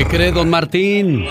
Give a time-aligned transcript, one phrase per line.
[0.00, 1.26] ¿Qué cree, don Martín?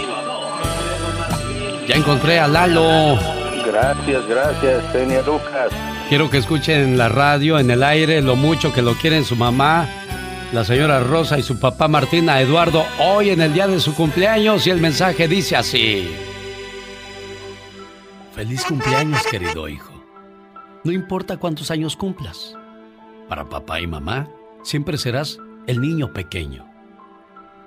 [1.87, 3.17] Ya encontré a Lalo.
[3.65, 5.71] Gracias, gracias, señor Lucas.
[6.07, 9.35] Quiero que escuchen en la radio, en el aire, lo mucho que lo quieren su
[9.35, 9.89] mamá,
[10.53, 13.95] la señora Rosa y su papá Martín a Eduardo hoy en el día de su
[13.95, 16.07] cumpleaños y el mensaje dice así.
[18.35, 20.05] Feliz cumpleaños, querido hijo.
[20.83, 22.53] No importa cuántos años cumplas.
[23.27, 24.29] Para papá y mamá,
[24.61, 26.68] siempre serás el niño pequeño.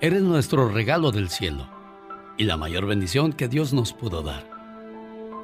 [0.03, 1.69] Eres nuestro regalo del cielo
[2.37, 4.51] y la mayor bendición que Dios nos pudo dar.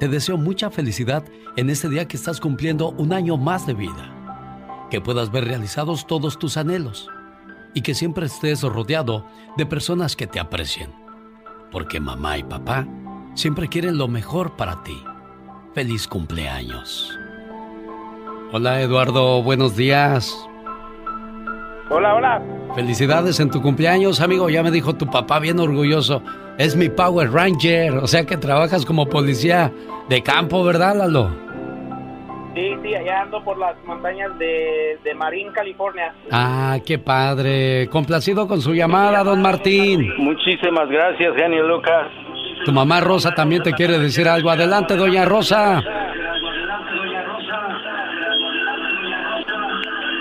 [0.01, 1.23] Te deseo mucha felicidad
[1.55, 4.87] en este día que estás cumpliendo un año más de vida.
[4.91, 7.07] Que puedas ver realizados todos tus anhelos
[7.73, 9.25] y que siempre estés rodeado
[9.55, 10.91] de personas que te aprecien.
[11.71, 12.85] Porque mamá y papá
[13.35, 15.01] siempre quieren lo mejor para ti.
[15.73, 17.17] Feliz cumpleaños.
[18.51, 20.48] Hola Eduardo, buenos días.
[21.89, 22.41] Hola, hola.
[22.75, 24.49] Felicidades en tu cumpleaños, amigo.
[24.49, 26.21] Ya me dijo tu papá bien orgulloso.
[26.57, 29.71] Es mi Power Ranger, o sea que trabajas como policía
[30.07, 31.29] de campo, ¿verdad, Lalo?
[32.53, 36.13] Sí, sí, allá ando por las montañas de, de Marín, California.
[36.31, 37.87] Ah, qué padre.
[37.89, 40.13] Complacido con su llamada, don Martín.
[40.17, 42.07] Muchísimas gracias, genio Lucas.
[42.65, 44.49] Tu mamá Rosa también te quiere decir algo.
[44.49, 45.81] Adelante, doña Rosa.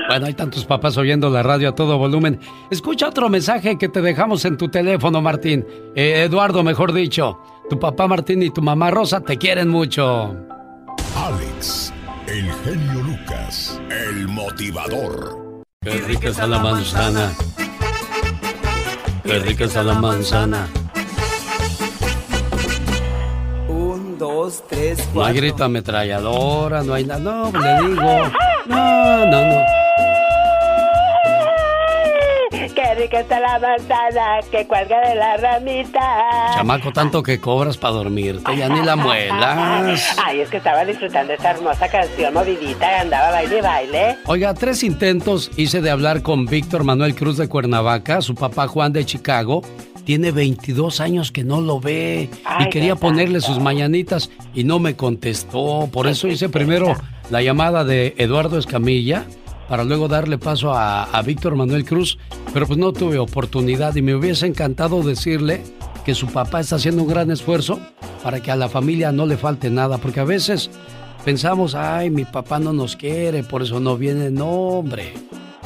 [0.08, 2.40] Bueno, hay tantos papás oyendo la radio a todo volumen.
[2.70, 5.66] Escucha otro mensaje que te dejamos en tu teléfono, Martín.
[5.94, 7.38] Eh, Eduardo, mejor dicho.
[7.68, 10.34] Tu papá Martín y tu mamá Rosa te quieren mucho.
[11.14, 11.92] Alex,
[12.26, 15.62] el genio Lucas, el motivador.
[15.82, 17.30] Qué rica está la manzana.
[19.24, 20.68] Qué rica está la manzana.
[23.68, 25.20] Un, dos, tres, cuatro.
[25.20, 27.20] No hay grito ametralladora, no hay nada.
[27.20, 28.32] No, le digo.
[28.66, 29.87] No, no, no.
[32.98, 36.52] Rica está la manzana que cuelga de la ramita.
[36.54, 40.16] Chamaco, tanto que cobras para dormirte, ya ni la muelas.
[40.24, 44.16] Ay, es que estaba disfrutando esta hermosa canción movidita, andaba baile y baile.
[44.26, 48.92] Oiga, tres intentos hice de hablar con Víctor Manuel Cruz de Cuernavaca, su papá Juan
[48.92, 49.62] de Chicago.
[50.04, 54.78] Tiene 22 años que no lo ve Ay, y quería ponerle sus mañanitas y no
[54.78, 55.88] me contestó.
[55.92, 56.96] Por eso hice primero
[57.30, 59.26] la llamada de Eduardo Escamilla
[59.68, 62.18] para luego darle paso a, a Víctor Manuel Cruz,
[62.52, 65.62] pero pues no tuve oportunidad y me hubiese encantado decirle
[66.04, 67.78] que su papá está haciendo un gran esfuerzo
[68.22, 70.70] para que a la familia no le falte nada, porque a veces
[71.24, 75.12] pensamos, ay, mi papá no nos quiere, por eso no viene, no, hombre.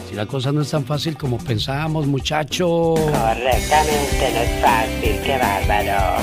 [0.08, 2.94] Si la cosa no es tan fácil como pensamos, muchacho.
[2.94, 6.16] Correctamente, no es fácil, qué bárbaro.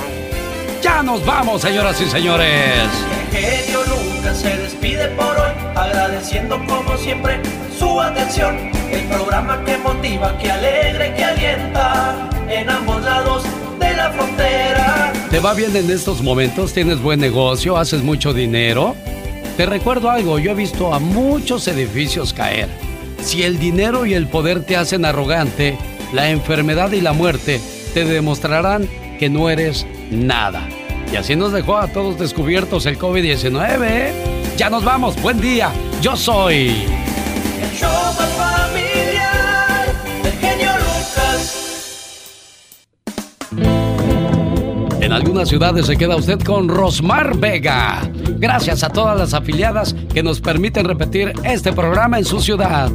[0.81, 2.89] Ya nos vamos, señoras y señores.
[3.31, 7.39] genio Lucas se despide por hoy, agradeciendo como siempre
[7.79, 8.57] su atención.
[8.91, 13.43] El programa que motiva, que alegra y que alienta en ambos lados
[13.79, 15.13] de la frontera.
[15.29, 16.73] ¿Te va bien en estos momentos?
[16.73, 17.77] ¿Tienes buen negocio?
[17.77, 18.95] ¿Haces mucho dinero?
[19.55, 22.67] Te recuerdo algo, yo he visto a muchos edificios caer.
[23.21, 25.77] Si el dinero y el poder te hacen arrogante,
[26.13, 27.59] la enfermedad y la muerte
[27.93, 28.87] te demostrarán
[29.19, 30.67] que no eres nada.
[31.11, 33.79] Y así nos dejó a todos descubiertos el COVID-19.
[33.81, 34.13] ¿eh?
[34.57, 35.71] Ya nos vamos, buen día.
[36.01, 37.08] Yo soy...
[37.87, 41.55] Familiar del genio Lucas.
[45.01, 48.01] En algunas ciudades se queda usted con Rosmar Vega.
[48.37, 52.91] Gracias a todas las afiliadas que nos permiten repetir este programa en su ciudad.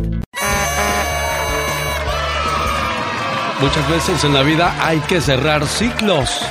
[3.60, 6.42] Muchas veces en la vida hay que cerrar ciclos.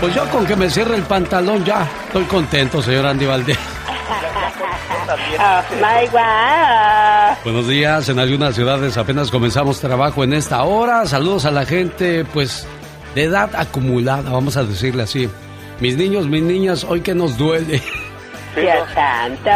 [0.00, 3.71] Pues yo con que me cierre el pantalón ya estoy contento, señor Andy Valdés.
[4.34, 7.36] Oh, my wow.
[7.44, 11.04] Buenos días, en algunas ciudades apenas comenzamos trabajo en esta hora.
[11.06, 12.66] Saludos a la gente, pues,
[13.14, 15.28] de edad acumulada, vamos a decirle así.
[15.80, 17.82] Mis niños, mis niñas, hoy que nos duele.
[18.56, 19.50] Dios santo.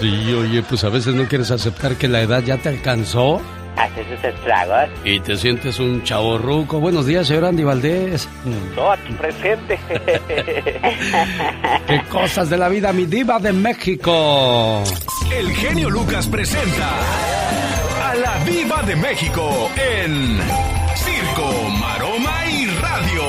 [0.00, 3.40] Sí, oye, pues a veces no quieres aceptar que la edad ya te alcanzó
[3.76, 4.88] Hace sus estragos.
[5.04, 6.78] y te sientes un chavorruco.
[6.78, 8.28] Buenos días, señor Andy Valdés.
[8.76, 9.78] No, aquí presente.
[11.86, 14.82] Qué cosas de la vida, mi diva de México.
[15.36, 16.88] El genio Lucas presenta
[18.10, 20.38] a la Viva de México en
[20.94, 23.22] Circo, Maroma y Radio.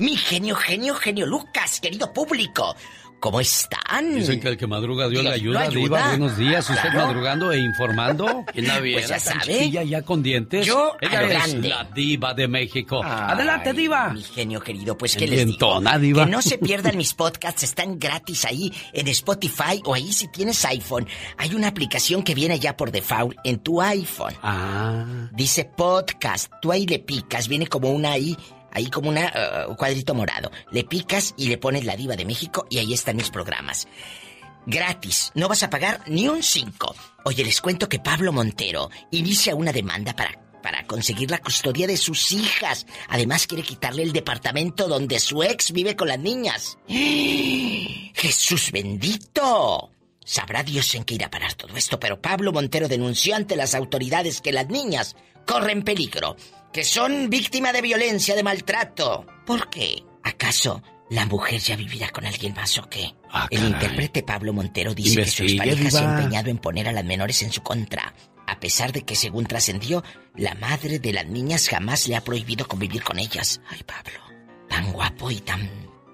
[0.00, 2.74] Mi genio, genio, genio Lucas, querido público.
[3.22, 4.16] ¿Cómo están?
[4.16, 5.98] Dicen que el que madruga Dios, le Dios ayuda, lo Diva.
[5.98, 6.08] ayuda.
[6.08, 6.68] Buenos días.
[6.68, 7.06] ¿Usted Claro.
[7.06, 8.44] madrugando e informando?
[8.52, 9.52] ¿Quién la viera Pues ya tan sabe.
[9.58, 10.66] chiquilla ya con dientes?
[10.66, 11.68] Yo, a Ella lo es grande.
[11.68, 13.00] la Diva de México.
[13.04, 14.08] Ay, Adelante, Diva.
[14.12, 15.80] Mi genio querido, pues que les digo.
[16.00, 16.24] Diva.
[16.24, 20.64] Que no se pierdan mis podcasts, están gratis ahí en Spotify o ahí si tienes
[20.64, 21.06] iPhone.
[21.38, 24.34] Hay una aplicación que viene ya por default en tu iPhone.
[24.42, 25.04] Ah.
[25.32, 28.36] Dice podcast, tú ahí le picas, viene como una ahí,
[28.72, 30.50] ahí como una eh, un cuadrito morado.
[30.70, 33.86] Le picas y le pones la diva de México y ahí están mis programas.
[34.66, 36.94] Gratis, no vas a pagar ni un 5.
[37.24, 41.96] Oye, les cuento que Pablo Montero inicia una demanda para, para conseguir la custodia de
[41.96, 42.86] sus hijas.
[43.08, 46.78] Además quiere quitarle el departamento donde su ex vive con las niñas.
[46.88, 49.90] ¡Jesús bendito!
[50.24, 53.74] Sabrá Dios en qué irá a parar todo esto, pero Pablo Montero denunció ante las
[53.74, 55.16] autoridades que las niñas
[55.46, 56.36] corren peligro,
[56.72, 59.26] que son víctima de violencia, de maltrato.
[59.46, 60.02] ¿Por qué?
[60.22, 63.14] ¿Acaso la mujer ya vivirá con alguien más o qué?
[63.30, 66.92] Ah, El intérprete Pablo Montero dice que su expareja se ha empeñado en poner a
[66.92, 68.14] las menores en su contra,
[68.46, 70.02] a pesar de que, según trascendió,
[70.34, 73.60] la madre de las niñas jamás le ha prohibido convivir con ellas.
[73.68, 74.20] Ay, Pablo,
[74.68, 75.68] tan guapo y tan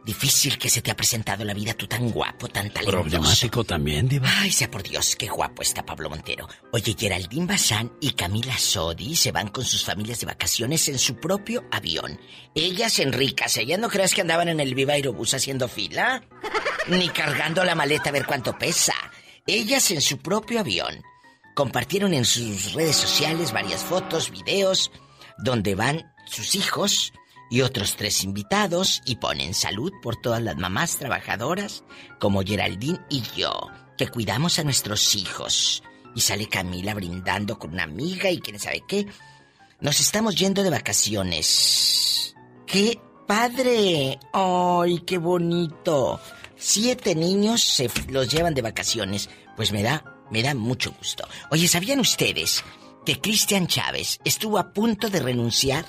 [0.09, 3.03] difícil que se te ha presentado la vida, tú tan guapo, tan talentoso.
[3.03, 4.27] Problemático también, Diva.
[4.39, 6.49] Ay, sea por Dios, qué guapo está Pablo Montero.
[6.73, 11.17] Oye, Geraldine Bazán y Camila Sodi se van con sus familias de vacaciones en su
[11.17, 12.19] propio avión.
[12.55, 16.23] Ellas en ricas, ellas no creas que andaban en el Viva Aerobús haciendo fila,
[16.87, 18.95] ni cargando la maleta a ver cuánto pesa.
[19.47, 21.03] Ellas en su propio avión.
[21.55, 24.91] Compartieron en sus redes sociales varias fotos, videos,
[25.37, 27.13] donde van sus hijos
[27.51, 31.85] y otros tres invitados y ponen salud por todas las mamás trabajadoras
[32.19, 35.83] como Geraldine y yo, que cuidamos a nuestros hijos.
[36.15, 39.07] Y sale Camila brindando con una amiga y quién sabe qué.
[39.81, 42.35] Nos estamos yendo de vacaciones.
[42.67, 44.19] ¡Qué padre!
[44.33, 46.21] ¡Ay, qué bonito!
[46.57, 49.31] Siete niños se los llevan de vacaciones.
[49.57, 51.29] Pues me da, me da mucho gusto.
[51.51, 52.65] Oye, ¿sabían ustedes
[53.07, 55.85] que Cristian Chávez estuvo a punto de renunciar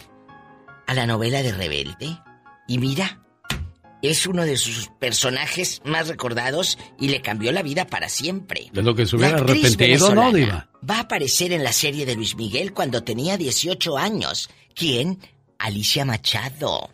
[0.89, 2.19] a la novela de Rebelde?
[2.67, 3.21] Y mira,
[4.01, 8.69] es uno de sus personajes más recordados y le cambió la vida para siempre.
[8.73, 10.67] De lo que se hubiera arrepentido, ¿no, Diva?
[10.87, 14.49] Va a aparecer en la serie de Luis Miguel cuando tenía 18 años.
[14.73, 15.19] ¿Quién?
[15.59, 16.89] Alicia Machado.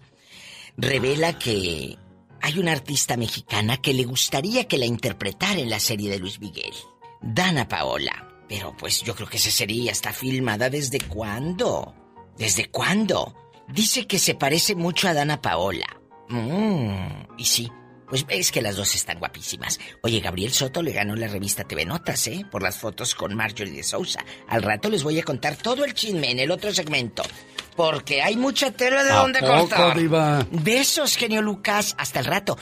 [0.76, 1.98] Revela que
[2.42, 6.42] hay una artista mexicana que le gustaría que la interpretara en la serie de Luis
[6.42, 6.74] Miguel.
[7.22, 8.28] Dana Paola.
[8.50, 11.96] Pero pues yo creo que esa serie ya está filmada desde cuándo.
[12.38, 13.45] ¿Desde cuándo?
[13.68, 15.88] Dice que se parece mucho a Dana Paola.
[16.30, 17.72] Mmm, y sí,
[18.08, 19.80] pues es que las dos están guapísimas.
[20.02, 22.46] Oye, Gabriel Soto le ganó la revista TV Notas, ¿eh?
[22.52, 24.24] Por las fotos con Marjorie de Sousa.
[24.48, 27.24] Al rato les voy a contar todo el chisme en el otro segmento.
[27.76, 29.98] Porque hay mucha tela de ¿A donde cortar.
[29.98, 30.46] Diva?
[30.52, 31.94] Besos, genio Lucas.
[31.98, 32.58] Hasta el rato.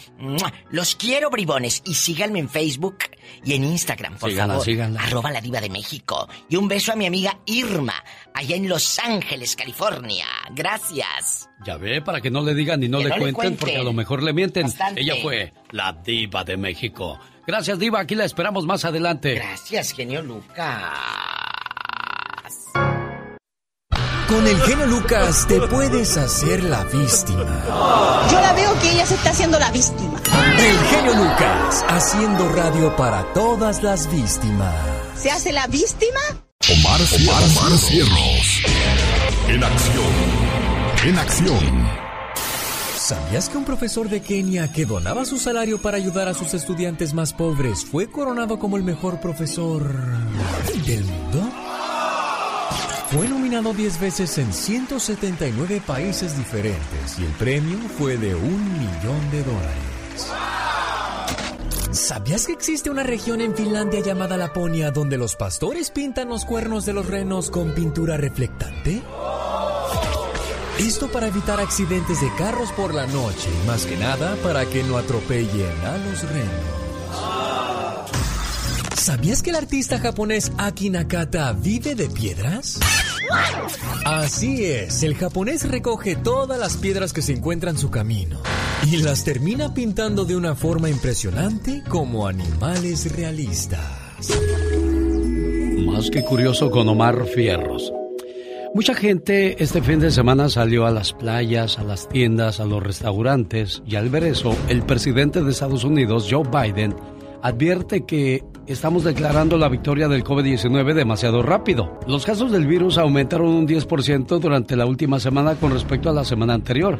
[0.71, 1.81] Los quiero, bribones.
[1.85, 2.97] Y síganme en Facebook
[3.45, 4.65] y en Instagram, por Síganla, favor.
[4.65, 5.01] síganla.
[5.01, 6.27] Arroba la diva de México.
[6.49, 7.93] Y un beso a mi amiga Irma,
[8.33, 10.25] allá en Los Ángeles, California.
[10.51, 11.49] Gracias.
[11.65, 13.57] Ya ve, para que no le digan ni no, le, no le cuenten, cuenten.
[13.59, 14.63] porque a lo mejor le mienten.
[14.63, 15.01] Bastante.
[15.01, 17.19] Ella fue la diva de México.
[17.45, 17.99] Gracias, diva.
[17.99, 19.35] Aquí la esperamos más adelante.
[19.35, 20.91] Gracias, genio Lucas.
[24.33, 28.25] Con el genio Lucas te puedes hacer la víctima.
[28.31, 30.19] Yo la veo que ella se está haciendo la víctima.
[30.57, 34.73] El genio Lucas haciendo radio para todas las víctimas.
[35.15, 36.19] ¿Se hace la víctima?
[36.67, 38.63] Omar, Omar, Omar Cierros.
[39.49, 40.13] En acción.
[41.05, 41.89] En acción.
[42.97, 47.13] ¿Sabías que un profesor de Kenia que donaba su salario para ayudar a sus estudiantes
[47.13, 49.93] más pobres fue coronado como el mejor profesor
[50.87, 51.62] del mundo?
[53.13, 59.29] Fue nominado 10 veces en 179 países diferentes y el premio fue de un millón
[59.29, 60.31] de dólares.
[61.91, 66.87] ¿Sabías que existe una región en Finlandia llamada Laponia donde los pastores pintan los cuernos
[66.87, 69.03] de los renos con pintura reflectante?
[70.79, 74.81] Esto para evitar accidentes de carros por la noche y más que nada para que
[74.81, 76.82] no atropellen a los renos.
[79.03, 82.79] ¿Sabías que el artista japonés Aki Nakata vive de piedras?
[84.05, 88.39] Así es, el japonés recoge todas las piedras que se encuentran en su camino
[88.89, 93.81] y las termina pintando de una forma impresionante como animales realistas.
[95.85, 97.91] Más que curioso con Omar Fierros.
[98.73, 102.81] Mucha gente este fin de semana salió a las playas, a las tiendas, a los
[102.81, 106.95] restaurantes y al ver eso, el presidente de Estados Unidos, Joe Biden,
[107.41, 111.99] advierte que estamos declarando la victoria del COVID-19 demasiado rápido.
[112.07, 116.23] Los casos del virus aumentaron un 10% durante la última semana con respecto a la
[116.23, 116.99] semana anterior.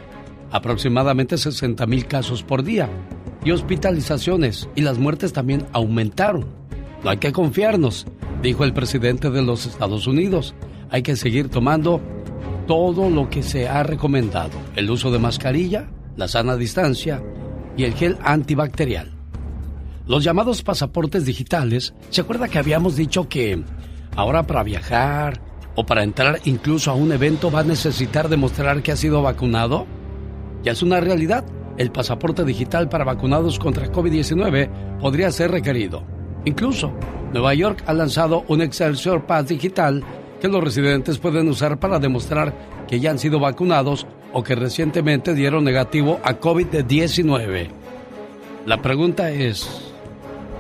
[0.51, 2.87] aproximadamente 60 mil casos por día
[3.43, 6.45] y hospitalizaciones y las muertes también aumentaron.
[7.03, 8.05] No hay que confiarnos,
[8.43, 10.53] dijo el presidente de los Estados Unidos.
[10.91, 12.01] Hay que seguir tomando
[12.67, 14.51] todo lo que se ha recomendado.
[14.75, 17.23] El uso de mascarilla, la sana distancia
[17.75, 19.22] y el gel antibacterial.
[20.05, 23.63] Los llamados pasaportes digitales, ¿se acuerda que habíamos dicho que
[24.17, 25.39] ahora para viajar
[25.75, 29.87] o para entrar incluso a un evento va a necesitar demostrar que ha sido vacunado?
[30.61, 31.45] Ya es una realidad.
[31.77, 36.03] El pasaporte digital para vacunados contra COVID-19 podría ser requerido.
[36.43, 36.91] Incluso,
[37.31, 40.03] Nueva York ha lanzado un Excelsior Pass digital
[40.41, 42.53] que los residentes pueden usar para demostrar
[42.89, 47.69] que ya han sido vacunados o que recientemente dieron negativo a COVID-19.
[48.65, 49.92] La pregunta es,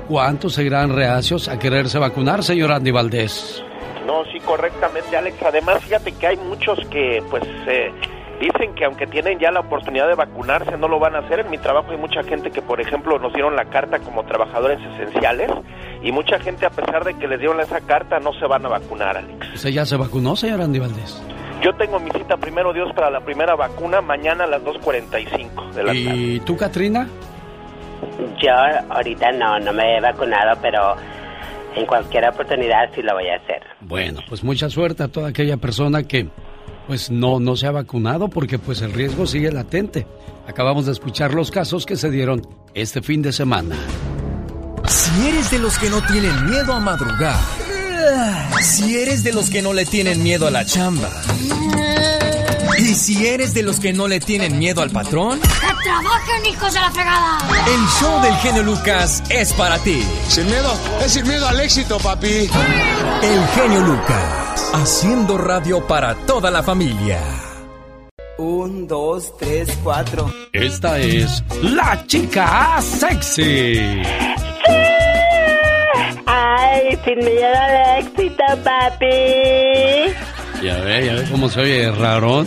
[0.07, 3.63] ¿cuántos seguirán reacios a quererse vacunar, señor Andy Valdés?
[4.05, 5.41] No, sí, correctamente, Alex.
[5.43, 7.91] Además, fíjate que hay muchos que, pues, eh,
[8.39, 11.39] dicen que aunque tienen ya la oportunidad de vacunarse, no lo van a hacer.
[11.39, 14.79] En mi trabajo hay mucha gente que, por ejemplo, nos dieron la carta como trabajadores
[14.93, 15.49] esenciales
[16.03, 18.69] y mucha gente, a pesar de que les dieron esa carta, no se van a
[18.69, 19.55] vacunar, Alex.
[19.55, 21.21] ¿Usted ya se vacunó, señor Andy Valdés?
[21.61, 25.83] Yo tengo mi cita, primero Dios, para la primera vacuna mañana a las 2.45 de
[25.83, 26.17] la ¿Y tarde.
[26.19, 27.07] ¿Y tú, Katrina?
[28.41, 28.51] Yo
[28.89, 30.95] ahorita no, no me he vacunado, pero
[31.75, 33.63] en cualquier oportunidad sí lo voy a hacer.
[33.81, 36.27] Bueno, pues mucha suerte a toda aquella persona que
[36.87, 40.05] pues no, no se ha vacunado porque pues el riesgo sigue latente.
[40.47, 42.41] Acabamos de escuchar los casos que se dieron
[42.73, 43.75] este fin de semana.
[44.87, 47.39] Si eres de los que no tienen miedo a madrugar,
[48.61, 51.09] si eres de los que no le tienen miedo a la chamba,
[52.83, 56.73] y si eres de los que no le tienen miedo al patrón, ¡que trabajen, hijos
[56.73, 57.37] de la fregada!
[57.65, 60.05] El show del genio Lucas es para ti.
[60.27, 60.73] Sin miedo,
[61.03, 62.49] es sin miedo al éxito, papi.
[63.21, 67.21] El genio Lucas, haciendo radio para toda la familia.
[68.37, 70.33] Un, dos, tres, cuatro.
[70.51, 74.01] Esta es la chica sexy.
[76.25, 80.13] Ay, sin miedo al éxito, papi.
[80.61, 82.45] Ya ve, ya ve cómo se oye raro.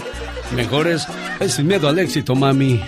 [0.55, 1.07] Mejor es,
[1.41, 2.81] es sin miedo al éxito, mami.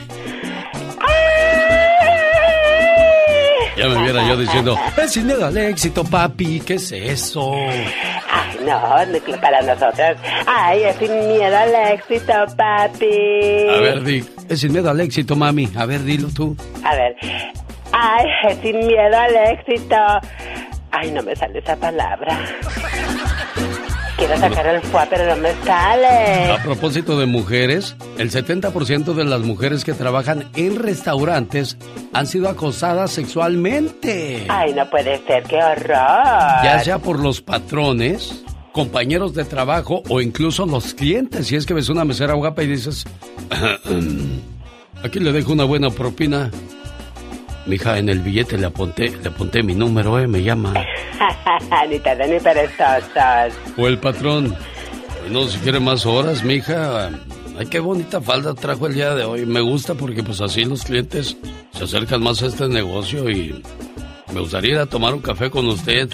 [3.79, 6.61] Ya me viera yo diciendo, es sin miedo al éxito, papi.
[6.61, 7.55] ¿Qué es eso?
[7.55, 10.17] Ay, no, para nosotros.
[10.47, 13.69] Ay, es sin miedo al éxito, papi.
[13.77, 15.69] A ver, di, es sin miedo al éxito, mami.
[15.77, 16.57] A ver, dilo tú.
[16.83, 17.15] A ver.
[17.93, 19.97] Ay, es sin miedo al éxito.
[20.91, 22.37] Ay, no me sale esa palabra.
[24.19, 26.51] Quiero sacar el fuá, pero no me sale.
[26.51, 31.79] A propósito de mujeres, el 70% de las mujeres que trabajan en restaurantes
[32.13, 34.45] han sido acosadas sexualmente.
[34.49, 36.65] Ay, no puede ser, qué horror.
[36.65, 41.47] Ya sea por los patrones, compañeros de trabajo o incluso los clientes.
[41.47, 43.05] Si es que ves una mesera guapa y dices,
[45.05, 46.51] aquí le dejo una buena propina.
[47.69, 50.27] Mija, en el billete le apunté, le apunté mi número, ¿eh?
[50.27, 50.73] Me llama.
[51.91, 53.53] ni tarde ni perezosos.
[53.77, 54.57] O el patrón.
[55.31, 57.11] No, si quiere más horas, mija.
[57.59, 59.45] Ay, qué bonita falda trajo el día de hoy.
[59.45, 61.37] Me gusta porque pues así los clientes
[61.73, 63.63] se acercan más a este negocio y
[64.33, 66.09] me gustaría ir a tomar un café con usted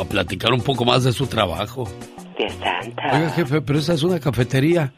[0.00, 1.88] a platicar un poco más de su trabajo.
[2.36, 3.02] Dios santa.
[3.12, 4.92] Oiga, jefe, pero esta es una cafetería.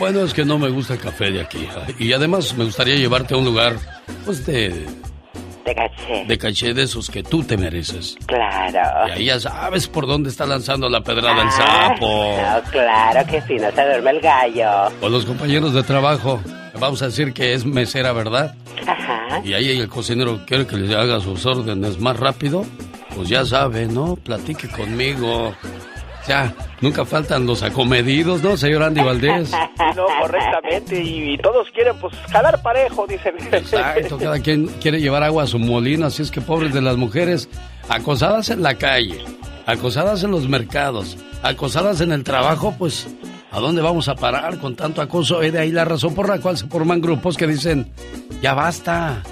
[0.00, 1.68] Bueno, es que no me gusta el café de aquí.
[1.98, 3.76] Y además me gustaría llevarte a un lugar,
[4.24, 4.86] pues de...
[5.64, 6.24] De caché.
[6.26, 8.16] De caché de esos que tú te mereces.
[8.24, 9.08] Claro.
[9.08, 12.34] Y ahí ya sabes por dónde está lanzando la pedrada el sapo.
[12.34, 14.90] No, claro que sí, no se duerme el gallo.
[15.02, 16.40] O los compañeros de trabajo.
[16.80, 18.54] Vamos a decir que es mesera, ¿verdad?
[18.86, 19.42] Ajá.
[19.44, 22.64] Y ahí el cocinero quiere que le haga sus órdenes más rápido.
[23.14, 24.16] Pues ya sabe, ¿no?
[24.16, 25.54] Platique conmigo.
[26.26, 29.52] Ya, nunca faltan los acomedidos, ¿no, señor Andy Valdés?
[29.96, 33.34] No, correctamente, y, todos quieren, pues, jalar parejo, dicen.
[33.50, 36.96] Exacto, cada quien quiere llevar agua a su molino, así es que pobres de las
[36.96, 37.48] mujeres,
[37.88, 39.18] acosadas en la calle,
[39.66, 43.08] acosadas en los mercados, acosadas en el trabajo, pues,
[43.50, 45.42] ¿a dónde vamos a parar con tanto acoso?
[45.42, 47.90] Es de ahí la razón por la cual se forman grupos que dicen,
[48.40, 49.22] ya basta,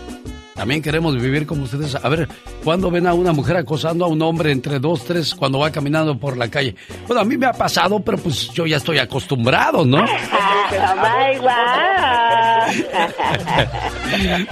[0.58, 1.94] también queremos vivir como ustedes.
[1.94, 2.26] A ver,
[2.64, 6.18] ¿cuándo ven a una mujer acosando a un hombre entre dos, tres cuando va caminando
[6.18, 6.74] por la calle?
[7.06, 10.04] Bueno, a mí me ha pasado, pero pues yo ya estoy acostumbrado, ¿no?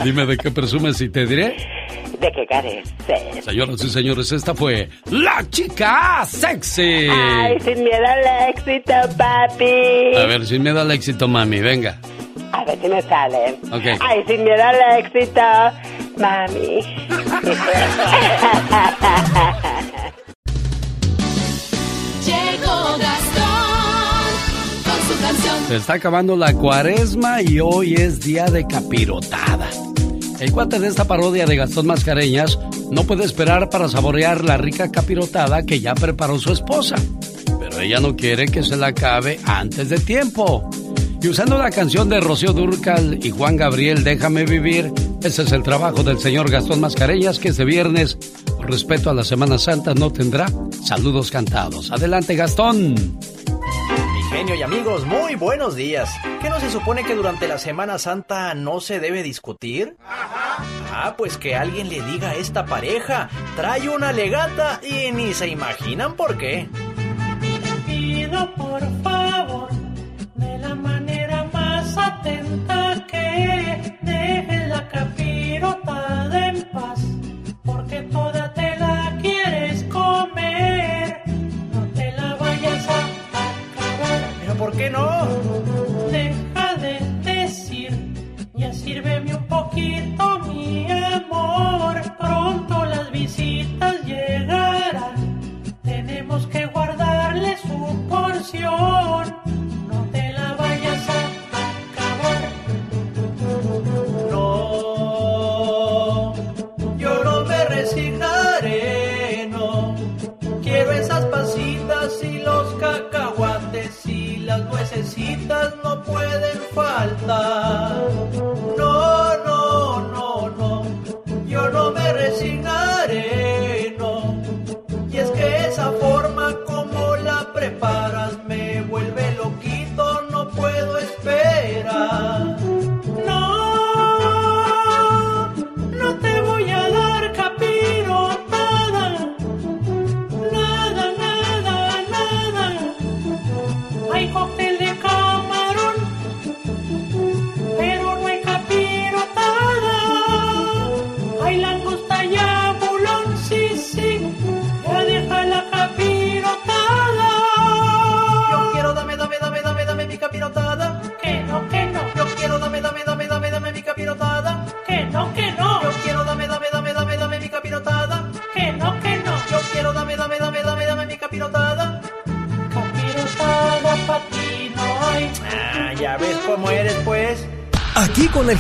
[0.05, 1.57] Dime de qué presumes y te diré.
[2.21, 2.95] ¿De qué careces?
[3.45, 7.09] Señoras y señores, esta fue la chica sexy.
[7.11, 10.15] Ay, sin miedo al éxito, papi.
[10.17, 11.99] A ver, sin miedo al éxito, mami, venga.
[12.53, 13.59] A ver si me sale.
[13.73, 13.99] Okay.
[14.01, 15.41] Ay, sin miedo al éxito,
[16.17, 16.81] mami.
[22.27, 23.47] Llegó Gastón
[24.85, 29.69] con su canción Se está acabando la cuaresma y hoy es día de capirotada.
[30.41, 32.59] El cuate de esta parodia de Gastón Mascareñas
[32.91, 36.97] no puede esperar para saborear la rica capirotada que ya preparó su esposa.
[37.59, 40.69] Pero ella no quiere que se la acabe antes de tiempo.
[41.21, 44.93] Y usando la canción de Rocío Durcal y Juan Gabriel, Déjame vivir,
[45.23, 48.17] ese es el trabajo del señor Gastón Mascareñas que este viernes,
[48.57, 50.47] por respeto a la Semana Santa, no tendrá
[50.85, 51.91] saludos cantados.
[51.91, 52.95] Adelante, Gastón.
[52.95, 56.11] Mi genio y amigos, muy buenos días.
[56.43, 59.97] ¿Qué no se supone que durante la Semana Santa no se debe discutir?
[60.93, 65.49] Ah, pues que alguien le diga a esta pareja, trae una legata y ni se
[65.49, 66.69] imaginan por qué.
[67.87, 68.83] pido por
[84.97, 85.46] ¿Pero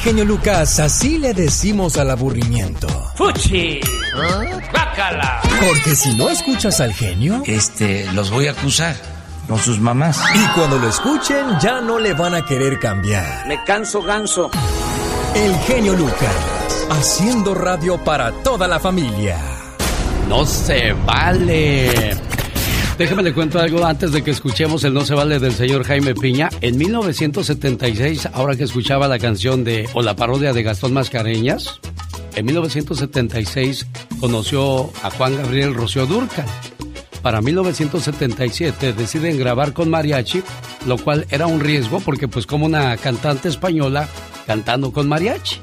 [0.06, 2.86] genio Lucas, así le decimos al aburrimiento.
[3.16, 3.80] ¡Fuchi!
[4.72, 5.40] ¡Bácala!
[5.60, 8.94] Porque si no escuchas al genio, Este, los voy a acusar
[9.48, 10.20] con sus mamás.
[10.32, 13.48] y cuando lo escuchen ya no le van a querer cambiar.
[13.48, 14.48] Me canso ganso.
[15.34, 19.38] El genio Lucas, haciendo radio para toda la familia.
[20.28, 22.16] No se vale.
[22.98, 26.14] Déjeme le cuento algo antes de que escuchemos el No se vale del señor Jaime
[26.14, 26.48] Piña.
[26.62, 31.78] En 1976, ahora que escuchaba la canción de o la parodia de Gastón Mascareñas,
[32.36, 33.86] en 1976
[34.18, 36.46] conoció a Juan Gabriel Rocío Durcal.
[37.20, 40.42] Para 1977 deciden grabar con mariachi,
[40.86, 44.08] lo cual era un riesgo porque pues como una cantante española
[44.46, 45.60] cantando con mariachi.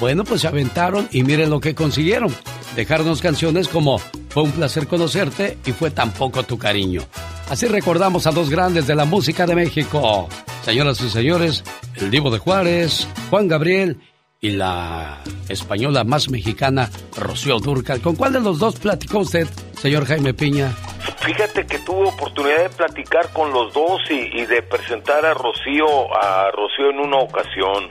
[0.00, 2.30] Bueno, pues se aventaron y miren lo que consiguieron.
[2.76, 4.02] Dejarnos canciones como
[4.34, 7.02] Fue un placer conocerte y fue tan poco tu cariño.
[7.48, 10.28] Así recordamos a dos grandes de la música de México.
[10.62, 11.62] Señoras y señores,
[11.94, 14.00] el Divo de Juárez, Juan Gabriel
[14.40, 18.00] y la española más mexicana, Rocío Durcal.
[18.00, 19.46] ¿Con cuál de los dos platicó usted,
[19.78, 20.72] señor Jaime Piña?
[21.20, 26.12] Fíjate que tuve oportunidad de platicar con los dos y, y de presentar a Rocío,
[26.12, 27.88] a Rocío en una ocasión.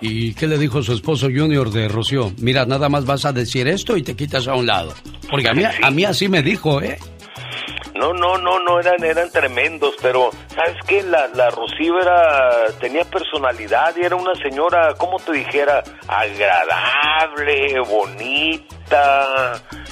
[0.00, 2.32] ¿Y qué le dijo su esposo Junior de Rocío?
[2.38, 4.94] Mira, nada más vas a decir esto y te quitas a un lado.
[5.30, 6.98] Porque a mí, a mí así me dijo, ¿eh?
[7.94, 11.02] No, no, no, no eran, eran tremendos, pero ¿sabes qué?
[11.02, 15.82] La, la Rocío era, tenía personalidad y era una señora, ¿cómo te dijera?
[16.08, 18.74] Agradable, bonita,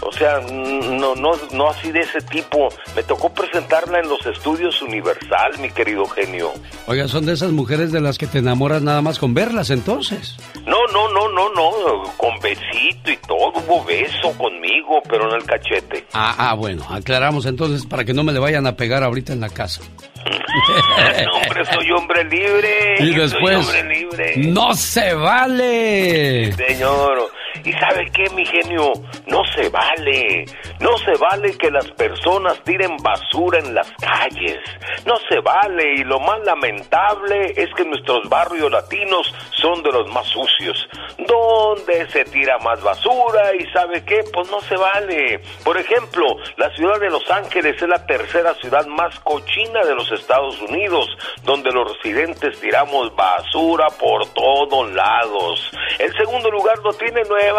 [0.01, 2.69] o sea, no, no, no así de ese tipo.
[2.97, 6.53] Me tocó presentarla en los estudios Universal, mi querido genio.
[6.87, 10.37] Oiga, son de esas mujeres de las que te enamoras nada más con verlas entonces.
[10.67, 15.45] No, no, no, no, no, con besito y todo, hubo beso conmigo, pero en el
[15.45, 16.07] cachete.
[16.13, 19.41] Ah, ah, bueno, aclaramos entonces para que no me le vayan a pegar ahorita en
[19.41, 19.83] la casa.
[21.25, 22.95] no, hombre, soy hombre libre.
[23.01, 24.37] Y después, Soy hombre libre.
[24.37, 26.53] ¡no se vale!
[26.53, 27.31] Señor.
[27.69, 28.93] Y sabe qué, mi genio,
[29.27, 30.47] no se vale,
[30.81, 34.59] no se vale que las personas tiren basura en las calles,
[35.05, 35.97] no se vale.
[35.97, 42.09] Y lo más lamentable es que nuestros barrios latinos son de los más sucios, donde
[42.11, 45.39] se tira más basura y sabe qué, pues no se vale.
[45.63, 46.25] Por ejemplo,
[46.57, 51.07] la ciudad de Los Ángeles es la tercera ciudad más cochina de los Estados Unidos,
[51.43, 55.71] donde los residentes tiramos basura por todos lados.
[55.99, 57.58] El segundo lugar lo tiene Nueva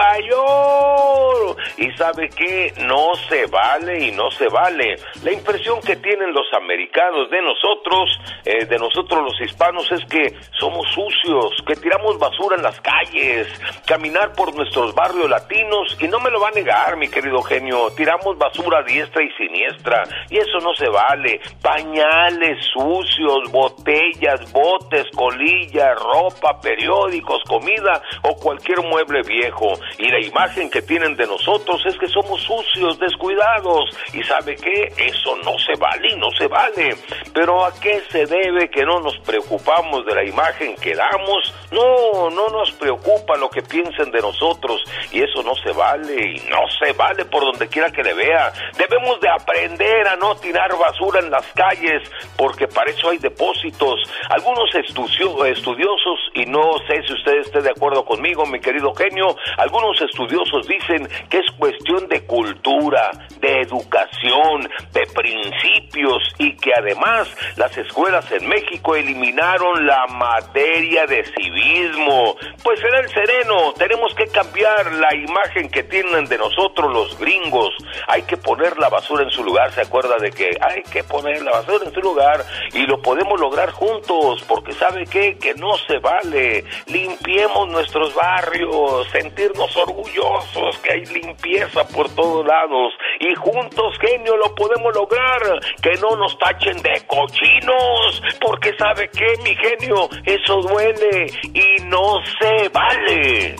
[1.78, 4.98] Y sabe que no se vale y no se vale.
[5.24, 10.36] La impresión que tienen los americanos de nosotros, eh, de nosotros los hispanos, es que
[10.60, 13.48] somos sucios, que tiramos basura en las calles,
[13.86, 17.90] caminar por nuestros barrios latinos, y no me lo va a negar, mi querido genio,
[17.96, 21.40] tiramos basura diestra y siniestra, y eso no se vale.
[21.62, 29.79] Pañales sucios, botellas, botes, colillas, ropa, periódicos, comida o cualquier mueble viejo.
[29.98, 33.90] Y la imagen que tienen de nosotros es que somos sucios, descuidados.
[34.14, 34.92] ¿Y sabe qué?
[34.98, 36.96] Eso no se vale y no se vale.
[37.34, 41.54] Pero ¿a qué se debe que no nos preocupamos de la imagen que damos?
[41.72, 44.82] No, no nos preocupa lo que piensen de nosotros.
[45.12, 48.52] Y eso no se vale y no se vale por donde quiera que le vea.
[48.78, 52.04] Debemos de aprender a no tirar basura en las calles
[52.38, 54.00] porque para eso hay depósitos.
[54.30, 59.36] Algunos estudiosos, y no sé si usted esté de acuerdo conmigo, mi querido genio,
[59.70, 67.28] algunos estudiosos dicen que es cuestión de cultura, de educación, de principios y que además
[67.56, 72.36] las escuelas en México eliminaron la materia de civismo.
[72.64, 77.76] Pues será el sereno, tenemos que cambiar la imagen que tienen de nosotros los gringos.
[78.08, 81.44] Hay que poner la basura en su lugar, ¿se acuerda de que hay que poner
[81.44, 84.44] la basura en su lugar y lo podemos lograr juntos?
[84.48, 85.38] Porque sabe qué?
[85.38, 86.64] que no se vale.
[86.88, 94.54] Limpiemos nuestros barrios, sentirnos orgullosos que hay limpieza por todos lados y juntos, genio, lo
[94.56, 95.42] podemos lograr.
[95.82, 102.22] Que no nos tachen de cochinos, porque sabe qué, mi genio, eso duele y no
[102.40, 103.56] se vale.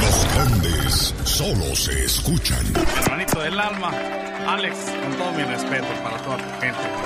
[0.00, 2.58] Los grandes solo se escuchan.
[3.02, 3.90] Hermanito del alma,
[4.48, 7.05] Alex, con todo mi respeto para toda tu gente.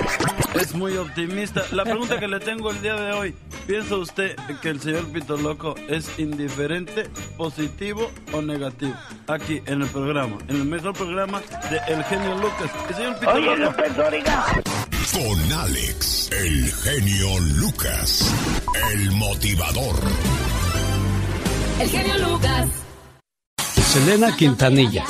[0.59, 1.63] Es muy optimista.
[1.71, 3.35] La pregunta que le tengo el día de hoy,
[3.67, 8.93] ¿piensa usted que el señor Pito Loco es indiferente, positivo o negativo?
[9.27, 12.71] Aquí en el programa, en el mejor programa de El Genio Lucas.
[12.89, 13.61] El señor Pito Oye, Loco.
[13.63, 14.45] López Dóriga.
[15.11, 18.33] Con Alex, el genio Lucas,
[18.93, 19.95] el motivador.
[21.81, 22.69] El genio Lucas.
[23.57, 25.05] Selena Quintanilla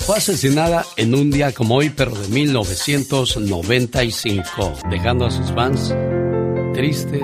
[0.00, 5.94] fue asesinada en un día como hoy, pero de 1995, dejando a sus fans
[6.74, 7.22] tristes,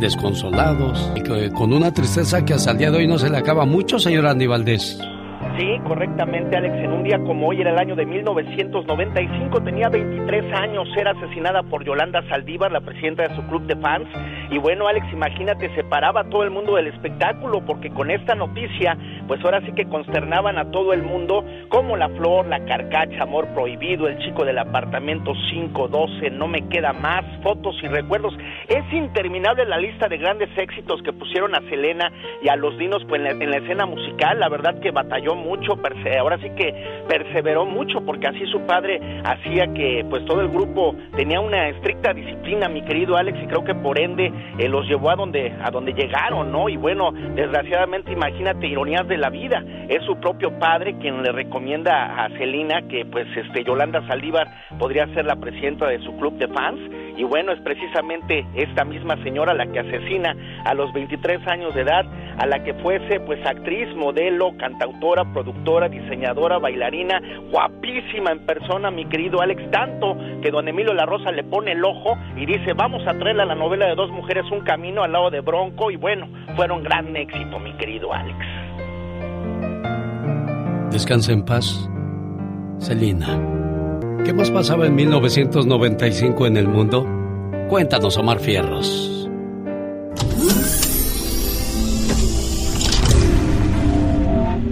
[0.00, 3.64] desconsolados y con una tristeza que hasta el día de hoy no se le acaba
[3.64, 4.98] mucho, señor Andy Valdés.
[5.60, 6.74] Sí, correctamente, Alex.
[6.76, 11.62] En un día como hoy, era el año de 1995, tenía 23 años, era asesinada
[11.64, 14.08] por Yolanda Saldívar, la presidenta de su club de fans.
[14.50, 18.96] Y bueno, Alex, imagínate, separaba a todo el mundo del espectáculo, porque con esta noticia,
[19.28, 23.46] pues ahora sí que consternaban a todo el mundo, como La Flor, La Carcacha, Amor
[23.48, 28.32] Prohibido, El Chico del Apartamento 512, No Me Queda Más, fotos y recuerdos.
[28.66, 32.10] Es interminable la lista de grandes éxitos que pusieron a Selena
[32.42, 34.40] y a los Dinos pues, en, la, en la escena musical.
[34.40, 36.72] La verdad que batalló mucho, perse- ahora sí que
[37.08, 42.12] perseveró mucho, porque así su padre hacía que pues todo el grupo tenía una estricta
[42.12, 45.70] disciplina, mi querido Alex, y creo que por ende eh, los llevó a donde, a
[45.70, 46.68] donde llegaron, ¿no?
[46.68, 52.24] Y bueno, desgraciadamente, imagínate, ironías de la vida, es su propio padre quien le recomienda
[52.24, 54.46] a Celina que pues este Yolanda Saldívar
[54.78, 56.80] podría ser la presidenta de su club de fans,
[57.20, 61.82] y bueno, es precisamente esta misma señora la que asesina a los 23 años de
[61.82, 62.06] edad,
[62.38, 69.04] a la que fuese pues actriz, modelo, cantautora, productora, diseñadora, bailarina, guapísima en persona, mi
[69.04, 73.06] querido Alex, tanto que don Emilio La Rosa le pone el ojo y dice, vamos
[73.06, 75.96] a traerle a la novela de dos mujeres un camino al lado de Bronco, y
[75.96, 78.38] bueno, fueron gran éxito, mi querido Alex.
[80.90, 81.86] Descansa en paz,
[82.78, 83.59] Selina.
[84.24, 87.06] ¿Qué más pasaba en 1995 en el mundo?
[87.68, 89.28] Cuéntanos, Omar Fierros.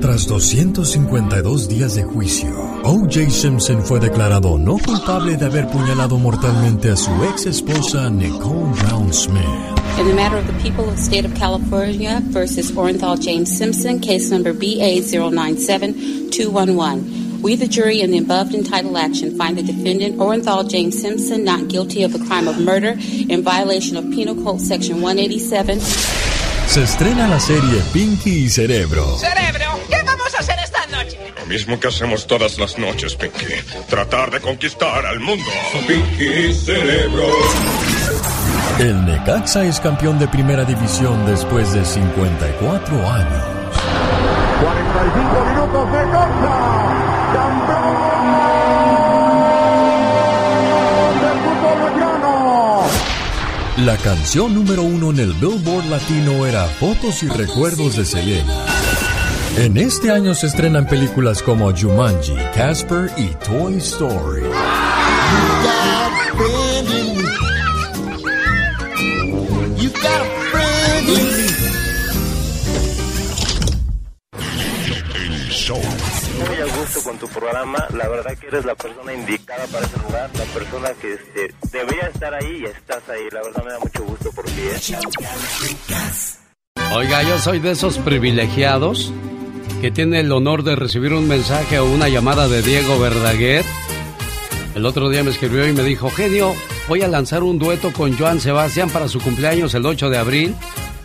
[0.00, 2.48] Tras 252 días de juicio,
[2.84, 3.30] O.J.
[3.30, 9.12] Simpson fue declarado no culpable de haber puñalado mortalmente a su ex esposa Nicole Brown
[9.12, 9.44] Smith.
[9.98, 13.98] In the matter of the people of the state of California versus Orenthal James Simpson,
[14.00, 17.27] case number BA097211.
[17.42, 21.68] We, the jury, in the above entitled action, find the defendant, Orenthal James Simpson, not
[21.68, 25.78] guilty of the crime of murder in violation of Penal Code Section 187.
[26.68, 29.16] se estrena la serie Pinky y Cerebro.
[29.16, 31.18] Cerebro, ¿qué vamos a hacer esta noche?
[31.38, 33.54] Lo mismo que hacemos todas las noches, Pinky.
[33.88, 35.46] Tratar de conquistar al mundo.
[35.86, 37.24] Pinky Cerebro.
[38.78, 43.44] El Necaxa es campeón de primera división después de 54 años.
[44.60, 46.77] 45 minutos de Necaxa.
[53.84, 58.52] La canción número uno en el Billboard Latino era Fotos y Recuerdos de Selena.
[59.56, 64.42] En este año se estrenan películas como Jumanji, Casper y Toy Story.
[76.88, 80.44] Gusto con tu programa, la verdad que eres la persona indicada para ese lugar, la
[80.44, 84.32] persona que este, debería estar ahí y estás ahí, la verdad me da mucho gusto
[84.32, 84.52] por ti.
[84.60, 84.78] ¿eh?
[86.92, 89.12] Oiga, yo soy de esos privilegiados
[89.80, 93.64] que tiene el honor de recibir un mensaje o una llamada de Diego Verdaguer.
[94.74, 96.54] El otro día me escribió y me dijo, genio,
[96.88, 100.56] voy a lanzar un dueto con Joan Sebastián para su cumpleaños el 8 de abril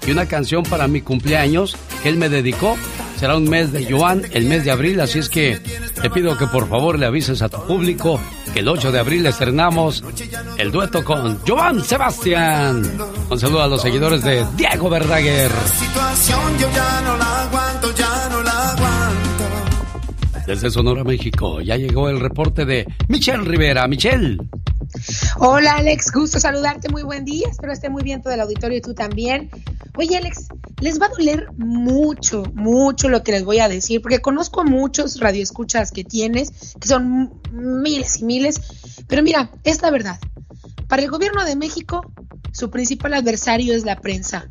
[0.06, 2.78] y una canción para mi cumpleaños que él me dedicó.
[3.18, 5.58] Será un mes de Joan, el mes de abril, así es que
[6.02, 8.20] te pido que por favor le avises a tu público
[8.54, 10.04] que el 8 de abril estrenamos
[10.58, 12.84] el dueto con Joan Sebastián.
[13.30, 15.52] Un saludo a los seguidores de Diego Verdaguer.
[15.80, 17.18] situación yo ya no
[20.46, 23.88] Desde Sonora, México, ya llegó el reporte de Michelle Rivera.
[23.88, 24.38] Michelle.
[25.38, 28.82] Hola Alex, gusto saludarte, muy buen día, espero esté muy bien todo el auditorio y
[28.82, 29.50] tú también.
[29.98, 30.50] Oye Alex,
[30.82, 35.20] les va a doler mucho, mucho lo que les voy a decir, porque conozco muchos
[35.22, 38.62] radioescuchas que tienes, que son miles y miles,
[39.08, 40.20] pero mira, es la verdad.
[40.90, 42.02] Para el gobierno de México,
[42.52, 44.50] su principal adversario es la prensa.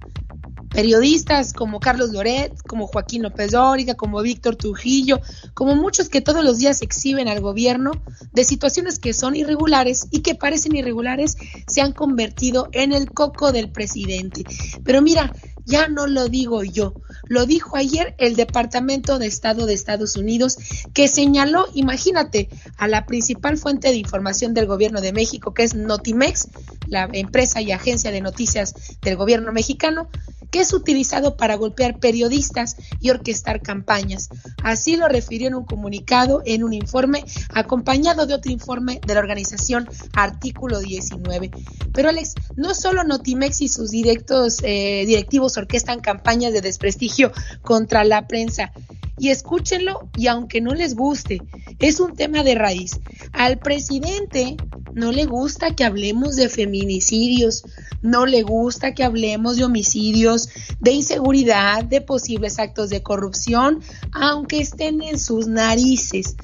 [0.73, 5.21] Periodistas como Carlos Loret, como Joaquín López Dóriga, como Víctor Trujillo,
[5.55, 7.93] como muchos que todos los días exhiben al gobierno
[8.33, 13.53] de situaciones que son irregulares y que parecen irregulares, se han convertido en el coco
[13.53, 14.45] del presidente.
[14.85, 15.33] Pero mira,
[15.65, 20.59] ya no lo digo yo, lo dijo ayer el Departamento de Estado de Estados Unidos,
[20.93, 25.75] que señaló, imagínate, a la principal fuente de información del gobierno de México, que es
[25.75, 26.49] Notimex,
[26.87, 30.09] la empresa y agencia de noticias del gobierno mexicano,
[30.53, 34.29] que es utilizado para golpear periodistas y orquestar campañas.
[34.63, 39.21] Así lo refirió en un comunicado, en un informe, acompañado de otro informe de la
[39.21, 41.51] organización Artículo 19.
[41.93, 48.05] Pero Alex, no solo Notimex y sus directos, eh, directivos orquestan campañas de desprestigio contra
[48.05, 48.73] la prensa,
[49.19, 51.43] y escúchenlo y aunque no les guste,
[51.79, 52.99] es un tema de raíz.
[53.33, 54.57] Al presidente
[54.95, 57.63] no le gusta que hablemos de feminicidios,
[58.01, 60.42] no le gusta que hablemos de homicidios,
[60.81, 63.81] de inseguridad, de posibles actos de corrupción,
[64.13, 66.37] aunque estén en sus narices,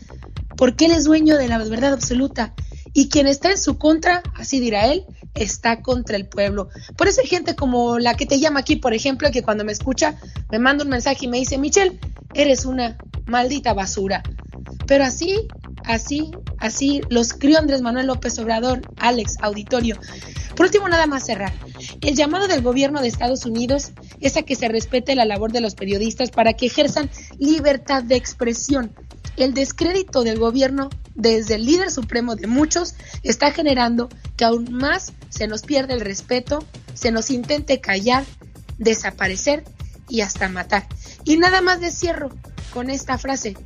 [0.57, 2.55] porque él es dueño de la verdad absoluta.
[2.93, 6.69] Y quien está en su contra, así dirá él, está contra el pueblo.
[6.97, 9.73] Por eso hay gente como la que te llama aquí, por ejemplo, que cuando me
[9.73, 10.17] escucha
[10.51, 12.01] me manda un mensaje y me dice, Michelle,
[12.35, 14.23] eres una maldita basura.
[14.87, 15.47] Pero así,
[15.89, 19.99] así, así los crió Andrés Manuel López Obrador, Alex, auditorio.
[20.55, 21.53] Por último, nada más cerrar.
[22.01, 25.61] El llamado del gobierno de Estados Unidos es a que se respete la labor de
[25.61, 28.93] los periodistas para que ejerzan libertad de expresión.
[29.37, 35.13] El descrédito del gobierno desde el líder supremo de muchos está generando que aún más
[35.31, 38.25] se nos pierde el respeto, se nos intente callar,
[38.79, 39.65] desaparecer
[40.09, 40.87] y hasta matar.
[41.25, 42.31] Y nada más de cierro
[42.75, 43.57] con esta frase.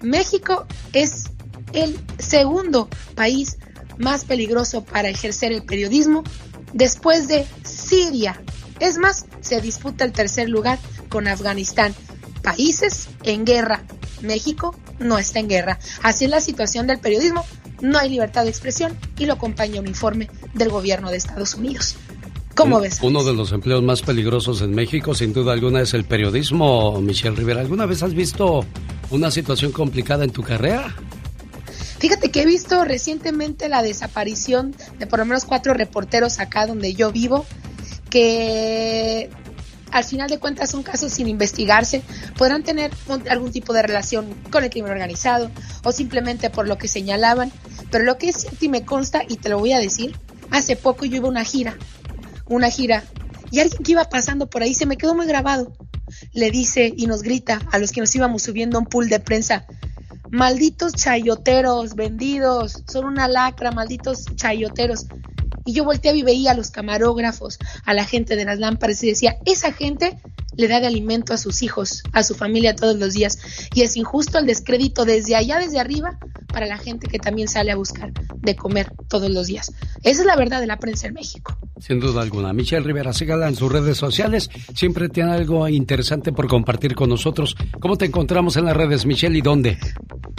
[0.00, 1.24] México es
[1.72, 3.58] el segundo país
[3.98, 6.24] más peligroso para ejercer el periodismo
[6.72, 8.40] después de Siria.
[8.80, 10.78] Es más, se disputa el tercer lugar
[11.08, 11.94] con Afganistán.
[12.42, 13.82] Países en guerra.
[14.22, 15.78] México no está en guerra.
[16.02, 17.44] Así es la situación del periodismo.
[17.80, 21.96] No hay libertad de expresión y lo acompaña un informe del gobierno de Estados Unidos.
[22.54, 22.98] ¿Cómo ves?
[23.02, 27.36] Uno de los empleos más peligrosos en México, sin duda alguna, es el periodismo, Michelle
[27.36, 27.60] Rivera.
[27.60, 28.64] ¿Alguna vez has visto
[29.10, 30.92] una situación complicada en tu carrera?
[31.98, 36.94] Fíjate que he visto recientemente la desaparición de por lo menos cuatro reporteros acá donde
[36.94, 37.44] yo vivo,
[38.10, 39.30] que
[39.90, 42.02] al final de cuentas son casos sin investigarse,
[42.36, 42.92] podrán tener
[43.30, 45.50] algún tipo de relación con el crimen organizado
[45.82, 47.50] o simplemente por lo que señalaban,
[47.90, 50.16] pero lo que es cierto y me consta, y te lo voy a decir,
[50.50, 51.76] hace poco yo iba a una gira
[52.48, 53.04] una gira
[53.50, 55.72] y alguien que iba pasando por ahí se me quedó muy grabado.
[56.32, 59.20] Le dice y nos grita a los que nos íbamos subiendo a un pool de
[59.20, 59.66] prensa,
[60.30, 65.06] malditos chayoteros, vendidos, son una lacra, malditos chayoteros.
[65.64, 69.08] Y yo volteaba y veía a los camarógrafos, a la gente de las lámparas y
[69.08, 70.18] decía, esa gente
[70.58, 73.38] le da de alimento a sus hijos, a su familia todos los días.
[73.74, 76.18] Y es injusto el descrédito desde allá, desde arriba,
[76.48, 79.72] para la gente que también sale a buscar de comer todos los días.
[80.02, 81.56] Esa es la verdad de la prensa en México.
[81.80, 82.52] Sin duda alguna.
[82.52, 84.50] Michelle Rivera, sígala en sus redes sociales.
[84.74, 87.56] Siempre tiene algo interesante por compartir con nosotros.
[87.80, 89.78] ¿Cómo te encontramos en las redes, Michelle, y dónde?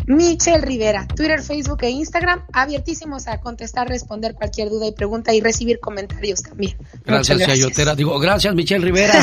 [0.09, 5.39] Michelle Rivera, Twitter, Facebook e Instagram, abiertísimos a contestar, responder cualquier duda y pregunta y
[5.39, 6.75] recibir comentarios también.
[7.05, 7.95] Gracias, gracias.
[7.95, 9.13] Digo, gracias, Michelle Rivera.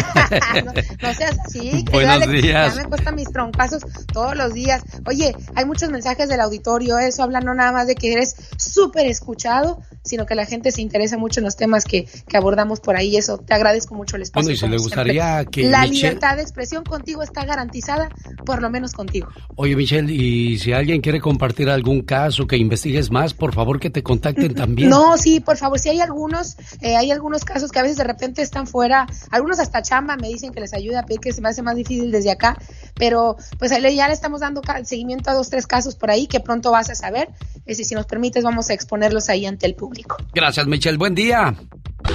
[0.65, 0.73] no,
[1.17, 1.85] seas así.
[1.91, 2.75] Buenos días.
[2.75, 4.83] Ya me cuesta mis troncazos todos los días.
[5.07, 9.07] Oye, hay muchos mensajes del auditorio, eso habla no nada más de que eres súper
[9.07, 12.97] escuchado, sino que la gente se interesa mucho en los temas que, que abordamos por
[12.97, 13.17] ahí.
[13.17, 14.47] Eso, te agradezco mucho el espacio.
[14.47, 15.65] Bueno, y si le gustaría que.
[15.65, 18.09] La libertad de expresión contigo está garantizada,
[18.45, 19.29] por lo menos contigo.
[19.57, 23.91] Oye, Michelle, y si alguien quiere compartir algún caso, que investigues más, por favor que
[23.91, 24.89] te contacten también.
[24.89, 28.05] No, sí, por favor, si hay algunos, eh, hay algunos casos que a veces de
[28.05, 31.41] repente están fuera, algunos hasta chamba me dicen que les ayuda a pedir que se
[31.41, 32.57] me hace más difícil desde acá,
[32.95, 36.71] pero pues ya le estamos dando seguimiento a dos, tres casos por ahí que pronto
[36.71, 37.29] vas a saber.
[37.67, 40.17] y si nos permites, vamos a exponerlos ahí ante el público.
[40.35, 40.99] Gracias, Michelle.
[40.99, 41.55] Buen día.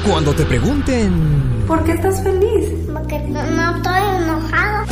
[0.07, 1.65] Cuando te pregunten...
[1.67, 2.69] ¿Por qué estás feliz?
[2.91, 4.85] Porque no, estoy enojado.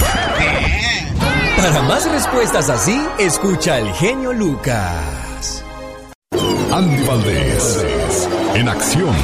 [1.58, 5.64] Para más respuestas así, escucha el genio Lucas.
[6.72, 9.16] Andy Valdés, en acción.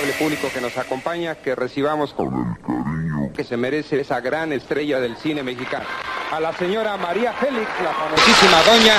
[0.00, 4.50] Amable público que nos acompaña, que recibamos con el cariño que se merece esa gran
[4.50, 5.84] estrella del cine mexicano.
[6.32, 8.94] A la señora María Félix, la famosísima doña,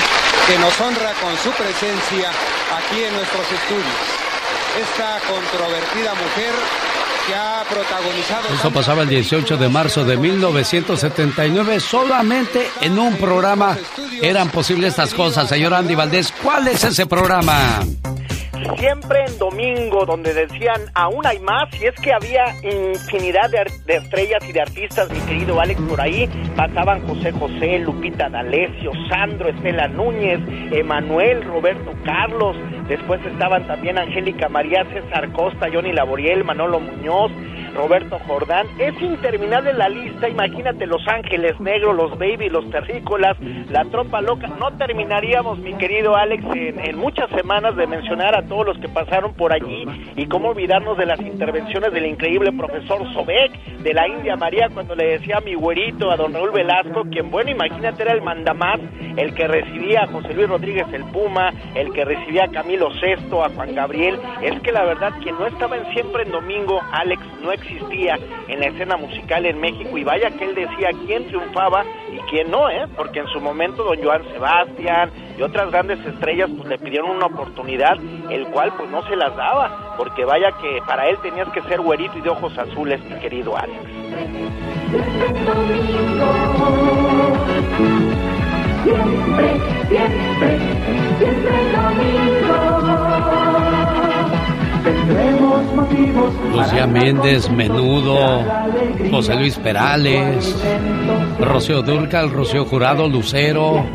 [0.46, 3.98] que nos honra con su presencia aquí en nuestros estudios.
[4.80, 6.54] Esta controvertida mujer
[7.26, 8.54] que ha protagonizado...
[8.54, 11.80] Eso pasaba el 18 de marzo de 1979.
[11.80, 13.76] Solamente en un programa
[14.22, 15.50] eran posibles estas cosas.
[15.50, 17.80] Señor Andy Valdés, ¿cuál es ese programa?
[18.78, 24.44] Siempre en domingo, donde decían aún hay más, y es que había infinidad de, estrellas
[24.48, 26.30] y de artistas, mi querido Alex, por ahí.
[26.56, 30.40] Pasaban José José, Lupita D'Alessio, Sandro, Estela Núñez,
[30.72, 32.56] Emanuel, Roberto Carlos,
[32.88, 37.32] después estaban también Angélica María, César Costa, Johnny Laboriel, Manolo Muñoz,
[37.74, 38.68] Roberto Jordán.
[38.80, 43.38] Es interminable la lista, imagínate Los Ángeles Negros, los Baby, los Terrícolas,
[43.70, 44.48] la Tropa Loca.
[44.60, 49.34] No terminaríamos, mi querido Alex, en, muchas semanas de mencionar a todos los que pasaron
[49.34, 54.36] por allí y cómo olvidarnos de las intervenciones del increíble profesor Sobek de la India
[54.36, 58.14] María cuando le decía a mi güerito, a don Raúl Velasco, quien bueno, imagínate era
[58.14, 58.80] el mandamás,
[59.18, 63.44] el que recibía a José Luis Rodríguez el Puma, el que recibía a Camilo Sesto,
[63.44, 64.20] a Juan Gabriel.
[64.42, 68.60] Es que la verdad, quien no estaba en siempre en domingo, Alex, no existía en
[68.60, 72.70] la escena musical en México y vaya que él decía quién triunfaba y quién no,
[72.70, 72.86] ¿eh?
[72.96, 77.28] Porque en su momento don Joan Sebastián y otras grandes estrellas pues le pidieron una
[77.28, 77.98] oportunidad,
[78.30, 81.82] el cual pues no se las daba, porque vaya que para él tenías que ser
[81.82, 83.80] güerito y de ojos azules, mi querido Alex.
[96.54, 98.44] Lucía Méndez, Menudo,
[99.10, 100.56] José Luis Perales,
[101.40, 103.86] Rocío Durcal, Rocío Jurado, Lucero,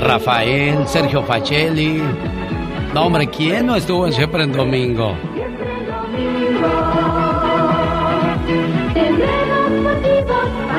[0.00, 2.02] Rafael, Sergio Facelli.
[2.94, 5.14] No, hombre, ¿quién no estuvo en siempre en domingo?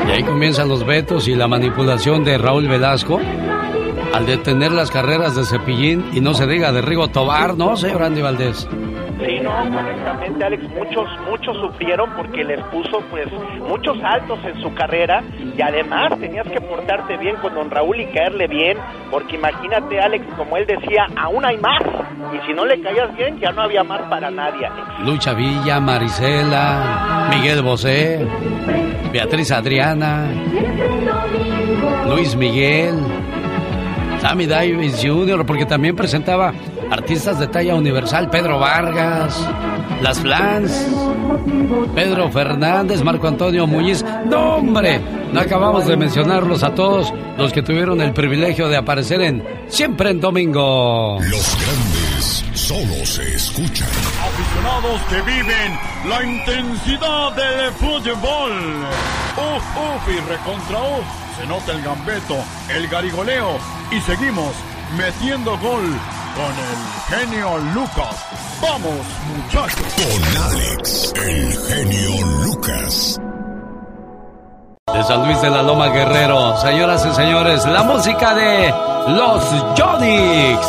[0.08, 3.20] Y ahí comienzan los vetos y la manipulación de Raúl Velasco
[4.14, 8.04] al detener las carreras de Cepillín y no se diga de Rigo Tobar, ¿no, señor
[8.04, 8.68] Andy Valdés?
[9.24, 10.64] Sí, no, correctamente, Alex.
[10.70, 13.28] Muchos, muchos sufrieron porque les puso, pues,
[13.68, 15.24] muchos saltos en su carrera
[15.58, 18.78] y además tenías que portarte bien con don Raúl y caerle bien,
[19.10, 21.82] porque imagínate, Alex, como él decía, aún hay más.
[22.34, 24.68] Y si no le caías bien, ya no había más para nadie.
[25.06, 28.26] Lucha Villa, Marisela, Miguel Bosé,
[29.14, 30.28] Beatriz Adriana,
[32.10, 32.96] Luis Miguel,
[34.20, 36.52] Sammy Davis Jr., porque también presentaba
[36.92, 39.48] artistas de talla universal, Pedro Vargas,
[40.02, 40.88] Las Flans,
[41.94, 44.04] Pedro Fernández, Marco Antonio Muñiz.
[44.26, 45.02] ¡No, hombre!
[45.32, 50.12] No acabamos de mencionarlos a todos los que tuvieron el privilegio de aparecer en Siempre
[50.12, 51.20] en Domingo.
[51.20, 53.90] Los grandes solo se escuchan.
[54.24, 58.54] Aficionados que viven la intensidad del fútbol.
[59.38, 61.06] Uf, uf y recontra uf.
[61.40, 62.38] Se nota el gambeto,
[62.70, 63.58] el garigoleo
[63.92, 64.54] y seguimos
[64.98, 65.84] metiendo gol
[66.36, 68.26] con el genio Lucas.
[68.62, 69.94] Vamos, muchachos.
[69.96, 73.20] Con Alex, el genio Lucas.
[74.94, 78.70] De San Luis de la Loma Guerrero, señoras y señores, la música de
[79.08, 79.44] los
[79.78, 80.60] Jonix.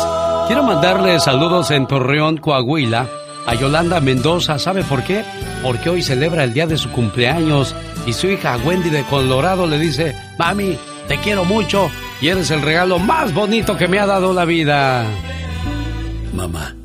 [0.47, 3.05] Quiero mandarle saludos en Torreón, Coahuila,
[3.45, 4.59] a Yolanda Mendoza.
[4.59, 5.25] ¿Sabe por qué?
[5.63, 7.75] Porque hoy celebra el día de su cumpleaños
[8.05, 10.77] y su hija Wendy de Colorado le dice, mami,
[11.09, 11.91] te quiero mucho
[12.21, 15.05] y eres el regalo más bonito que me ha dado la vida.
[16.37, 16.77] Mamá,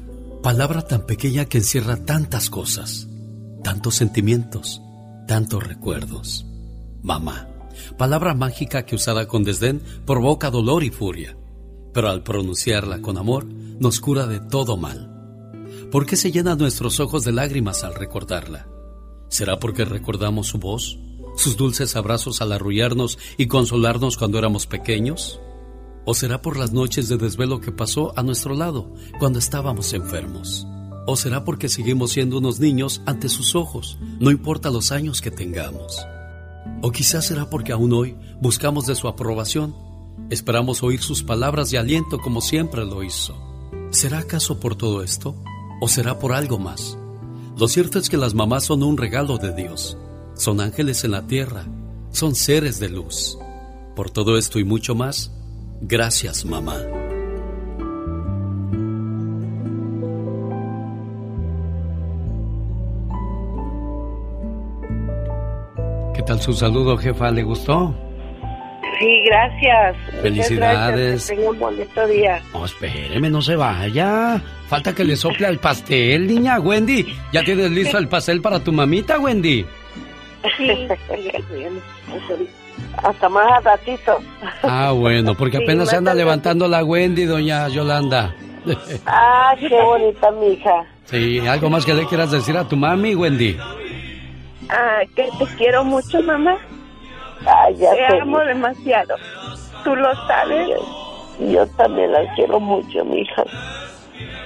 [0.42, 3.06] palabra tan pequeña que encierra tantas cosas,
[3.62, 4.80] tantos sentimientos,
[5.28, 6.46] tantos recuerdos.
[7.02, 7.48] Mamá,
[7.98, 11.36] palabra mágica que usada con desdén provoca dolor y furia,
[11.92, 15.52] pero al pronunciarla con amor nos cura de todo mal.
[15.90, 18.66] ¿Por qué se llenan nuestros ojos de lágrimas al recordarla?
[19.28, 20.98] ¿Será porque recordamos su voz,
[21.36, 25.42] sus dulces abrazos al arrullarnos y consolarnos cuando éramos pequeños?
[26.04, 30.66] ¿O será por las noches de desvelo que pasó a nuestro lado cuando estábamos enfermos?
[31.06, 35.30] ¿O será porque seguimos siendo unos niños ante sus ojos, no importa los años que
[35.30, 36.04] tengamos?
[36.80, 39.74] ¿O quizás será porque aún hoy buscamos de su aprobación?
[40.30, 43.36] Esperamos oír sus palabras de aliento como siempre lo hizo.
[43.90, 45.36] ¿Será acaso por todo esto?
[45.80, 46.98] ¿O será por algo más?
[47.56, 49.96] Lo cierto es que las mamás son un regalo de Dios.
[50.34, 51.66] Son ángeles en la tierra.
[52.10, 53.38] Son seres de luz.
[53.94, 55.30] Por todo esto y mucho más,
[55.82, 56.76] gracias mamá.
[66.14, 67.30] ¿Qué tal su saludo, jefa?
[67.30, 67.94] ¿Le gustó?
[68.98, 69.96] Sí, gracias.
[70.20, 71.26] Felicidades.
[71.26, 72.40] Tenga un bonito día.
[72.52, 74.40] No, espéreme, no se vaya.
[74.68, 76.60] Falta que le sople al pastel, niña.
[76.60, 79.66] Wendy, ¿ya tienes listo el pastel para tu mamita, Wendy?
[80.56, 80.88] Sí.
[83.02, 84.18] Hasta más a ratito.
[84.62, 88.34] Ah, bueno, porque Sí, apenas se anda levantando la Wendy, doña Yolanda.
[89.06, 90.84] Ah, qué bonita mi hija.
[91.06, 93.56] Sí, ¿algo más que le quieras decir a tu mami, Wendy?
[94.68, 96.56] Ah, que te quiero mucho, mamá.
[97.78, 99.16] te amo demasiado.
[99.82, 100.68] Tú lo sabes.
[101.50, 103.42] Yo también la quiero mucho, mi hija.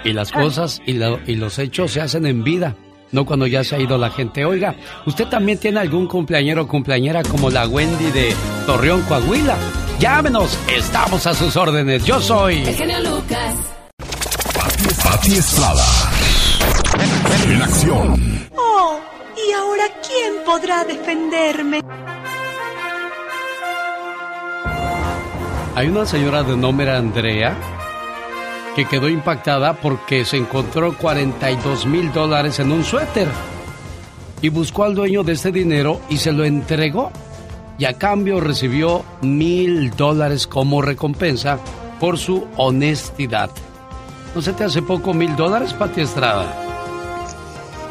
[0.03, 2.75] Y las cosas y, lo- y los hechos se hacen en vida,
[3.17, 4.45] no cuando ya se ha ido la gente.
[4.45, 8.35] Oiga, ¿usted también tiene algún cumpleañero o cumpleañera como la Wendy de
[8.67, 9.57] Torreón, Coahuila?
[9.99, 12.05] Llámenos, estamos a sus órdenes.
[12.05, 12.59] Yo soy...
[12.59, 13.55] El genio Lucas.
[15.03, 15.85] Pati Estrada.
[17.49, 18.49] En acción.
[18.55, 19.01] Oh,
[19.35, 21.81] ¿y ahora quién podrá defenderme?
[25.75, 27.57] Hay una señora de nombre Andrea
[28.77, 33.27] que quedó impactada porque se encontró 42 mil dólares en un suéter
[34.43, 37.11] y buscó al dueño de ese dinero y se lo entregó
[37.79, 41.59] y a cambio recibió mil dólares como recompensa
[41.99, 43.51] por su honestidad.
[44.35, 46.55] ¿No se te hace poco mil dólares, Pati Estrada?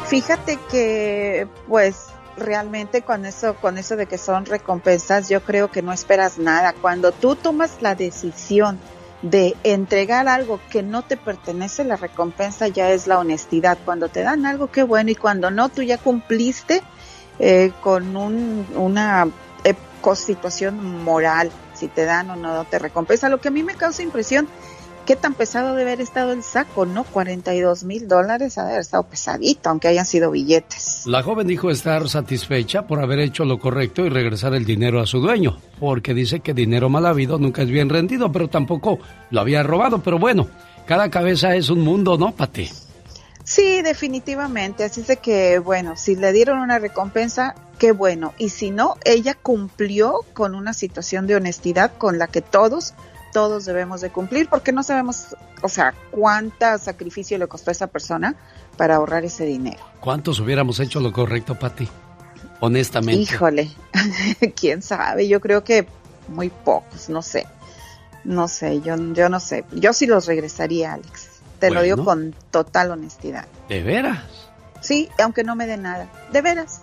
[0.06, 2.06] Fíjate que, pues,
[2.36, 6.74] realmente con eso, con eso de que son recompensas, yo creo que no esperas nada.
[6.80, 8.78] Cuando tú tomas la decisión
[9.22, 13.78] de entregar algo que no te pertenece, la recompensa ya es la honestidad.
[13.84, 16.82] Cuando te dan algo, qué bueno, y cuando no, tú ya cumpliste
[17.38, 19.28] eh, con un, una
[19.64, 19.74] eh,
[20.14, 23.28] situación moral, si te dan o no te recompensa.
[23.28, 24.48] Lo que a mí me causa impresión,
[25.06, 27.04] qué tan pesado debe haber estado el saco, ¿no?
[27.04, 31.04] 42 mil dólares, ha de haber estado pesadito, aunque hayan sido billetes.
[31.06, 35.06] La joven dijo estar satisfecha por haber hecho lo correcto y regresar el dinero a
[35.06, 38.98] su dueño, porque dice que dinero mal habido nunca es bien rendido, pero tampoco
[39.30, 40.02] lo había robado.
[40.02, 40.48] Pero bueno,
[40.86, 42.68] cada cabeza es un mundo, ¿no, Pati?
[43.44, 44.82] Sí, definitivamente.
[44.82, 48.34] Así es de que, bueno, si le dieron una recompensa, qué bueno.
[48.38, 52.94] Y si no, ella cumplió con una situación de honestidad con la que todos,
[53.36, 57.86] todos debemos de cumplir, porque no sabemos, o sea, cuánta sacrificio le costó a esa
[57.86, 58.34] persona
[58.78, 59.76] para ahorrar ese dinero.
[60.00, 61.86] ¿Cuántos hubiéramos hecho lo correcto, Pati?
[62.60, 63.20] Honestamente.
[63.20, 63.70] Híjole,
[64.58, 65.28] quién sabe.
[65.28, 65.86] Yo creo que
[66.28, 67.46] muy pocos, no sé.
[68.24, 69.66] No sé, yo, yo no sé.
[69.70, 71.28] Yo sí los regresaría, Alex.
[71.58, 73.46] Te lo digo con total honestidad.
[73.68, 74.24] ¿De veras?
[74.80, 76.08] Sí, aunque no me dé nada.
[76.32, 76.80] De veras.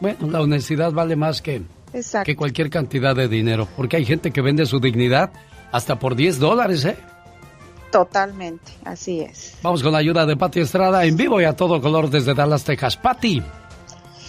[0.00, 2.26] Bueno, la honestidad vale más que, Exacto.
[2.26, 5.30] que cualquier cantidad de dinero, porque hay gente que vende su dignidad
[5.74, 6.96] hasta por 10 dólares, ¿eh?
[7.90, 9.56] Totalmente, así es.
[9.60, 12.62] Vamos con la ayuda de Pati Estrada en vivo y a todo color desde Dallas,
[12.62, 12.96] Texas.
[12.96, 13.42] Pati.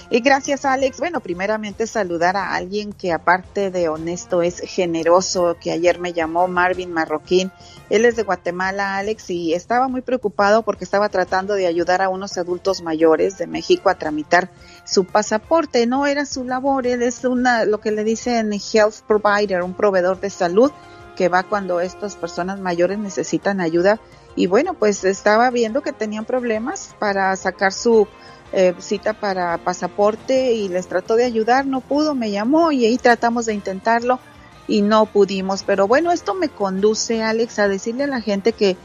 [0.09, 0.97] Y gracias, Alex.
[0.97, 6.47] Bueno, primeramente saludar a alguien que aparte de honesto es generoso, que ayer me llamó
[6.47, 7.51] Marvin Marroquín.
[7.91, 12.09] Él es de Guatemala, Alex, y estaba muy preocupado porque estaba tratando de ayudar a
[12.09, 14.49] unos adultos mayores de México a tramitar
[14.83, 15.85] su pasaporte.
[15.85, 20.19] No era su labor, él es una, lo que le dicen health provider, un proveedor
[20.19, 20.71] de salud
[21.15, 23.99] que va cuando estas personas mayores necesitan ayuda.
[24.35, 28.07] Y bueno, pues estaba viendo que tenían problemas para sacar su
[28.51, 32.97] eh, cita para pasaporte y les trató de ayudar, no pudo, me llamó y ahí
[32.97, 34.19] tratamos de intentarlo
[34.67, 35.63] y no pudimos.
[35.63, 38.77] Pero bueno, esto me conduce, Alex, a decirle a la gente que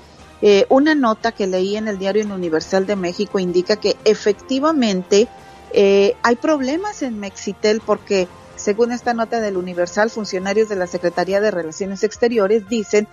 [0.42, 5.28] eh, una nota que leí en el diario Universal de México indica que efectivamente
[5.72, 8.26] eh, hay problemas en Mexitel porque,
[8.60, 13.08] según esta nota del Universal, funcionarios de la Secretaría de Relaciones Exteriores dicen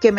[0.00, 0.12] que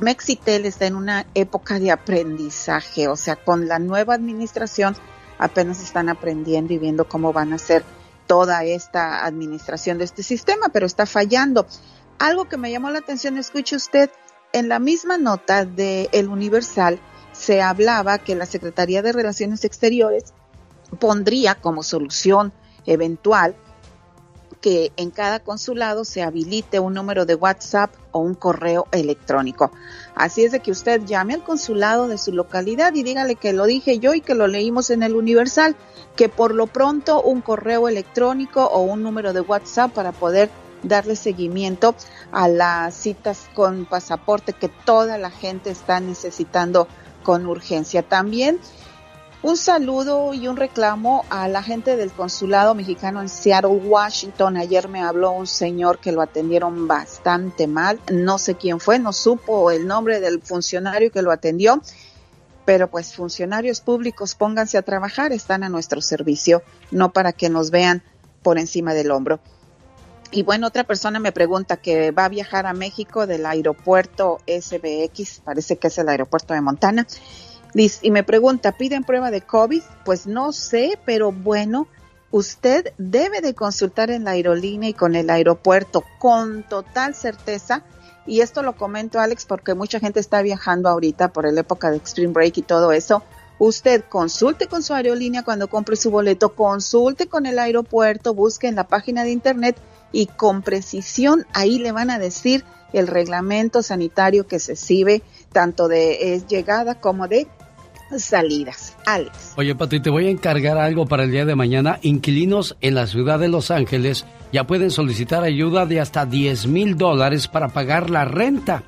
[0.00, 4.96] Mexitel está en una época de aprendizaje, o sea, con la nueva administración
[5.38, 7.84] apenas están aprendiendo y viendo cómo van a ser
[8.26, 11.66] toda esta administración de este sistema, pero está fallando.
[12.18, 14.10] Algo que me llamó la atención, escuche usted,
[14.54, 16.98] en la misma nota de El Universal
[17.32, 20.32] se hablaba que la Secretaría de Relaciones Exteriores
[20.98, 22.52] pondría como solución
[22.86, 23.54] eventual
[24.62, 29.72] que en cada consulado se habilite un número de WhatsApp o un correo electrónico.
[30.14, 33.66] Así es de que usted llame al consulado de su localidad y dígale que lo
[33.66, 35.76] dije yo y que lo leímos en el Universal,
[36.16, 40.48] que por lo pronto un correo electrónico o un número de WhatsApp para poder
[40.84, 41.94] darle seguimiento
[42.30, 46.86] a las citas con pasaporte que toda la gente está necesitando
[47.24, 48.02] con urgencia.
[48.02, 48.58] También
[49.42, 54.56] un saludo y un reclamo a la gente del consulado mexicano en Seattle, Washington.
[54.56, 57.98] Ayer me habló un señor que lo atendieron bastante mal.
[58.12, 61.82] No sé quién fue, no supo el nombre del funcionario que lo atendió.
[62.64, 66.62] Pero pues funcionarios públicos, pónganse a trabajar, están a nuestro servicio,
[66.92, 68.04] no para que nos vean
[68.42, 69.40] por encima del hombro.
[70.30, 75.40] Y bueno, otra persona me pregunta que va a viajar a México del aeropuerto SBX,
[75.44, 77.06] parece que es el aeropuerto de Montana
[77.74, 79.82] y me pregunta, ¿piden prueba de COVID?
[80.04, 81.86] Pues no sé, pero bueno,
[82.30, 87.84] usted debe de consultar en la aerolínea y con el aeropuerto con total certeza.
[88.26, 91.96] Y esto lo comento, Alex, porque mucha gente está viajando ahorita por la época de
[91.96, 93.22] Extreme Break y todo eso.
[93.58, 98.74] Usted consulte con su aerolínea cuando compre su boleto, consulte con el aeropuerto, busque en
[98.74, 99.76] la página de internet
[100.10, 105.88] y con precisión ahí le van a decir el reglamento sanitario que se sirve tanto
[105.88, 107.46] de eh, llegada como de
[108.18, 108.96] salidas.
[109.06, 109.54] Alex.
[109.56, 111.98] Oye, Pati, te voy a encargar algo para el día de mañana.
[112.02, 116.96] Inquilinos en la ciudad de Los Ángeles ya pueden solicitar ayuda de hasta 10 mil
[116.96, 118.82] dólares para pagar la renta.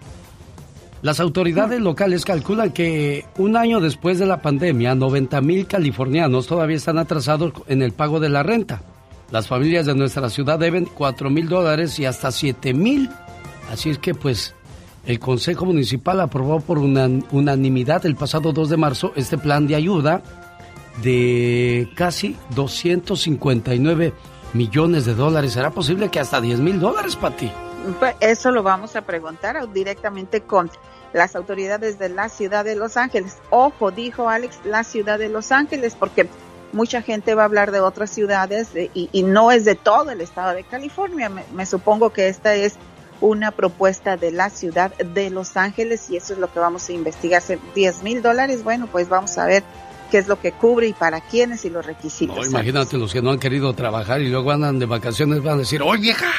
[1.03, 6.77] Las autoridades locales calculan que un año después de la pandemia, 90 mil californianos todavía
[6.77, 8.83] están atrasados en el pago de la renta.
[9.31, 13.11] Las familias de nuestra ciudad deben 4 mil dólares y hasta 7 mil.
[13.71, 14.55] Así es que pues
[15.07, 20.23] el Consejo Municipal aprobó por unanimidad el pasado 2 de marzo este plan de ayuda
[21.03, 24.13] de casi 259
[24.55, 25.53] millones de dólares.
[25.53, 27.51] ¿Será posible que hasta 10 mil dólares, Pati?
[27.99, 30.71] Pues eso lo vamos a preguntar directamente con
[31.13, 33.39] las autoridades de la ciudad de Los Ángeles.
[33.51, 36.29] Ojo, dijo Alex, la ciudad de Los Ángeles, porque
[36.73, 40.21] mucha gente va a hablar de otras ciudades eh, y, no es de todo el
[40.21, 41.29] estado de California.
[41.29, 42.79] me supongo que esta es
[43.25, 46.93] una propuesta de la ciudad de Los Ángeles y eso es lo que vamos a
[46.93, 47.43] investigar.
[47.75, 49.63] 10 mil dólares, bueno, pues vamos a ver
[50.11, 52.47] qué es lo que cubre y para quiénes y los requisitos.
[52.47, 55.83] imagínate los que no han querido trabajar y luego andan de vacaciones, van a decir,
[55.83, 56.31] ¡oye vieja!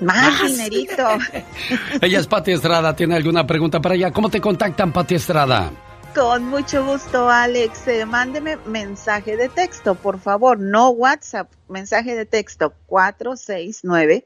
[0.00, 1.04] Más, dinerito.
[2.00, 4.12] ella es Pati Estrada, ¿tiene alguna pregunta para ella?
[4.12, 5.70] ¿Cómo te contactan, Pati Estrada?
[6.14, 7.86] Con mucho gusto, Alex.
[7.86, 14.24] Eh, mándeme mensaje de texto, por favor, no WhatsApp, mensaje de texto 469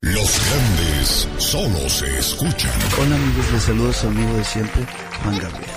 [0.02, 2.70] Los grandes solo se escuchan.
[3.00, 4.86] Hola amigos, les saludo a su amigo de siempre,
[5.22, 5.70] Juan Gabriel.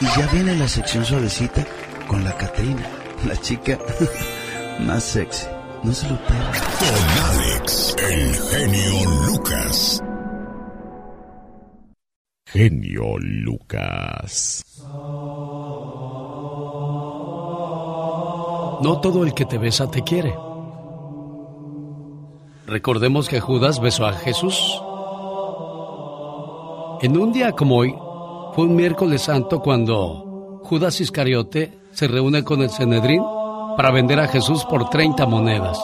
[0.00, 1.64] Y ya viene la sección suavecita
[2.08, 2.84] con la Catrina,
[3.26, 3.78] la chica
[4.80, 5.46] más sexy.
[5.84, 6.52] No se lo pierdan.
[6.78, 10.02] Con Alex, el genio Lucas.
[12.46, 14.64] Genio Lucas.
[18.82, 20.34] No todo el que te besa te quiere.
[22.66, 24.82] Recordemos que Judas besó a Jesús.
[27.00, 27.94] En un día como hoy,
[28.54, 33.22] fue un miércoles santo cuando Judas Iscariote se reúne con el Cenedrín
[33.76, 35.78] para vender a Jesús por 30 monedas.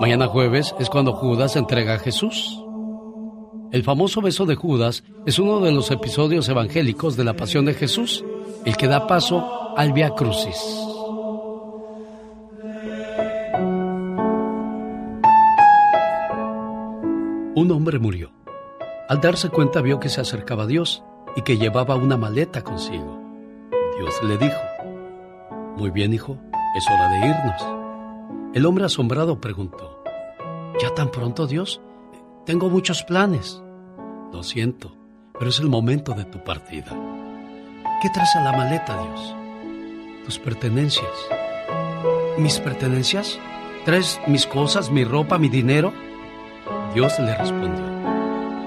[0.00, 2.62] Mañana jueves es cuando Judas entrega a Jesús.
[3.72, 7.74] El famoso beso de Judas es uno de los episodios evangélicos de la pasión de
[7.74, 8.22] Jesús,
[8.64, 10.95] el que da paso al Via Crucis.
[17.56, 18.32] Un hombre murió.
[19.08, 21.02] Al darse cuenta vio que se acercaba a Dios
[21.36, 23.18] y que llevaba una maleta consigo.
[23.98, 24.60] Dios le dijo,
[25.78, 26.36] Muy bien, hijo,
[26.76, 28.52] es hora de irnos.
[28.52, 30.04] El hombre asombrado preguntó,
[30.82, 31.80] ¿Ya tan pronto, Dios?
[32.44, 33.62] Tengo muchos planes.
[34.34, 34.94] Lo siento,
[35.38, 36.92] pero es el momento de tu partida.
[38.02, 39.34] ¿Qué traes a la maleta, Dios?
[40.26, 41.08] Tus pertenencias.
[42.36, 43.38] ¿Mis pertenencias?
[43.86, 45.94] ¿Traes mis cosas, mi ropa, mi dinero?
[46.96, 47.84] Dios le respondió,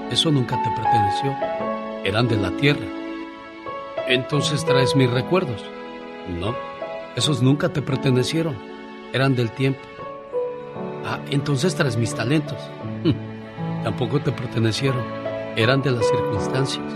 [0.08, 1.36] eso nunca te perteneció,
[2.04, 2.86] eran de la tierra.
[4.06, 5.64] Entonces traes mis recuerdos.
[6.38, 6.54] No,
[7.16, 8.56] esos nunca te pertenecieron,
[9.12, 9.80] eran del tiempo.
[11.04, 12.56] Ah, entonces traes mis talentos.
[13.82, 15.02] Tampoco te pertenecieron,
[15.56, 16.86] eran de las circunstancias.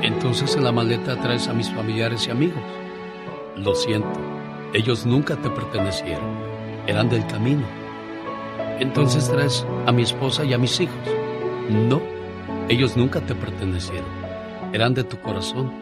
[0.00, 2.62] Entonces en la maleta traes a mis familiares y amigos.
[3.54, 4.18] Lo siento,
[4.72, 6.24] ellos nunca te pertenecieron,
[6.86, 7.81] eran del camino.
[8.80, 10.96] Entonces traes a mi esposa y a mis hijos.
[11.70, 12.02] No,
[12.68, 14.08] ellos nunca te pertenecieron,
[14.72, 15.72] eran de tu corazón.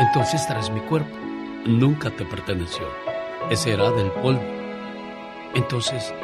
[0.00, 1.16] Entonces traes mi cuerpo,
[1.64, 2.86] nunca te perteneció,
[3.50, 4.42] ese era del polvo.
[5.54, 6.14] Entonces,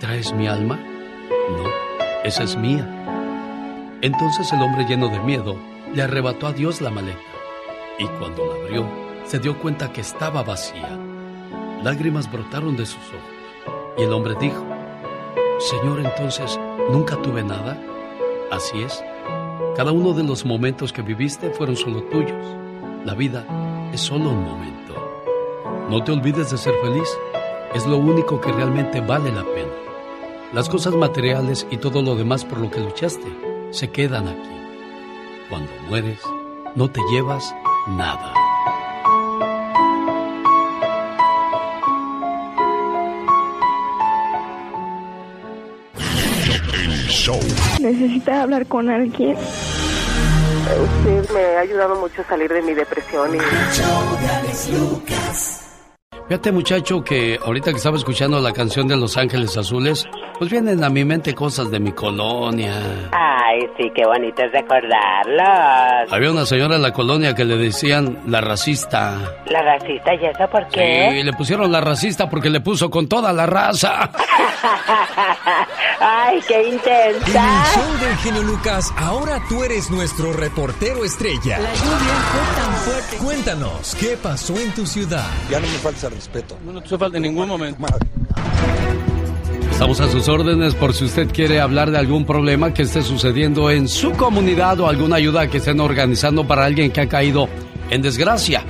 [0.00, 0.76] ¿traes mi alma?
[0.76, 1.64] No,
[2.24, 2.88] esa es mía.
[4.00, 5.56] Entonces el hombre lleno de miedo
[5.92, 7.18] le arrebató a Dios la maleta
[7.98, 8.88] y cuando la abrió
[9.24, 10.98] se dio cuenta que estaba vacía.
[11.82, 14.64] Lágrimas brotaron de sus ojos y el hombre dijo,
[15.58, 16.58] Señor, entonces,
[16.90, 17.76] ¿nunca tuve nada?
[18.52, 19.02] Así es.
[19.76, 22.46] Cada uno de los momentos que viviste fueron solo tuyos.
[23.04, 23.44] La vida
[23.92, 24.94] es solo un momento.
[25.90, 27.08] No te olvides de ser feliz.
[27.74, 29.72] Es lo único que realmente vale la pena.
[30.52, 33.26] Las cosas materiales y todo lo demás por lo que luchaste
[33.70, 34.56] se quedan aquí.
[35.50, 36.20] Cuando mueres,
[36.76, 37.52] no te llevas
[37.88, 38.32] nada.
[47.80, 49.36] ¿Necesita hablar con alguien?
[49.36, 53.38] Usted me ha ayudado mucho a salir de mi depresión y...
[56.28, 60.06] Fíjate muchacho que ahorita que estaba escuchando la canción de Los Ángeles Azules,
[60.38, 63.08] pues vienen a mi mente cosas de mi colonia.
[63.12, 66.12] Ay, sí, qué bonito es recordarlos.
[66.12, 69.16] Había una señora en la colonia que le decían la racista.
[69.46, 71.08] ¿La racista y eso por qué?
[71.12, 74.10] Sí, le pusieron la racista porque le puso con toda la raza.
[76.00, 77.26] Ay, qué intensa.
[77.26, 81.58] En el show del genio Lucas, ahora tú eres nuestro reportero estrella.
[81.58, 83.16] La lluvia fue tan fuerte.
[83.16, 85.28] Cuéntanos, ¿qué pasó en tu ciudad?
[85.50, 86.56] Ya no me falta respeto.
[86.64, 87.84] No, no te falta en ningún momento.
[89.70, 93.70] Estamos a sus órdenes por si usted quiere hablar de algún problema que esté sucediendo
[93.70, 97.48] en su comunidad o alguna ayuda que estén organizando para alguien que ha caído
[97.90, 98.64] en desgracia.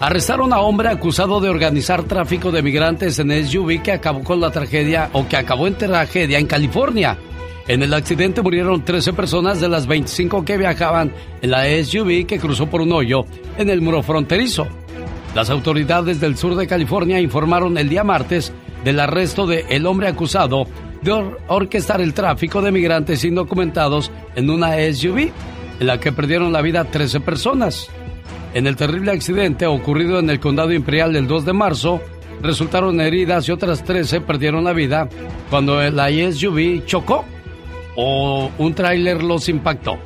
[0.00, 4.52] Arrestaron a hombre acusado de organizar tráfico de migrantes en SUV que acabó con la
[4.52, 7.18] tragedia o que acabó en tragedia en California.
[7.66, 12.38] En el accidente murieron 13 personas de las 25 que viajaban en la SUV que
[12.38, 13.24] cruzó por un hoyo
[13.58, 14.68] en el muro fronterizo.
[15.34, 18.52] Las autoridades del sur de California informaron el día martes
[18.84, 20.68] del arresto de el hombre acusado
[21.02, 25.32] de or orquestar el tráfico de migrantes indocumentados en una SUV,
[25.80, 27.90] en la que perdieron la vida 13 personas.
[28.54, 32.00] En el terrible accidente ocurrido en el condado imperial del 2 de marzo,
[32.42, 35.08] resultaron heridas y otras 13 perdieron la vida
[35.50, 37.24] cuando la SUV chocó
[37.96, 39.98] o un tráiler los impactó.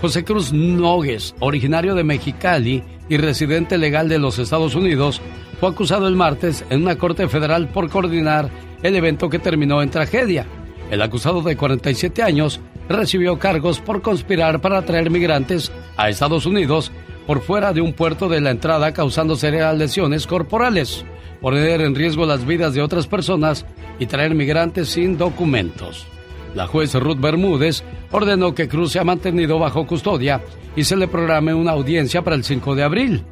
[0.00, 5.20] José Cruz Nogues, originario de Mexicali y residente legal de los Estados Unidos,
[5.58, 8.50] fue acusado el martes en una corte federal por coordinar
[8.82, 10.46] el evento que terminó en tragedia.
[10.90, 16.92] El acusado de 47 años recibió cargos por conspirar para traer migrantes a Estados Unidos
[17.28, 21.04] por fuera de un puerto de la entrada causando serias lesiones corporales,
[21.42, 23.66] poner en riesgo las vidas de otras personas
[23.98, 26.06] y traer migrantes sin documentos.
[26.54, 30.40] La juez Ruth Bermúdez ordenó que Cruz sea mantenido bajo custodia
[30.74, 33.22] y se le programe una audiencia para el 5 de abril.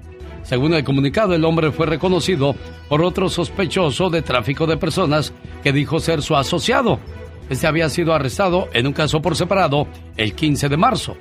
[0.43, 2.55] Según el comunicado, el hombre fue reconocido
[2.91, 5.33] por otro sospechoso de tráfico de personas
[5.63, 7.01] que dijo ser su asociado.
[7.49, 9.87] Este había sido arrestado en un caso por separado
[10.19, 11.17] el 15 de marzo.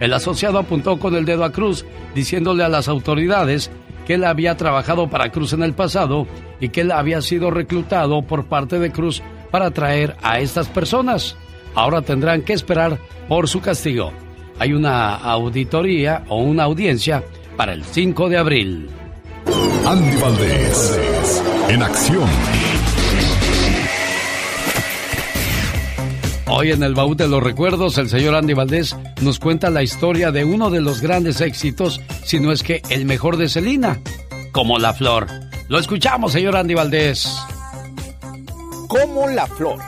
[0.00, 1.84] El asociado apuntó con el dedo a Cruz,
[2.14, 3.70] diciéndole a las autoridades
[4.06, 6.26] que él había trabajado para Cruz en el pasado
[6.58, 11.36] y que él había sido reclutado por parte de Cruz para atraer a estas personas.
[11.74, 12.98] Ahora tendrán que esperar
[13.28, 14.10] por su castigo.
[14.58, 17.22] Hay una auditoría o una audiencia
[17.56, 18.90] para el 5 de abril.
[19.86, 21.00] Andy Valdés,
[21.68, 22.28] en acción.
[26.52, 30.32] Hoy en el baúl de los recuerdos, el señor Andy Valdés nos cuenta la historia
[30.32, 34.00] de uno de los grandes éxitos, si no es que el mejor de Selena,
[34.50, 35.28] como la flor.
[35.68, 37.38] Lo escuchamos, señor Andy Valdés.
[38.88, 39.78] Como la flor.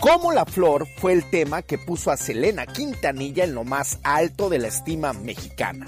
[0.00, 4.48] Como la flor fue el tema que puso a Selena Quintanilla en lo más alto
[4.48, 5.86] de la estima mexicana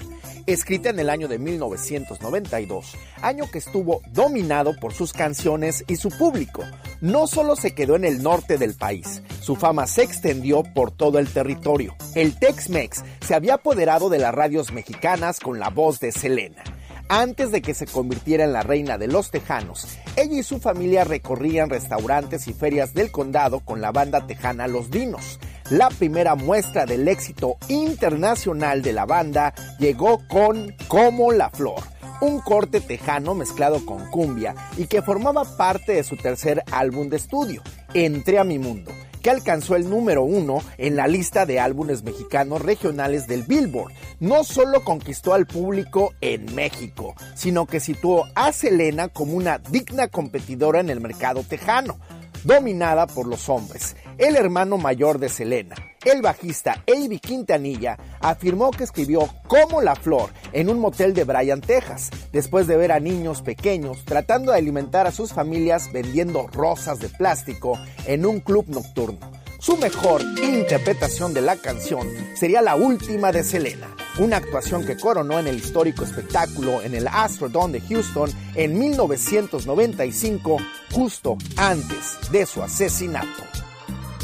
[0.53, 6.09] escrita en el año de 1992, año que estuvo dominado por sus canciones y su
[6.09, 6.63] público.
[7.01, 11.19] No solo se quedó en el norte del país, su fama se extendió por todo
[11.19, 11.95] el territorio.
[12.15, 16.63] El Tex-Mex se había apoderado de las radios mexicanas con la voz de Selena.
[17.11, 21.05] Antes de que se convirtiera en la reina de los tejanos, ella y su familia
[21.05, 25.39] recorrían restaurantes y ferias del condado con la banda tejana Los Dinos.
[25.71, 31.81] La primera muestra del éxito internacional de la banda llegó con Como la Flor,
[32.21, 37.17] un corte tejano mezclado con cumbia y que formaba parte de su tercer álbum de
[37.17, 37.63] estudio,
[37.95, 38.91] Entré a mi mundo
[39.21, 43.93] que alcanzó el número uno en la lista de álbumes mexicanos regionales del Billboard.
[44.19, 50.07] No solo conquistó al público en México, sino que situó a Selena como una digna
[50.07, 51.99] competidora en el mercado tejano,
[52.43, 53.95] dominada por los hombres.
[54.19, 60.29] El hermano mayor de Selena, el bajista Avi Quintanilla, afirmó que escribió Como la Flor
[60.51, 65.07] en un motel de Bryan, Texas, después de ver a niños pequeños tratando de alimentar
[65.07, 69.31] a sus familias vendiendo rosas de plástico en un club nocturno.
[69.57, 72.05] Su mejor interpretación de la canción
[72.35, 77.07] sería la última de Selena, una actuación que coronó en el histórico espectáculo en el
[77.07, 80.57] Astrodome de Houston en 1995,
[80.91, 83.58] justo antes de su asesinato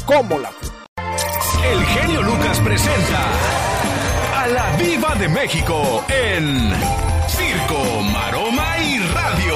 [0.06, 0.50] como la
[1.64, 3.22] El genio Lucas presenta
[4.36, 6.70] a la Viva de México en
[7.26, 9.54] Circo, Maroma y Radio.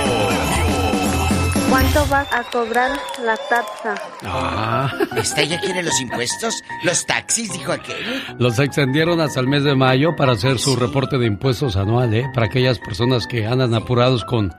[1.68, 2.90] ¿Cuánto vas a cobrar
[3.24, 3.94] la taxa?
[4.24, 4.92] Ah.
[5.16, 6.64] ¿Esta ya quiere los impuestos?
[6.82, 7.52] ¿Los taxis?
[7.52, 8.24] Dijo aquel.
[8.38, 12.28] Los extendieron hasta el mes de mayo para hacer su reporte de impuestos anual, ¿eh?
[12.34, 14.52] Para aquellas personas que andan apurados con,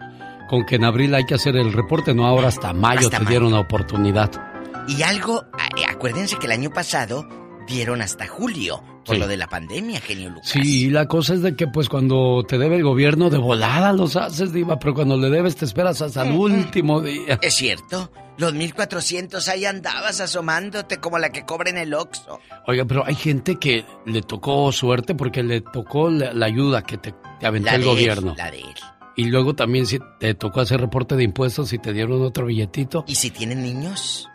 [0.48, 3.52] con que en abril hay que hacer el reporte, no ahora hasta mayo te dieron
[3.52, 4.51] la oportunidad.
[4.88, 5.46] Y algo,
[5.78, 7.28] eh, acuérdense que el año pasado
[7.68, 10.50] dieron hasta julio por lo de la pandemia, genio Lucas.
[10.50, 14.16] Sí, la cosa es de que pues cuando te debe el gobierno de volada los
[14.16, 17.40] haces, diva, pero cuando le debes te esperas hasta el último día.
[17.42, 18.12] Es cierto.
[18.38, 22.40] Los 1400 ahí andabas asomándote como la que cobra en el Oxxo.
[22.68, 27.14] Oiga, pero hay gente que le tocó suerte porque le tocó la, ayuda que te,
[27.44, 28.34] aventó el gobierno.
[28.38, 28.76] la de él.
[29.16, 33.04] Y luego también si te tocó hacer reporte de impuestos y te dieron otro billetito.
[33.08, 34.31] ¿Y si tienen niños?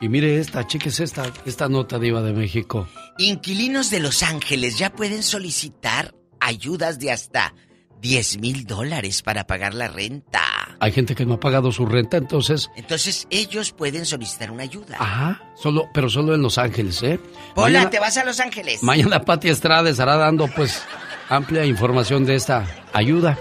[0.00, 2.86] Y mire esta, cheques esta, esta nota diva de México.
[3.18, 7.52] Inquilinos de Los Ángeles ya pueden solicitar ayudas de hasta
[8.00, 10.40] 10 mil dólares para pagar la renta.
[10.78, 12.70] Hay gente que no ha pagado su renta, entonces...
[12.76, 14.96] Entonces ellos pueden solicitar una ayuda.
[15.00, 17.18] Ajá, solo, pero solo en Los Ángeles, ¿eh?
[17.56, 18.84] Hola, ¿te vas a Los Ángeles?
[18.84, 20.80] Mañana Pati Estrada estará dando, pues,
[21.28, 23.36] amplia información de esta ayuda.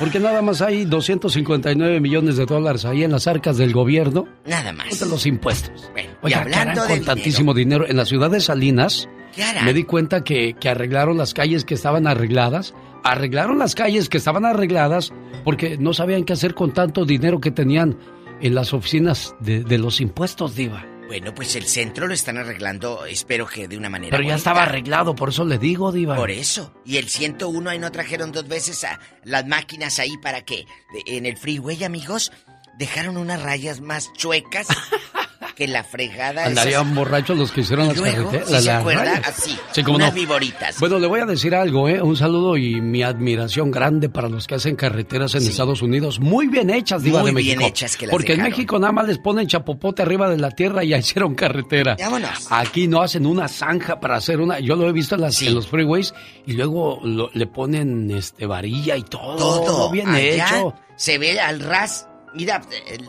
[0.00, 4.26] Porque nada más hay 259 millones de dólares ahí en las arcas del gobierno.
[4.46, 4.98] Nada más.
[4.98, 5.90] De los impuestos.
[5.92, 7.86] Bueno, Oye, hablando con tantísimo dinero?
[7.86, 9.10] En la ciudad de Salinas,
[9.62, 12.74] me di cuenta que, arreglaron las calles que estaban arregladas.
[13.04, 15.12] Arreglaron las calles que estaban arregladas
[15.44, 17.98] porque no sabían qué hacer con tanto dinero que tenían
[18.40, 20.89] en las oficinas de, de los impuestos, Diva.
[21.10, 24.16] Bueno, pues el centro lo están arreglando, espero que de una manera.
[24.16, 26.14] Pero ya estaba arreglado, por eso le digo, Diva.
[26.14, 26.72] Por eso.
[26.84, 30.66] Y el 101 ahí no trajeron dos veces a las máquinas ahí para que
[31.06, 32.30] en el freeway, amigos,
[32.78, 34.68] dejaron unas rayas más chuecas
[35.60, 36.46] que la fregada.
[36.46, 38.64] Andarían borrachos los que hicieron las carreteras.
[38.64, 39.20] se acuerda?
[39.26, 40.80] Así, sí, como unas viboritas.
[40.80, 42.00] Bueno, le voy a decir algo, ¿eh?
[42.00, 46.18] Un saludo y mi admiración grande para los que hacen carreteras en Estados Unidos.
[46.18, 47.58] Muy bien hechas, Diva de México.
[47.58, 50.50] bien hechas que las Porque en México nada más les ponen chapopote arriba de la
[50.50, 51.94] tierra y ya hicieron carretera.
[52.00, 52.46] Vámonos.
[52.48, 54.60] Aquí no hacen una zanja para hacer una...
[54.60, 56.14] Yo lo he visto en, las, en los freeways
[56.46, 59.36] y luego le ponen este varilla y todo.
[59.36, 59.90] Todo.
[59.90, 60.72] Bien hecho.
[60.96, 62.62] Se ve al ras Mira,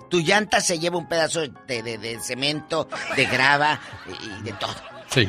[0.10, 4.76] tu llanta se lleva un pedazo de, cemento, de grava y de todo.
[5.10, 5.28] Sí.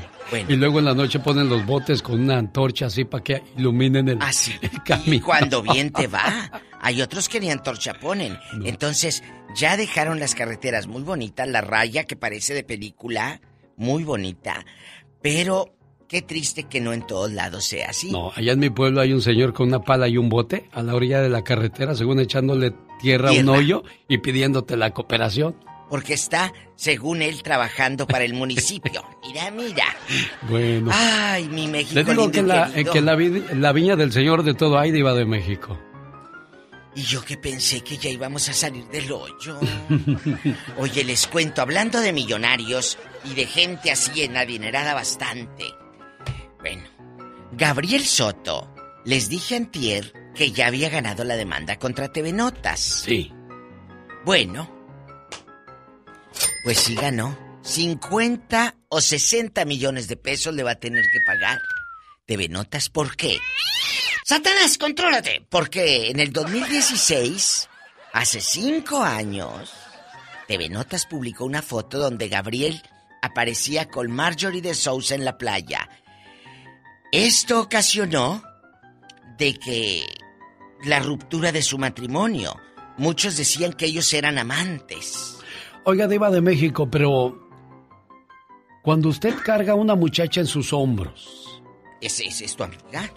[0.49, 4.09] Y luego en la noche ponen los botes con una antorcha así para que iluminen
[4.09, 4.55] el, así.
[4.63, 5.17] el camino.
[5.17, 6.51] Y cuando bien te va.
[6.81, 8.39] Hay otros que ni antorcha ponen.
[8.65, 9.23] Entonces,
[9.55, 13.41] ya dejaron las carreteras muy bonitas, la raya que parece de película,
[13.77, 14.65] muy bonita.
[15.21, 15.75] Pero
[16.13, 18.13] Qué triste que no en todos lados sea así.
[18.13, 20.83] No, allá en mi pueblo hay un señor con una pala y un bote a
[20.83, 25.57] la orilla de la carretera, según echándole tierra, un hoyo y pidiéndote la cooperación.
[25.91, 29.05] Porque está, según él, trabajando para el municipio.
[29.23, 29.85] Mira, mira.
[30.49, 30.91] Bueno.
[30.91, 31.95] Ay, mi México.
[31.95, 35.27] Le digo que, en la, que la, viña del señor de todo hay iba de
[35.27, 35.79] México.
[36.95, 39.59] Y yo que pensé que ya íbamos a salir del hoyo.
[40.79, 45.65] Oye, les cuento, hablando de millonarios y de gente así en adinerada bastante.
[46.61, 46.85] Bueno,
[47.53, 48.73] Gabriel Soto,
[49.05, 52.81] les dije antier que ya había ganado la demanda contra TV Notas.
[52.81, 53.33] Sí.
[54.25, 54.71] Bueno,
[56.65, 57.39] pues sí ganó.
[57.63, 61.61] 50 o 60 millones de pesos le va a tener que pagar
[62.27, 62.89] TV Notas.
[62.89, 63.39] ¿Por qué?
[64.25, 65.47] Satanás, contrólate.
[65.49, 67.69] Porque en el 2016,
[68.13, 69.73] hace cinco años,
[70.49, 72.83] TV Notas publicó una foto donde Gabriel
[73.23, 75.89] aparecía con Marjorie de Sousa en la playa
[77.13, 78.43] esto ocasionó
[79.37, 80.07] de que
[80.85, 82.57] la ruptura de su matrimonio.
[82.99, 85.39] Muchos decían que ellos eran amantes.
[85.85, 87.39] Oiga, Diva de México, pero
[88.83, 91.63] Cuando usted carga a una muchacha en sus hombros.
[92.01, 93.11] ¿Ese es, es tu amiga?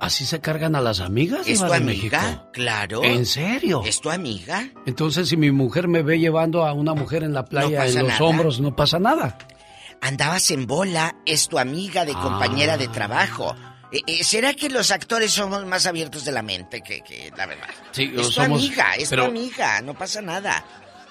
[0.00, 1.46] ¿Así se cargan a las amigas?
[1.46, 2.20] ¿Es Diva tu de amiga?
[2.22, 2.46] México?
[2.52, 3.04] Claro.
[3.04, 3.82] ¿En serio?
[3.86, 4.68] ¿Es tu amiga?
[4.86, 8.08] Entonces, si mi mujer me ve llevando a una mujer en la playa en los
[8.08, 8.24] nada.
[8.24, 9.38] hombros, no pasa nada.
[10.00, 12.78] Andabas en bola, es tu amiga de compañera Ah.
[12.78, 13.54] de trabajo.
[13.92, 17.46] Eh, eh, ¿Será que los actores somos más abiertos de la mente que, que la
[17.46, 17.68] verdad?
[17.92, 20.64] Sí, es tu somos- amiga, es pero- tu amiga, no pasa nada.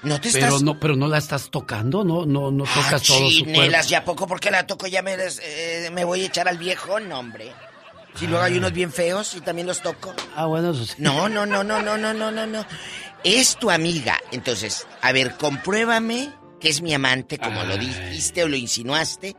[0.03, 0.63] No te Pero estás...
[0.63, 3.61] no, pero no la estás tocando, no, no, no Ah, tocas todo su cuerpo.
[3.61, 6.57] chinelas, ¿y a poco porque la toco ya me, eh, me voy a echar al
[6.57, 6.99] viejo?
[6.99, 7.51] No, hombre.
[8.15, 10.13] Si luego hay unos bien feos y también los toco.
[10.35, 10.95] Ah, bueno, eso sí.
[10.97, 12.65] No, no, no, no, no, no, no, no, no.
[13.23, 14.17] Es tu amiga.
[14.31, 19.35] Entonces, a ver, compruébame que es mi amante, como lo dijiste o lo insinuaste.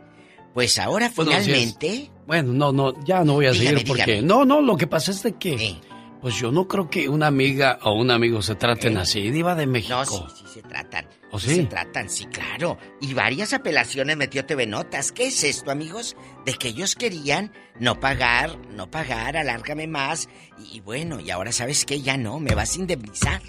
[0.55, 2.11] Pues ahora finalmente.
[2.27, 4.05] Bueno, no, no, ya no voy a Dígame, seguir porque...
[4.07, 4.27] dígame.
[4.27, 5.77] No, no, lo que pasa es de que...
[6.21, 9.67] Pues yo no creo que una amiga o un amigo se traten así, diva de
[9.67, 9.97] México.
[9.97, 11.09] No, sí, sí se tratan.
[11.33, 11.57] ¿O sí?
[11.57, 12.79] se tratan, sí, claro.
[13.01, 15.11] Y varias apelaciones metió TV Notas.
[15.11, 16.15] ¿Qué es esto, amigos?
[16.45, 17.51] De que ellos querían
[17.81, 20.29] no pagar, no pagar, alárgame más.
[20.65, 23.43] Y, y bueno, y ahora sabes qué, ya no, me vas a indemnizar.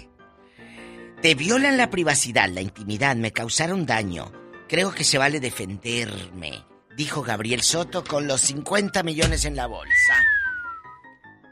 [1.22, 4.32] Te violan la privacidad, la intimidad, me causaron daño.
[4.68, 6.64] Creo que se vale defenderme,
[6.96, 10.14] dijo Gabriel Soto con los 50 millones en la bolsa.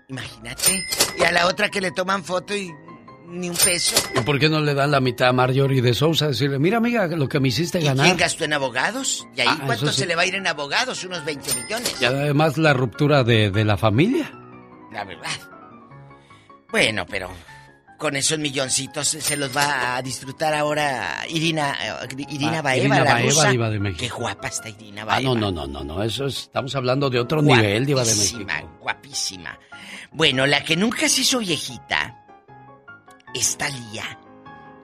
[0.09, 0.87] Imagínate.
[1.19, 2.71] Y a la otra que le toman foto y
[3.27, 3.97] ni un peso.
[4.15, 6.29] ¿Y por qué no le dan la mitad a Marjorie de Sousa?
[6.29, 8.05] Decirle, mira amiga, lo que me hiciste ¿Y ganar.
[8.05, 9.27] quién gastó en abogados?
[9.35, 10.01] ¿Y ahí Ah, cuánto sí.
[10.01, 11.03] se le va a ir en abogados?
[11.05, 11.97] Unos 20 millones.
[12.01, 14.31] Y además la ruptura de, de la familia.
[14.93, 15.31] La verdad.
[16.71, 17.31] Bueno, pero
[18.03, 22.99] con esos milloncitos se los va a disfrutar ahora Irina, eh, Irina Ah, Baeva, Irina
[23.05, 23.51] la Baeva, rusa.
[23.51, 24.01] diva de México.
[24.01, 25.35] Qué guapa está Irina Ah, Baeva.
[25.35, 28.39] no, no, no, no, no, eso es- estamos hablando de otro nivel, diva de México.
[28.45, 29.59] Guapísima, guapísima.
[30.11, 32.25] Bueno, la que nunca se hizo viejita
[33.35, 34.19] es Talía.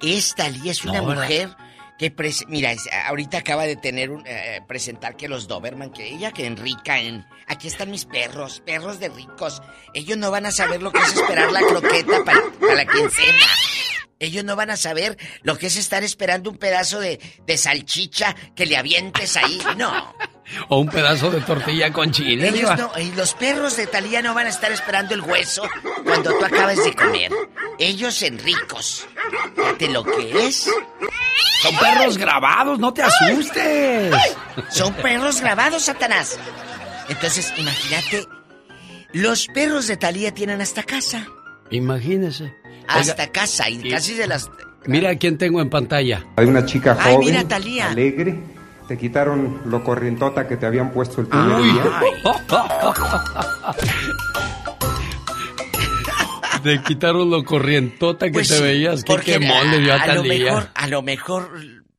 [0.00, 1.50] Es Talía, es una mujer
[1.98, 2.72] que, pres- mira,
[3.06, 6.98] ahorita acaba de tener un, eh, presentar que los Doberman, que ella que en rica,
[6.98, 9.60] en, aquí están mis perros, perros de ricos.
[9.94, 13.46] Ellos no van a saber lo que es esperar la croqueta para, para la quincena.
[14.20, 18.34] Ellos no van a saber lo que es estar esperando un pedazo de, de salchicha
[18.56, 19.60] que le avientes ahí.
[19.76, 20.14] No.
[20.68, 24.34] O un pedazo de tortilla con chile, Ellos no, y los perros de Talía no
[24.34, 25.62] van a estar esperando el hueso
[26.04, 27.30] cuando tú acabes de comer.
[27.78, 29.06] Ellos en ricos.
[29.54, 30.68] Fíjate lo que es.
[31.62, 34.14] Son perros grabados, no te asustes.
[34.70, 36.38] Son perros grabados, Satanás.
[37.08, 38.26] Entonces, imagínate,
[39.12, 41.26] los perros de Talía tienen hasta casa.
[41.70, 42.54] Imagínese.
[42.86, 44.48] Hasta Oiga, casa y casi de las...
[44.86, 46.24] mira quién tengo en pantalla.
[46.36, 47.90] Hay una chica Ay, joven, mira, Thalía.
[47.90, 48.38] alegre.
[48.86, 52.00] Te quitaron lo corrientota que te habían puesto el primer día.
[56.68, 59.02] Te quitaron lo corrientota que Pues te sí, veías.
[59.04, 60.44] Qué porque quemón le dio a a lo Talía.
[60.44, 61.50] mejor, a lo mejor,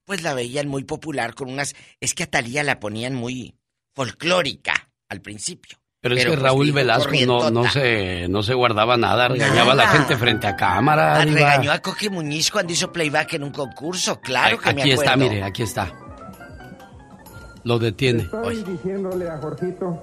[0.05, 1.74] pues la veían muy popular con unas...
[1.99, 3.55] Es que a Talía la ponían muy
[3.95, 5.78] folclórica al principio.
[6.01, 9.76] Pero es que pues, Raúl Velasco no, no, se, no se guardaba nada, regañaba a
[9.76, 11.17] la gente frente a cámara.
[11.17, 14.91] Ah, regañó a Coque Muñiz cuando hizo playback en un concurso, claro que me Aquí
[14.93, 15.01] acuerdo.
[15.11, 15.91] está, mire, aquí está.
[17.65, 18.24] Lo detiene.
[18.24, 20.01] Estoy diciéndole a Jorgito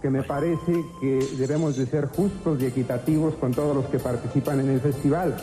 [0.00, 4.60] que me parece que debemos de ser justos y equitativos con todos los que participan
[4.60, 5.36] en el festival.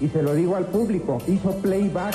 [0.00, 2.14] Y se lo digo al público, hizo playback.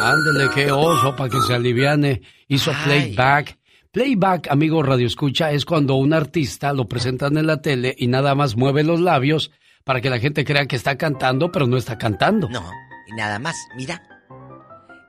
[0.00, 2.22] Ándele, qué oso para que se aliviane.
[2.48, 3.58] Hizo playback.
[3.92, 8.34] Playback, amigo Radio Escucha, es cuando un artista lo presentan en la tele y nada
[8.34, 9.52] más mueve los labios
[9.84, 12.48] para que la gente crea que está cantando, pero no está cantando.
[12.48, 12.64] No,
[13.06, 14.02] y nada más, mira.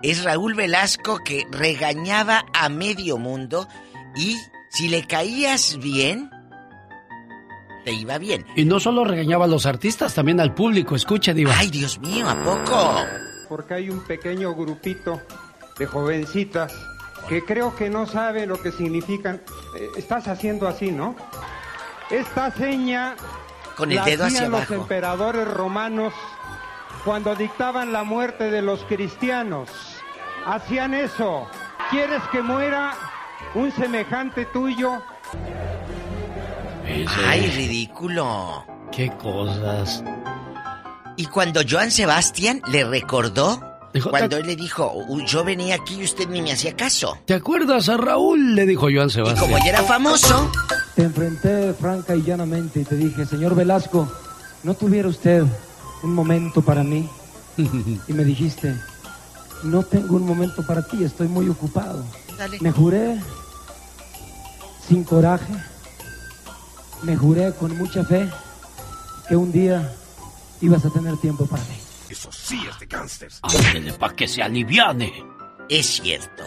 [0.03, 3.67] Es Raúl Velasco que regañaba a medio mundo
[4.15, 4.38] y
[4.76, 6.30] si le caías bien,
[7.86, 8.45] te iba bien.
[8.55, 10.95] Y no solo regañaba a los artistas, también al público.
[10.95, 11.53] Escuche, Diva.
[11.57, 12.95] Ay, Dios mío, ¿a poco?
[13.47, 15.21] Porque hay un pequeño grupito
[15.78, 16.73] de jovencitas
[17.30, 19.41] que creo que no sabe lo que significan.
[19.78, 21.15] Eh, estás haciendo así, ¿no?
[22.09, 23.15] Esta seña
[23.78, 24.73] Con el la dedo hacia hacían los abajo.
[24.73, 26.13] emperadores romanos
[27.03, 29.69] cuando dictaban la muerte de los cristianos.
[30.45, 31.47] Hacían eso.
[31.91, 32.93] ¿Quieres que muera
[33.55, 35.01] un semejante tuyo?
[37.27, 38.63] Ay, ridículo.
[38.91, 40.03] Qué cosas.
[41.17, 43.61] Y cuando Joan Sebastián le recordó,
[43.93, 47.17] Dijo, cuando él le dijo, "U- yo venía aquí y usted ni me hacía caso.
[47.25, 48.53] ¿Te acuerdas a Raúl?
[48.55, 49.39] Le dijo Joan Y Sebastián.
[49.39, 50.51] como ya era famoso,
[50.95, 54.09] Te enfrenté franca y llanamente y te dije, señor Velasco,
[54.63, 55.43] ¿no tuviera usted
[56.03, 57.09] un momento para mí?
[58.07, 58.73] Y me dijiste,
[59.63, 62.03] no tengo un momento para ti, estoy muy ocupado.
[62.37, 62.59] Dale.
[62.61, 63.17] Me juré
[64.88, 65.53] sin coraje,
[67.03, 68.29] me juré con mucha fe
[69.27, 69.93] que un día
[70.61, 71.77] ibas a tener tiempo para mí.
[72.09, 73.39] Eso sí es de gángsters.
[73.41, 75.11] Ándele, para que se aliviane.
[75.69, 76.43] es cierto.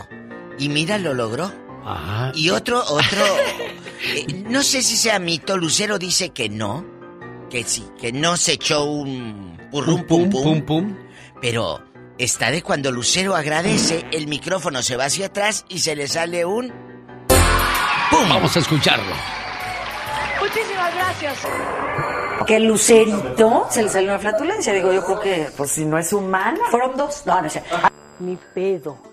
[0.58, 1.52] Y mira, lo logró.
[2.34, 3.24] Y otro, otro,
[4.04, 6.84] eh, no sé si sea mito, Lucero dice que no,
[7.48, 10.96] que sí, que no se echó un purrum pum pum, pum, pum.
[11.40, 11.82] Pero
[12.18, 16.44] está de cuando Lucero agradece, el micrófono se va hacia atrás y se le sale
[16.44, 16.87] un...
[18.10, 18.28] ¡Pum!
[18.28, 19.14] Vamos a escucharlo.
[20.40, 21.38] Muchísimas gracias.
[22.46, 24.72] Que Lucerito se le salió una flatulencia.
[24.72, 27.22] Digo, yo creo que, pues si no es humana, fueron dos.
[27.26, 27.62] No, no sé.
[28.20, 28.98] Mi pedo.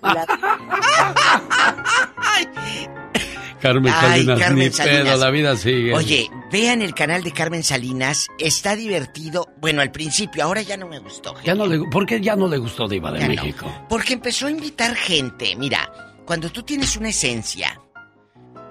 [3.60, 5.94] Carmen Salinas, ni pedo, la vida sigue.
[5.94, 9.48] Oye, vean el canal de Carmen Salinas, está divertido.
[9.58, 11.34] Bueno, al principio, ahora ya no me gustó.
[11.42, 13.66] Ya no le, ¿Por qué ya no le gustó Diva de México?
[13.88, 15.56] Porque empezó a invitar gente.
[15.56, 15.90] Mira,
[16.24, 17.80] cuando tú tienes una esencia,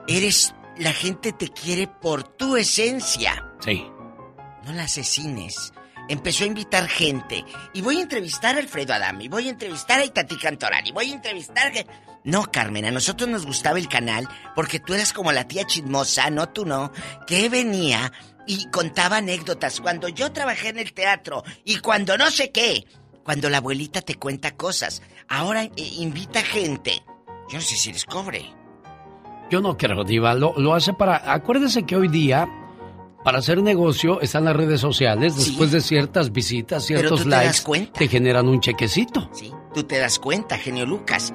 [0.08, 3.53] eres la gente te quiere por tu esencia.
[3.60, 3.86] Sí.
[4.64, 5.74] No la asesines.
[6.08, 7.43] Empezó a invitar gente.
[7.74, 11.16] Y voy a entrevistar a Alfredo Adami, voy a entrevistar a Itati Cantorani, voy a
[11.16, 11.72] entrevistar...
[12.24, 16.32] No, Carmen, a nosotros nos gustaba el canal porque tú eras como la tía chismosa,
[16.32, 16.91] no tú no,
[17.28, 18.12] que venía
[18.47, 22.86] y contaba anécdotas cuando yo trabajé en el teatro y cuando no sé qué.
[23.24, 25.01] Cuando la abuelita te cuenta cosas.
[25.28, 27.03] Ahora eh, invita gente.
[27.49, 28.53] Yo no sé si les cobre.
[29.50, 30.34] Yo no creo, Diva.
[30.34, 31.32] Lo, hace para.
[31.32, 32.48] Acuérdese que hoy día,
[33.24, 35.36] para hacer negocio, están las redes sociales.
[35.36, 39.30] Después de ciertas visitas, ciertos likes, te, generan un chequecito.
[39.34, 41.34] Sí, tú te das cuenta, genio Lucas.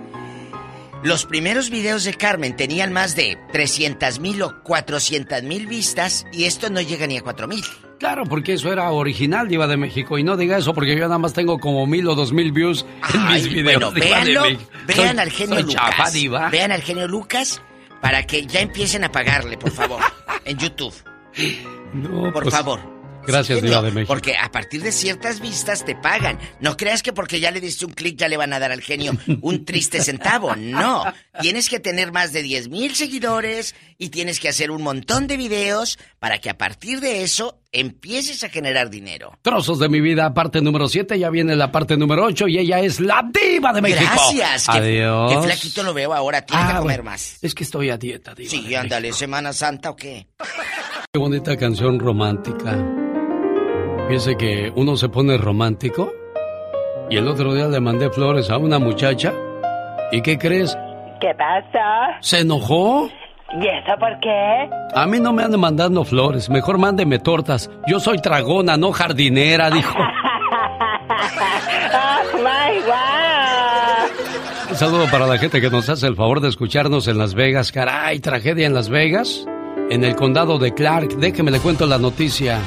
[1.02, 6.44] Los primeros videos de Carmen tenían más de 300 mil o 400 mil vistas y
[6.44, 7.64] esto no llega ni a 4 mil.
[7.98, 10.18] Claro, porque eso era original, Diva de México.
[10.18, 12.84] Y no diga eso porque yo nada más tengo como mil o dos mil views
[13.14, 13.92] en mis videos.
[13.92, 13.92] Bueno,
[14.86, 16.14] vean al genio Lucas.
[16.50, 17.62] Vean al genio Lucas
[18.00, 20.00] para que ya empiecen a pagarle, por favor,
[20.44, 20.94] en YouTube.
[21.92, 22.99] No, por pues, favor.
[23.26, 24.12] Gracias, Diva de México.
[24.12, 26.38] Porque a partir de ciertas vistas te pagan.
[26.60, 28.80] No creas que porque ya le diste un clic ya le van a dar al
[28.80, 30.56] genio un triste centavo.
[30.56, 31.04] No.
[31.40, 35.36] Tienes que tener más de 10 mil seguidores y tienes que hacer un montón de
[35.36, 39.38] videos para que a partir de eso empieces a generar dinero.
[39.42, 42.80] Trozos de mi vida, parte número 7, ya viene la parte número 8 y ella
[42.80, 44.10] es la diva de México.
[44.12, 44.68] Gracias.
[44.68, 45.32] Adiós.
[45.32, 47.38] Qué, flaquito lo veo ahora, tiene que ah, comer más.
[47.42, 48.50] Es que estoy a dieta, diva.
[48.50, 50.26] Sí, ándale, Semana Santa o qué.
[51.12, 53.09] Qué bonita canción romántica.
[54.10, 56.12] Fíjese que uno se pone romántico
[57.08, 59.32] y el otro día le mandé flores a una muchacha.
[60.10, 60.76] ¿Y qué crees?
[61.20, 62.18] ¿Qué pasa?
[62.20, 63.08] ¿Se enojó?
[63.52, 64.68] ¿Y eso por qué?
[64.96, 67.70] A mí no me ande mandando flores, mejor mándeme tortas.
[67.86, 69.96] Yo soy tragona, no jardinera, dijo.
[70.00, 70.02] oh
[72.38, 72.80] my
[74.70, 77.70] Un saludo para la gente que nos hace el favor de escucharnos en Las Vegas.
[77.70, 79.46] Caray, tragedia en Las Vegas.
[79.88, 82.58] En el condado de Clark, déjeme le cuento la noticia.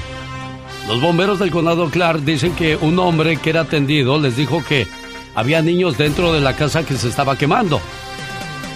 [0.88, 4.86] Los bomberos del condado Clark dicen que un hombre que era atendido les dijo que
[5.34, 7.80] había niños dentro de la casa que se estaba quemando.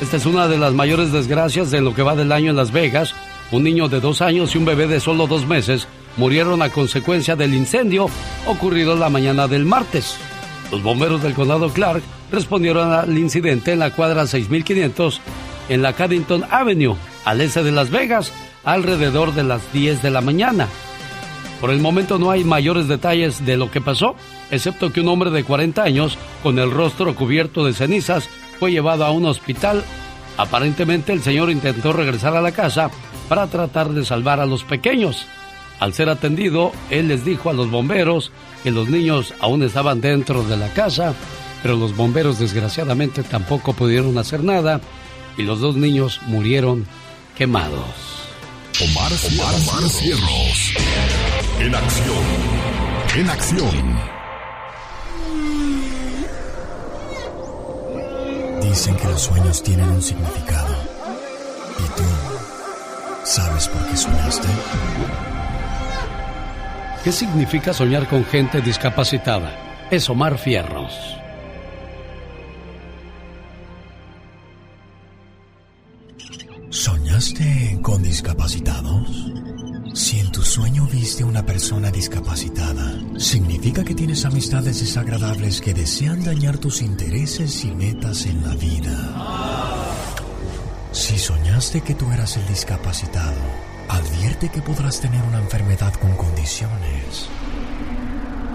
[0.02, 2.72] Esta es una de las mayores desgracias de lo que va del año en Las
[2.72, 3.14] Vegas.
[3.52, 7.36] Un niño de dos años y un bebé de solo dos meses murieron a consecuencia
[7.36, 8.10] del incendio
[8.46, 10.18] ocurrido la mañana del martes.
[10.72, 12.02] Los bomberos del condado Clark
[12.32, 15.22] respondieron al incidente en la cuadra 6500
[15.70, 16.96] en la Caddington Avenue,
[17.26, 18.32] al este de Las Vegas,
[18.64, 20.68] alrededor de las 10 de la mañana.
[21.60, 24.16] Por el momento no hay mayores detalles de lo que pasó,
[24.52, 28.30] excepto que un hombre de 40 años, con el rostro cubierto de cenizas,
[28.60, 29.84] fue llevado a un hospital.
[30.38, 32.92] Aparentemente el señor intentó regresar a la casa
[33.28, 35.26] para tratar de salvar a los pequeños.
[35.80, 38.32] Al ser atendido, él les dijo a los bomberos
[38.64, 41.14] que los niños aún estaban dentro de la casa,
[41.64, 44.80] pero los bomberos desgraciadamente tampoco pudieron hacer nada
[45.38, 46.86] y los dos niños murieron
[47.36, 48.18] quemados.
[48.80, 50.74] Omar, Omar, Cierros.
[51.60, 52.24] En acción.
[53.18, 53.98] En acción.
[58.62, 60.76] Dicen que los sueños tienen un significado.
[61.80, 62.04] ¿Y tú
[63.24, 64.48] sabes por qué soñaste?
[67.04, 69.52] ¿Qué significa soñar con gente discapacitada?
[69.90, 71.18] Es Omar Fierros.
[76.70, 79.32] ¿Soñaste con discapacitados?
[79.98, 86.24] Si en tu sueño viste una persona discapacitada, significa que tienes amistades desagradables que desean
[86.24, 88.96] dañar tus intereses y metas en la vida.
[90.92, 93.42] Si soñaste que tú eras el discapacitado,
[93.90, 97.28] advierte que podrás tener una enfermedad con condiciones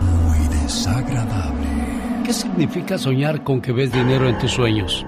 [0.01, 1.67] muy desagradable.
[2.25, 5.05] ¿Qué significa soñar con que ves dinero en tus sueños?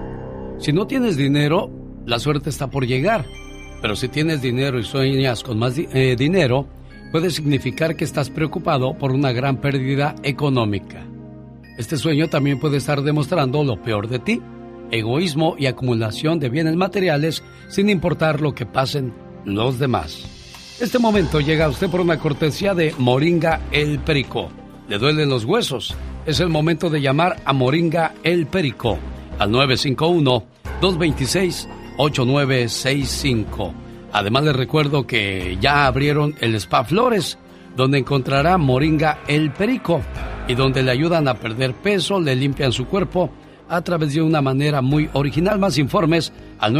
[0.59, 1.71] Si no tienes dinero,
[2.05, 3.25] la suerte está por llegar.
[3.85, 6.65] Pero si tienes dinero y sueñas con más eh, dinero,
[7.11, 11.05] puede significar que estás preocupado por una gran pérdida económica.
[11.77, 14.41] Este sueño también puede estar demostrando lo peor de ti.
[14.89, 19.13] egoísmo y acumulación de bienes materiales sin importar lo que pasen
[19.45, 20.25] los demás.
[20.81, 24.49] Este momento llega a usted por una cortesía de Moringa El Perico.
[24.89, 25.95] ¿Le duelen los huesos?
[26.25, 28.97] Es el momento de llamar a Moringa El Perico
[29.37, 29.51] al
[31.97, 33.73] 951-226-8965.
[34.11, 37.37] Además les recuerdo que ya abrieron el Spa Flores,
[37.75, 40.01] donde encontrará Moringa El Perico
[40.47, 43.29] y donde le ayudan a perder peso, le limpian su cuerpo
[43.67, 45.59] a través de una manera muy original.
[45.59, 46.73] Más informes al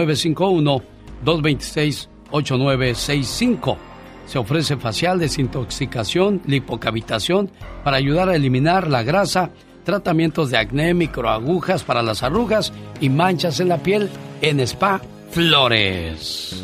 [1.26, 3.78] 951-226-8965.
[4.26, 7.52] Se ofrece facial, desintoxicación, lipocavitación
[7.84, 9.52] para ayudar a eliminar la grasa,
[9.86, 14.10] tratamientos de acné, microagujas para las arrugas y manchas en la piel
[14.42, 16.62] en Spa Flores.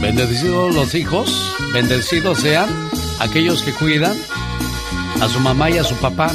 [0.00, 2.68] Bendecidos los hijos, bendecidos sean
[3.18, 4.16] aquellos que cuidan
[5.20, 6.30] a su mamá y a su papá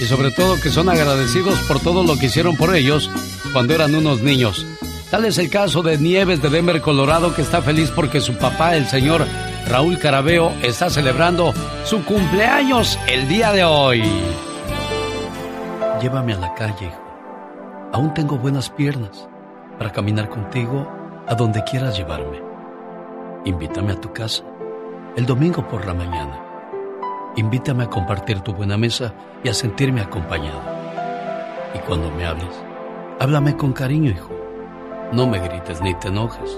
[0.00, 3.10] y sobre todo que son agradecidos por todo lo que hicieron por ellos
[3.52, 4.66] cuando eran unos niños.
[5.10, 8.76] Tal es el caso de Nieves de Denver, Colorado, que está feliz porque su papá,
[8.76, 9.26] el señor
[9.68, 11.52] Raúl Carabeo, está celebrando
[11.84, 14.02] su cumpleaños el día de hoy.
[16.02, 17.00] Llévame a la calle, hijo.
[17.92, 19.28] Aún tengo buenas piernas
[19.78, 20.88] para caminar contigo
[21.28, 22.42] a donde quieras llevarme.
[23.44, 24.42] Invítame a tu casa
[25.14, 26.42] el domingo por la mañana.
[27.36, 30.60] Invítame a compartir tu buena mesa y a sentirme acompañado.
[31.72, 32.64] Y cuando me hables,
[33.20, 34.32] háblame con cariño, hijo.
[35.12, 36.50] No me grites ni te enojes.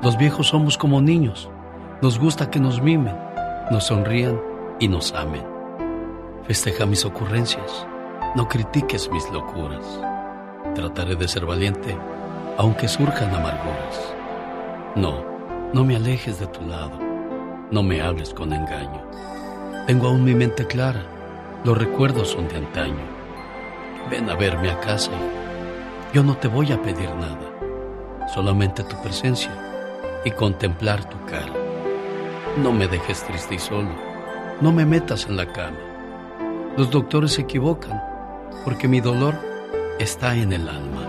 [0.00, 1.50] Los viejos somos como niños.
[2.00, 3.18] Nos gusta que nos mimen,
[3.70, 4.40] nos sonrían
[4.80, 5.44] y nos amen.
[6.44, 7.86] Festeja mis ocurrencias.
[8.34, 9.84] No critiques mis locuras.
[10.74, 11.94] Trataré de ser valiente,
[12.56, 14.14] aunque surjan amarguras.
[14.96, 15.22] No,
[15.74, 16.98] no me alejes de tu lado.
[17.70, 19.02] No me hables con engaño.
[19.86, 21.02] Tengo aún mi mente clara.
[21.62, 23.04] Los recuerdos son de antaño.
[24.10, 25.12] Ven a verme a casa.
[26.14, 28.28] Yo no te voy a pedir nada.
[28.32, 29.52] Solamente tu presencia
[30.24, 31.52] y contemplar tu cara.
[32.56, 33.90] No me dejes triste y solo.
[34.62, 35.76] No me metas en la cama.
[36.78, 38.11] Los doctores se equivocan
[38.64, 39.34] porque mi dolor
[39.98, 41.08] está en el alma.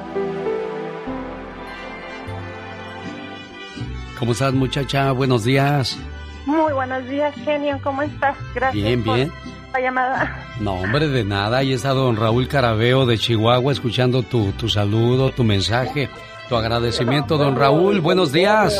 [4.20, 5.12] ¿Cómo estás muchacha?
[5.12, 5.97] Buenos días.
[6.45, 7.80] Muy buenos días, genio.
[7.84, 8.38] ¿Cómo estás?
[8.54, 8.84] Gracias.
[8.84, 9.32] Bien, bien.
[9.74, 10.45] la llamada.
[10.60, 11.58] No, hombre, de nada.
[11.58, 16.10] Ahí está don Raúl Carabeo de Chihuahua escuchando tu, tu saludo, tu mensaje,
[16.47, 17.99] tu agradecimiento, don Raúl.
[17.99, 18.80] Buenos días.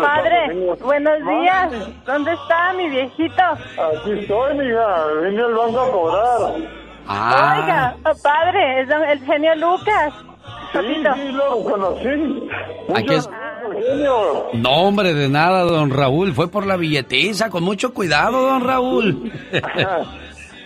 [0.00, 1.72] Padre, buenos días.
[2.06, 3.42] ¿Dónde está mi viejito?
[3.42, 5.06] Aquí estoy, mija.
[5.22, 6.52] Vine al banco a cobrar.
[7.06, 7.56] Ah.
[7.62, 10.12] Oiga, oh, padre, es don- el genio Lucas.
[10.72, 10.80] Sí,
[11.14, 12.48] sí, lo conocí.
[12.94, 13.28] Aquí es-
[13.72, 14.46] Genio.
[14.52, 16.32] No, hombre, de nada, don Raúl.
[16.34, 17.48] Fue por la billetiza.
[17.50, 19.32] Con mucho cuidado, don Raúl.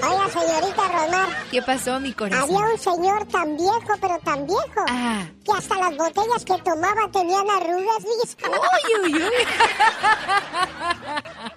[0.07, 1.29] Oiga, señorita Rosmar.
[1.51, 2.43] ¿Qué pasó, mi corazón?
[2.43, 5.25] Había un señor tan viejo, pero tan viejo, Ah.
[5.43, 8.37] que hasta las botellas que tomaba tenían arrugas, dice.
[8.49, 9.31] Uy, uy, uy.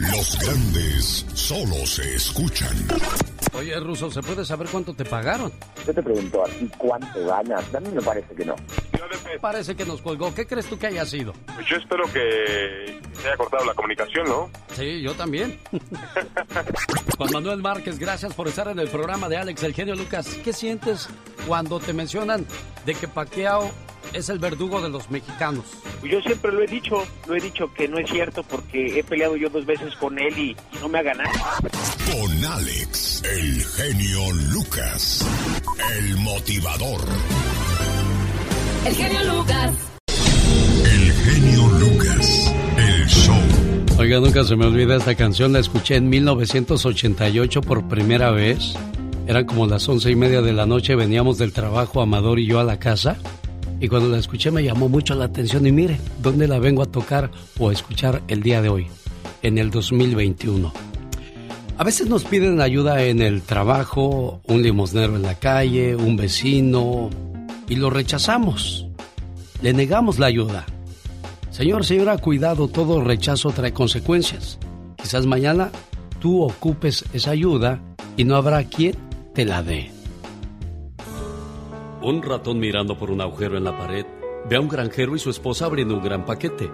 [0.00, 2.74] Los grandes solo se escuchan.
[3.52, 5.52] Oye, Ruso, ¿se puede saber cuánto te pagaron?
[5.86, 7.74] Yo te pregunto a ti cuánto ganas.
[7.74, 8.56] A mí me parece que no.
[9.42, 10.34] Parece que nos colgó.
[10.34, 11.34] ¿Qué crees tú que haya sido?
[11.54, 14.50] Pues yo espero que se haya cortado la comunicación, ¿no?
[14.74, 15.58] Sí, yo también.
[17.18, 20.34] Juan Manuel Márquez, gracias por estar en el programa de Alex, el genio Lucas.
[20.42, 21.10] ¿Qué sientes
[21.46, 22.46] cuando te mencionan
[22.86, 23.70] de que Pacquiao
[24.12, 25.64] es el verdugo de los mexicanos?
[26.02, 29.36] Yo siempre lo he dicho, lo he dicho que no es cierto porque he peleado
[29.36, 31.30] yo dos veces con él y, y no me ha ganado.
[32.10, 35.26] Con Alex, el genio Lucas,
[35.98, 37.00] el motivador.
[38.86, 39.72] El genio Lucas.
[40.84, 43.36] El genio Lucas, el show.
[43.98, 48.74] Oiga, nunca se me olvida esta canción, la escuché en 1988 por primera vez
[49.26, 52.58] Eran como las once y media de la noche, veníamos del trabajo, Amador y yo
[52.58, 53.18] a la casa.
[53.80, 56.86] Y cuando la escuché me llamó mucho la atención y mire, ¿dónde la vengo a
[56.86, 58.86] tocar o a escuchar el día de hoy?
[59.42, 60.70] En el 2021.
[61.78, 67.08] A veces nos piden ayuda en el trabajo, un limosnero en la calle, un vecino,
[67.70, 68.86] y lo rechazamos.
[69.62, 70.66] Le negamos la ayuda.
[71.50, 74.58] Señor, señora, cuidado, todo rechazo trae consecuencias.
[74.96, 75.70] Quizás mañana
[76.20, 77.80] tú ocupes esa ayuda
[78.18, 78.94] y no habrá quien
[79.34, 79.99] te la dé.
[82.02, 84.06] Un ratón mirando por un agujero en la pared
[84.48, 86.70] ve a un granjero y su esposa abriendo un gran paquete.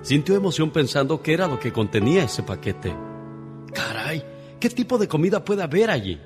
[0.00, 2.94] Sintió emoción pensando qué era lo que contenía ese paquete.
[3.72, 4.24] Caray,
[4.58, 6.18] ¿qué tipo de comida puede haber allí?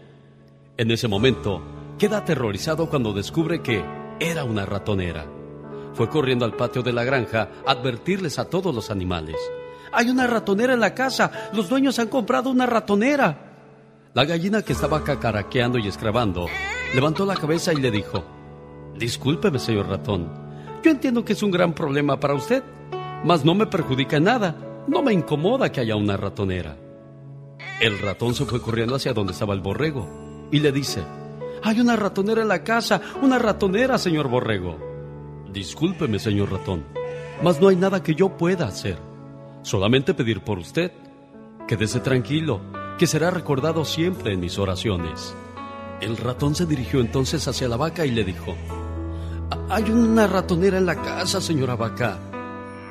[0.76, 1.60] En ese momento,
[1.98, 3.84] queda aterrorizado cuando descubre que
[4.20, 5.26] era una ratonera.
[5.94, 9.36] Fue corriendo al patio de la granja a advertirles a todos los animales.
[9.92, 11.50] Hay una ratonera en la casa.
[11.52, 13.54] Los dueños han comprado una ratonera.
[14.14, 16.46] La gallina que estaba cacaraqueando y escrabando
[16.94, 18.35] levantó la cabeza y le dijo,
[18.98, 20.30] Discúlpeme, señor ratón.
[20.82, 22.62] Yo entiendo que es un gran problema para usted,
[23.24, 24.56] mas no me perjudica nada.
[24.88, 26.76] No me incomoda que haya una ratonera.
[27.80, 31.02] El ratón se fue corriendo hacia donde estaba el borrego y le dice,
[31.62, 34.78] Hay una ratonera en la casa, una ratonera, señor borrego.
[35.52, 36.84] Discúlpeme, señor ratón,
[37.42, 38.98] mas no hay nada que yo pueda hacer.
[39.62, 40.92] Solamente pedir por usted.
[41.66, 42.60] Quédese tranquilo,
[42.98, 45.34] que será recordado siempre en mis oraciones.
[46.00, 48.54] El ratón se dirigió entonces hacia la vaca y le dijo,
[49.68, 52.18] hay una ratonera en la casa, señora vaca.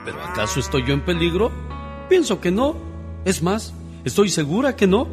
[0.06, 1.52] ¿Pero acaso estoy yo en peligro?
[2.10, 2.76] Pienso que no.
[3.26, 3.74] Es más,
[4.04, 5.08] estoy segura que no.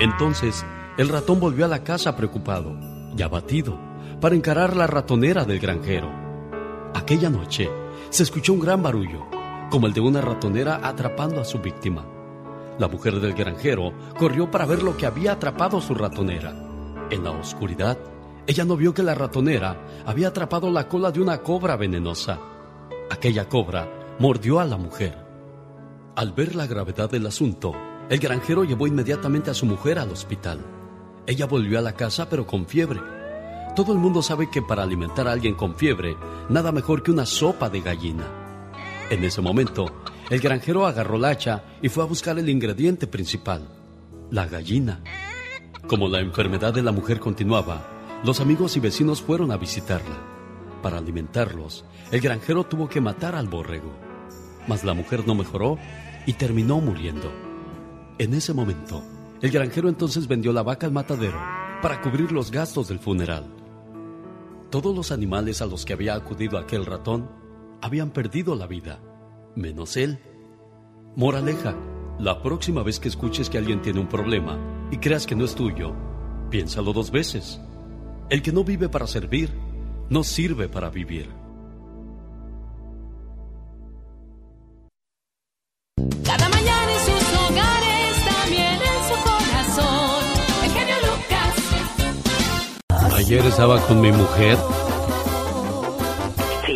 [0.00, 0.64] Entonces,
[0.96, 2.76] el ratón volvió a la casa preocupado
[3.16, 3.78] y abatido
[4.20, 6.10] para encarar la ratonera del granjero.
[6.94, 7.70] Aquella noche
[8.10, 9.26] se escuchó un gran barullo,
[9.70, 12.04] como el de una ratonera atrapando a su víctima.
[12.78, 16.54] La mujer del granjero corrió para ver lo que había atrapado su ratonera.
[17.10, 17.98] En la oscuridad,
[18.46, 19.76] ella no vio que la ratonera
[20.06, 22.38] había atrapado la cola de una cobra venenosa.
[23.10, 23.88] Aquella cobra
[24.18, 25.16] mordió a la mujer.
[26.16, 27.72] Al ver la gravedad del asunto,
[28.08, 30.60] el granjero llevó inmediatamente a su mujer al hospital.
[31.26, 33.00] Ella volvió a la casa pero con fiebre.
[33.76, 36.16] Todo el mundo sabe que para alimentar a alguien con fiebre,
[36.48, 38.26] nada mejor que una sopa de gallina.
[39.10, 39.86] En ese momento,
[40.28, 43.68] el granjero agarró la hacha y fue a buscar el ingrediente principal,
[44.30, 45.02] la gallina.
[45.86, 50.16] Como la enfermedad de la mujer continuaba, los amigos y vecinos fueron a visitarla.
[50.82, 53.92] Para alimentarlos, el granjero tuvo que matar al borrego.
[54.66, 55.78] Mas la mujer no mejoró
[56.26, 57.32] y terminó muriendo.
[58.18, 59.02] En ese momento,
[59.40, 61.38] el granjero entonces vendió la vaca al matadero
[61.82, 63.46] para cubrir los gastos del funeral.
[64.70, 67.30] Todos los animales a los que había acudido aquel ratón
[67.80, 69.00] habían perdido la vida
[69.56, 70.18] menos él.
[71.16, 71.74] Moraleja,
[72.18, 74.58] la próxima vez que escuches que alguien tiene un problema
[74.90, 75.94] y creas que no es tuyo,
[76.50, 77.60] piénsalo dos veces.
[78.30, 79.50] El que no vive para servir,
[80.08, 81.28] no sirve para vivir.
[86.24, 90.24] Cada mañana en sus hogares, también en su corazón.
[90.64, 91.54] El genio Lucas.
[93.18, 94.56] Ayer estaba con mi mujer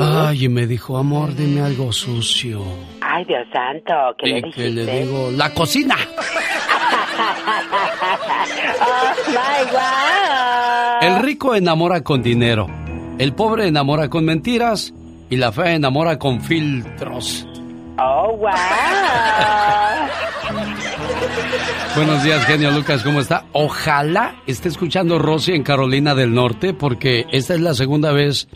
[0.01, 2.62] Ay, y me dijo, amor, dime algo sucio.
[3.01, 4.62] Ay, Dios santo, ¿qué le dijiste?
[4.62, 5.97] que le digo, la cocina.
[8.81, 10.63] oh, my God.
[11.05, 12.66] El rico enamora con dinero,
[13.18, 14.94] el pobre enamora con mentiras
[15.28, 17.47] y la fea enamora con filtros.
[17.98, 18.51] Oh, wow.
[21.94, 23.44] Buenos días, genio Lucas, ¿cómo está?
[23.52, 28.48] Ojalá esté escuchando Rosy en Carolina del Norte, porque esta es la segunda vez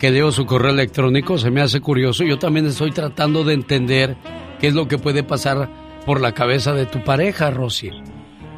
[0.00, 2.24] que leo su correo electrónico, se me hace curioso.
[2.24, 4.16] Yo también estoy tratando de entender
[4.58, 5.68] qué es lo que puede pasar
[6.04, 7.92] por la cabeza de tu pareja, Rosy.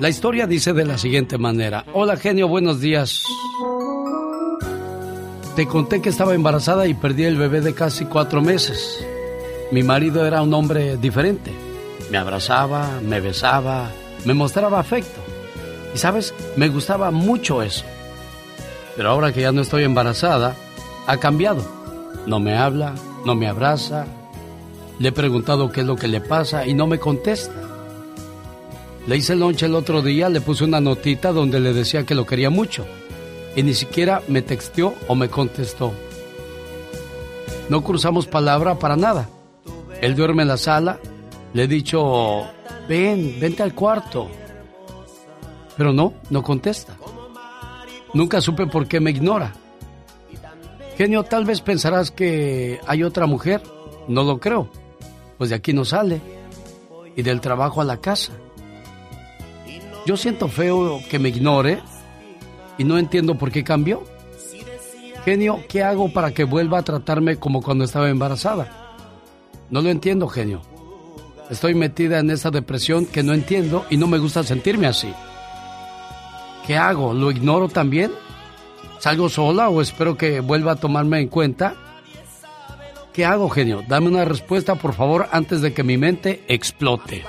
[0.00, 1.84] La historia dice de la siguiente manera.
[1.92, 3.22] Hola, genio, buenos días.
[5.54, 9.06] Te conté que estaba embarazada y perdí el bebé de casi cuatro meses.
[9.70, 11.52] Mi marido era un hombre diferente.
[12.10, 13.88] Me abrazaba, me besaba,
[14.24, 15.20] me mostraba afecto.
[15.94, 17.84] Y sabes, me gustaba mucho eso.
[18.96, 20.56] Pero ahora que ya no estoy embarazada,
[21.06, 21.64] ha cambiado.
[22.26, 24.06] No me habla, no me abraza.
[24.98, 27.63] Le he preguntado qué es lo que le pasa y no me contesta.
[29.06, 32.24] Le hice lonche el otro día, le puse una notita donde le decía que lo
[32.24, 32.86] quería mucho.
[33.54, 35.92] Y ni siquiera me texteó o me contestó.
[37.68, 39.28] No cruzamos palabra para nada.
[40.00, 40.98] Él duerme en la sala.
[41.52, 42.46] Le he dicho,
[42.88, 44.28] ven, vente al cuarto.
[45.76, 46.96] Pero no, no contesta.
[48.14, 49.52] Nunca supe por qué me ignora.
[50.96, 53.62] Genio, tal vez pensarás que hay otra mujer.
[54.08, 54.68] No lo creo.
[55.36, 56.20] Pues de aquí no sale.
[57.16, 58.32] Y del trabajo a la casa.
[60.06, 61.80] Yo siento feo que me ignore,
[62.78, 64.02] y no entiendo por qué cambió.
[65.24, 68.68] Genio, ¿qué hago para que vuelva a tratarme como cuando estaba embarazada?
[69.70, 70.60] No lo entiendo, genio.
[71.50, 75.12] Estoy metida en esa depresión que no entiendo y no me gusta sentirme así.
[76.66, 77.14] ¿Qué hago?
[77.14, 78.12] ¿Lo ignoro también?
[78.98, 81.74] ¿Salgo sola o espero que vuelva a tomarme en cuenta?
[83.12, 83.82] ¿Qué hago, genio?
[83.86, 87.24] Dame una respuesta, por favor, antes de que mi mente explote.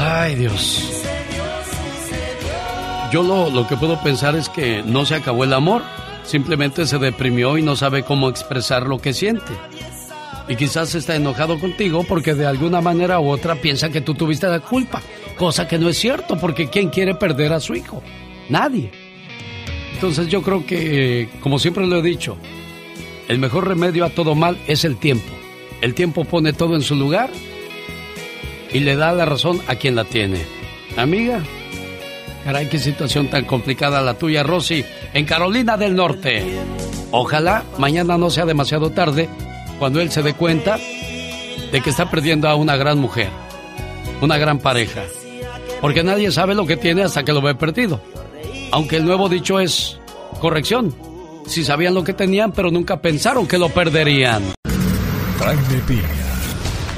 [0.00, 1.02] Ay, Dios.
[3.12, 5.82] Yo lo, lo que puedo pensar es que no se acabó el amor,
[6.24, 9.52] simplemente se deprimió y no sabe cómo expresar lo que siente.
[10.46, 14.46] Y quizás está enojado contigo porque de alguna manera u otra piensa que tú tuviste
[14.46, 15.02] la culpa,
[15.36, 18.02] cosa que no es cierto porque ¿quién quiere perder a su hijo?
[18.48, 18.92] Nadie.
[19.94, 22.36] Entonces yo creo que, como siempre lo he dicho,
[23.26, 25.32] el mejor remedio a todo mal es el tiempo.
[25.80, 27.30] El tiempo pone todo en su lugar
[28.72, 30.44] y le da la razón a quien la tiene.
[30.96, 31.40] Amiga,
[32.44, 34.84] caray, qué situación tan complicada la tuya, Rosy,
[35.14, 36.44] en Carolina del Norte.
[37.10, 39.28] Ojalá mañana no sea demasiado tarde
[39.78, 40.78] cuando él se dé cuenta
[41.72, 43.28] de que está perdiendo a una gran mujer,
[44.20, 45.04] una gran pareja.
[45.80, 48.00] Porque nadie sabe lo que tiene hasta que lo ve perdido.
[48.72, 49.98] Aunque el nuevo dicho es
[50.40, 50.94] corrección.
[51.46, 54.42] Si sabían lo que tenían, pero nunca pensaron que lo perderían.
[55.38, 56.17] Jaime Piña,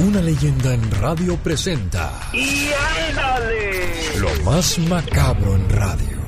[0.00, 2.10] una leyenda en radio presenta.
[2.32, 2.70] ¡Y
[3.08, 4.18] ándale!
[4.18, 6.18] Lo más macabro en radio.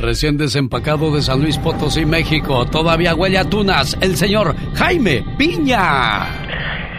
[0.00, 6.26] Recién desempacado de San Luis Potosí, México, todavía huele a tunas, el señor Jaime Piña.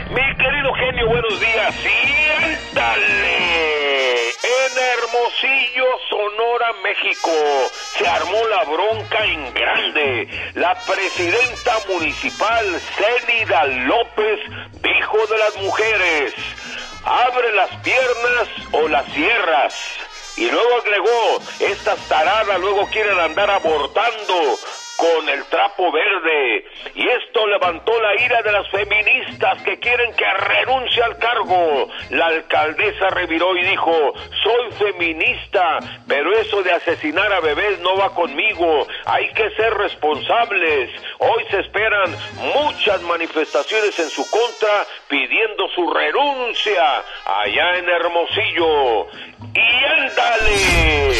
[0.10, 1.76] Mi querido genio, buenos días.
[1.84, 3.35] ¡Y ándale!
[4.78, 7.32] Hermosillo, Sonora, México,
[7.98, 10.52] se armó la bronca en grande.
[10.56, 14.40] La presidenta municipal, Célida López,
[14.82, 16.34] dijo de las mujeres,
[17.04, 19.76] abre las piernas o las cierras.
[20.38, 24.58] Y luego agregó, estas taradas luego quieren andar abortando
[24.98, 26.66] con el trapo verde.
[26.96, 31.90] Y esto levantó la ira de las feministas que quieren que renuncie al cargo.
[32.12, 34.14] La alcaldesa reviró y dijo,
[34.44, 38.88] soy feminista, pero eso de asesinar a bebés no va conmigo.
[39.06, 40.90] Hay que ser responsables.
[41.20, 42.16] Hoy se esperan
[42.56, 49.08] muchas manifestaciones en su contra pidiendo su renuncia allá en Hermosillo.
[49.53, 51.12] Y ándale.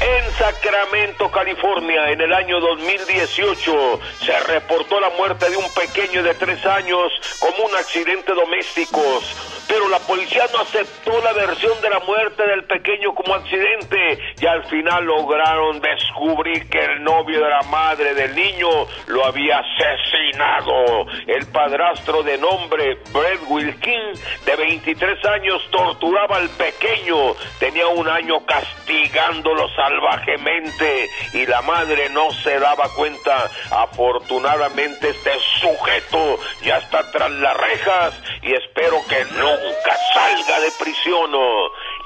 [0.00, 6.34] En Sacramento, California, en el año 2018, se reportó la muerte de un pequeño de
[6.34, 9.02] tres años como un accidente doméstico.
[9.68, 14.46] Pero la policía no aceptó la versión de la muerte del pequeño como accidente y
[14.46, 18.68] al final lograron descubrir que el novio de la madre del niño
[19.06, 21.06] lo había asesinado.
[21.26, 26.88] El padrastro de nombre Brett Wilkins, de 23 años, torturaba al pequeño
[27.58, 33.50] tenía un año castigándolo salvajemente y la madre no se daba cuenta.
[33.70, 39.24] Afortunadamente este sujeto ya está tras las rejas y espero que
[39.58, 41.30] nunca salga de prisión.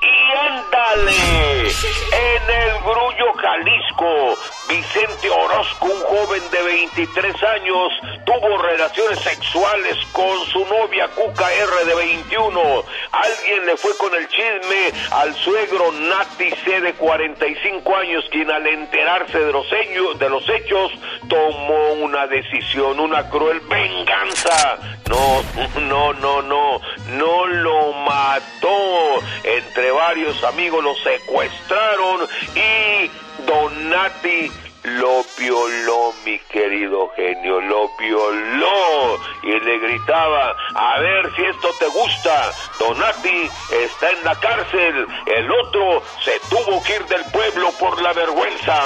[0.02, 4.34] Y ándale, en el Grullo, Jalisco,
[4.68, 7.92] Vicente Orozco, un joven de 23 años,
[8.24, 12.84] tuvo relaciones sexuales con su novia Cuca R de 21.
[13.12, 18.66] Alguien le fue con el chisme al suegro Nati C de 45 años, quien al
[18.66, 20.92] enterarse de los, hechos, de los hechos
[21.28, 24.78] tomó una decisión, una cruel venganza.
[25.08, 25.42] No,
[25.82, 26.80] no, no, no,
[27.10, 29.22] no lo mató.
[29.44, 33.10] Entre varios amigos lo secuestraron y
[33.46, 34.50] Donati
[34.84, 39.20] lo violó, mi querido genio, lo violó.
[39.42, 42.52] Y le gritaba, a ver si esto te gusta.
[42.78, 45.06] Donati está en la cárcel.
[45.26, 48.80] El otro se tuvo que ir del pueblo por la vergüenza.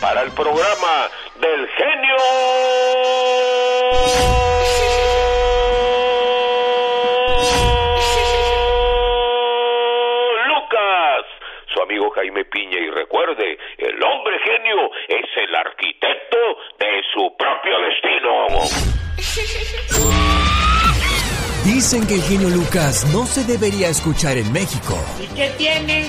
[0.00, 1.08] Para el programa
[1.40, 2.16] del genio.
[11.88, 16.36] amigo Jaime Piña y recuerde, el hombre genio es el arquitecto
[16.78, 18.30] de su propio destino.
[21.64, 24.98] Dicen que el genio Lucas no se debería escuchar en México.
[25.18, 26.08] ¿Y qué tiene?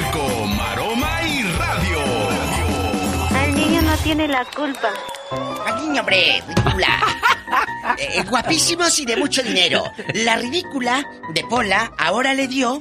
[0.00, 1.98] Circo, maroma y radio.
[3.44, 4.88] El niño no tiene la culpa.
[5.66, 6.88] Al niño, hombre, ridícula.
[7.98, 9.82] Eh, guapísimos y de mucho dinero.
[10.14, 11.04] La ridícula
[11.34, 12.80] de Pola ahora le dio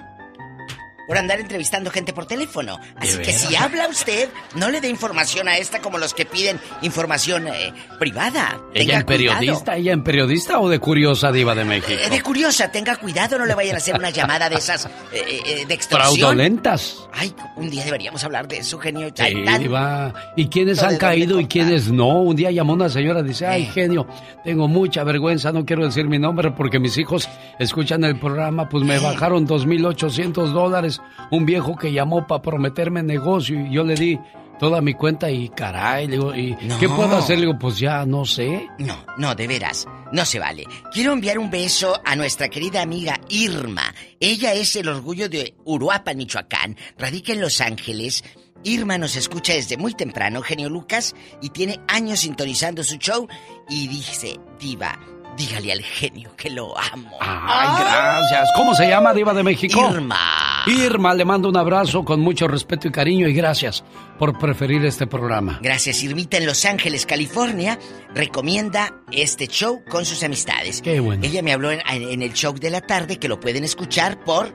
[1.09, 2.79] por andar entrevistando gente por teléfono.
[2.95, 6.59] Así que si habla usted, no le dé información a esta como los que piden
[6.83, 8.61] información eh, privada.
[8.75, 9.75] ¿Ella en periodista?
[9.75, 11.99] ¿Ella en periodista o de curiosa diva de México?
[11.99, 15.41] Eh, de curiosa, tenga cuidado, no le vayan a hacer una llamada de esas eh,
[15.47, 16.19] eh, de extorsión.
[16.19, 17.07] Fraudulentas.
[17.11, 19.09] Ay, un día deberíamos hablar de eso, genio.
[19.11, 20.13] Sí, diva.
[20.35, 22.21] ¿Y quiénes han caído y quiénes no?
[22.21, 23.71] Un día llamó una señora y dice, ay, Eh.
[23.73, 24.05] genio,
[24.43, 27.27] tengo mucha vergüenza, no quiero decir mi nombre porque mis hijos
[27.57, 30.98] escuchan el programa, pues me bajaron 2.800 dólares.
[31.31, 34.19] Un viejo que llamó para prometerme negocio y yo le di
[34.59, 36.77] toda mi cuenta y caray, le digo, ¿y No.
[36.79, 37.37] qué puedo hacer?
[37.39, 38.67] Le digo, pues ya, no sé.
[38.79, 40.65] No, no, de veras, no se vale.
[40.91, 43.93] Quiero enviar un beso a nuestra querida amiga Irma.
[44.19, 48.23] Ella es el orgullo de Uruapan, Michoacán, radica en Los Ángeles.
[48.65, 53.25] Irma nos escucha desde muy temprano, genio Lucas, y tiene años sintonizando su show
[53.69, 54.99] y dice, diva,
[55.39, 57.17] dígale al genio que lo amo.
[57.21, 58.49] Ay, gracias.
[58.57, 59.89] ¿Cómo se llama, diva de México?
[59.89, 60.19] Irma.
[60.67, 63.83] Irma, le mando un abrazo con mucho respeto y cariño y gracias
[64.19, 65.59] por preferir este programa.
[65.61, 67.79] Gracias, Irmita en Los Ángeles, California,
[68.13, 70.81] recomienda este show con sus amistades.
[70.81, 71.25] Qué bueno.
[71.25, 74.53] Ella me habló en, en el show de la tarde que lo pueden escuchar por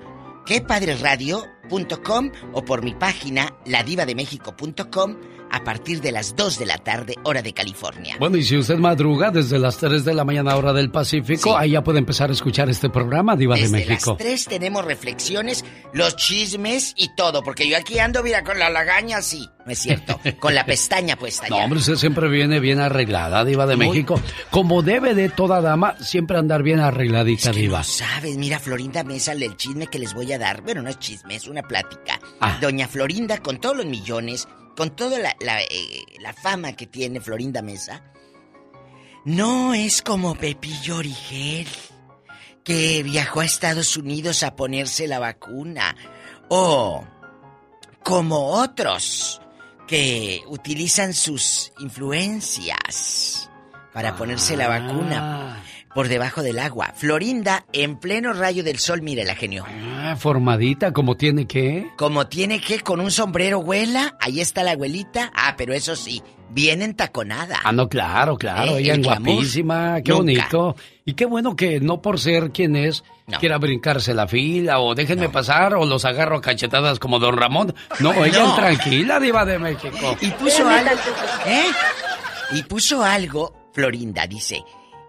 [1.69, 5.17] quepadresradio.com o por mi página ladivademexico.com
[5.51, 8.17] a partir de las 2 de la tarde, hora de California.
[8.19, 11.73] Bueno, y si usted madruga desde las 3 de la mañana hora del Pacífico, ahí
[11.73, 14.17] ya puede empezar a escuchar este programa, Diva de Desde México.
[14.19, 18.69] las 3 tenemos reflexiones, los chismes y todo, porque yo aquí ando, mira, con la
[18.69, 19.49] lagaña así.
[19.65, 21.65] No es cierto, con la pestaña puesta No, ya.
[21.65, 24.21] hombre, usted siempre viene bien arreglada, Diva de Muy- México.
[24.51, 27.85] Como debe de toda dama, siempre andar bien arregladita, Diva.
[27.85, 30.63] Sabes, mira, Florinda Mesa, el chisme que les voy a dar.
[30.63, 32.21] Bueno, no es chisme, es una plática.
[32.41, 32.59] Ah.
[32.61, 37.21] Doña Florinda, con todos los millones, con toda la, la, eh, la fama que tiene
[37.21, 38.03] Florinda Mesa,
[39.25, 41.69] no es como Pepillo Origel,
[42.63, 45.97] que viajó a Estados Unidos a ponerse la vacuna.
[46.49, 47.05] O
[48.03, 49.41] como otros
[49.87, 53.49] que utilizan sus influencias
[53.93, 55.63] para ponerse la vacuna
[55.95, 56.93] por debajo del agua.
[56.97, 59.65] Florinda, en pleno rayo del sol, mire la genio.
[59.69, 61.87] Ah, formadita, como tiene que.
[61.97, 65.31] Como tiene que con un sombrero abuela, ahí está la abuelita.
[65.35, 67.61] Ah, pero eso sí, bien entaconada.
[67.65, 68.77] Ah, no, claro, claro.
[68.77, 70.23] Eh, Ella el es guapísima, qué Nunca.
[70.25, 70.77] bonito.
[71.05, 73.05] Y qué bueno que no por ser quien es,
[73.39, 77.75] quiera brincarse la fila o déjenme pasar o los agarro a cachetadas como don Ramón.
[78.01, 78.49] No, ella No.
[78.51, 80.17] es tranquila, Diva de México.
[80.21, 80.91] Y puso algo.
[81.47, 81.67] ¿Eh?
[82.53, 84.63] Y puso algo, Florinda dice,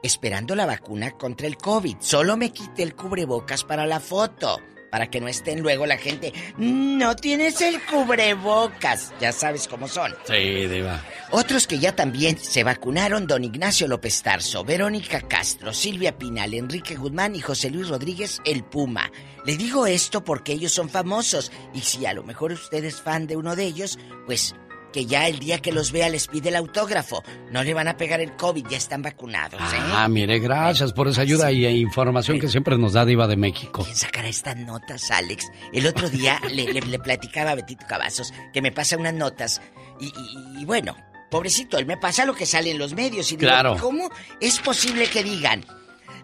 [0.06, 1.98] esperando la vacuna contra el COVID.
[2.00, 4.60] Solo me quité el cubrebocas para la foto.
[4.92, 6.32] Para que no estén luego la gente.
[6.58, 9.14] No tienes el cubrebocas.
[9.20, 10.16] Ya sabes cómo son.
[10.26, 11.04] Sí, Diva.
[11.32, 16.96] Otros que ya también se vacunaron, don Ignacio López Tarso, Verónica Castro, Silvia Pinal, Enrique
[16.96, 19.12] Guzmán y José Luis Rodríguez, el Puma.
[19.46, 23.28] Le digo esto porque ellos son famosos y si a lo mejor usted es fan
[23.28, 24.56] de uno de ellos, pues
[24.96, 27.22] que ya el día que los vea les pide el autógrafo.
[27.52, 29.78] No le van a pegar el COVID, ya están vacunados, ¿eh?
[29.92, 33.36] Ah, mire, gracias por esa ayuda y e información que siempre nos da Diva de
[33.36, 33.84] México.
[33.84, 35.52] ¿Quién sacará estas notas, Alex?
[35.74, 39.62] El otro día le, le- le platicaba a Betito Cavazos que me pasa unas notas
[40.00, 40.96] y, y- y bueno,
[41.30, 43.76] pobrecito, él me pasa lo que sale en los medios y digo, Claro.
[43.82, 44.10] ¿cómo
[44.40, 45.66] es posible que digan?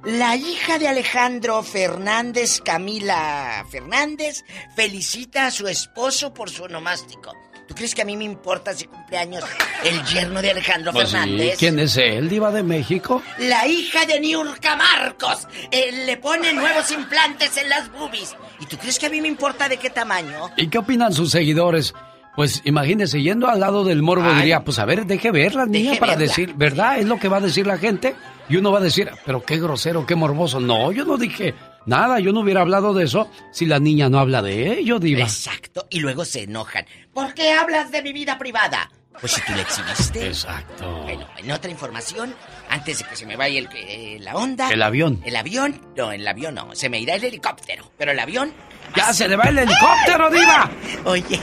[0.05, 4.45] La hija de Alejandro Fernández, Camila Fernández,
[4.77, 7.33] felicita a su esposo por su onomástico.
[7.71, 9.45] ¿Tú crees que a mí me importa si cumpleaños
[9.85, 11.55] el yerno de Alejandro Pues sí, Fernández?
[11.57, 13.23] ¿Quién es él, Diva de México?
[13.39, 18.35] La hija de Niurka Marcos eh, le pone nuevos implantes en las boobies.
[18.59, 20.49] ¿Y tú crees que a mí me importa de qué tamaño?
[20.57, 21.93] ¿Y qué opinan sus seguidores?
[22.35, 24.35] Pues imagínese, yendo al lado del morbo, Ay.
[24.39, 26.27] diría, pues a ver, deje ver la niña para verla.
[26.27, 26.99] decir, ¿verdad?
[26.99, 28.15] Es lo que va a decir la gente.
[28.49, 30.59] Y uno va a decir, pero qué grosero, qué morboso.
[30.59, 31.55] No, yo no dije
[31.85, 35.21] nada, yo no hubiera hablado de eso si la niña no habla de ello, Diva.
[35.21, 35.87] Exacto.
[35.89, 36.85] Y luego se enojan.
[37.13, 38.91] ¿Por qué hablas de mi vida privada?
[39.19, 40.27] Pues si tú la exhibiste.
[40.27, 41.01] Exacto.
[41.03, 42.33] Bueno, en otra información,
[42.69, 44.69] antes de que se me vaya el- eh, la onda.
[44.69, 45.21] El avión.
[45.25, 45.79] El avión.
[45.95, 46.73] No, el avión no.
[46.75, 47.91] Se me irá el helicóptero.
[47.97, 48.53] Pero el avión.
[48.95, 50.69] ¡Ya se le va el helicóptero, Diva!
[51.05, 51.39] Oye.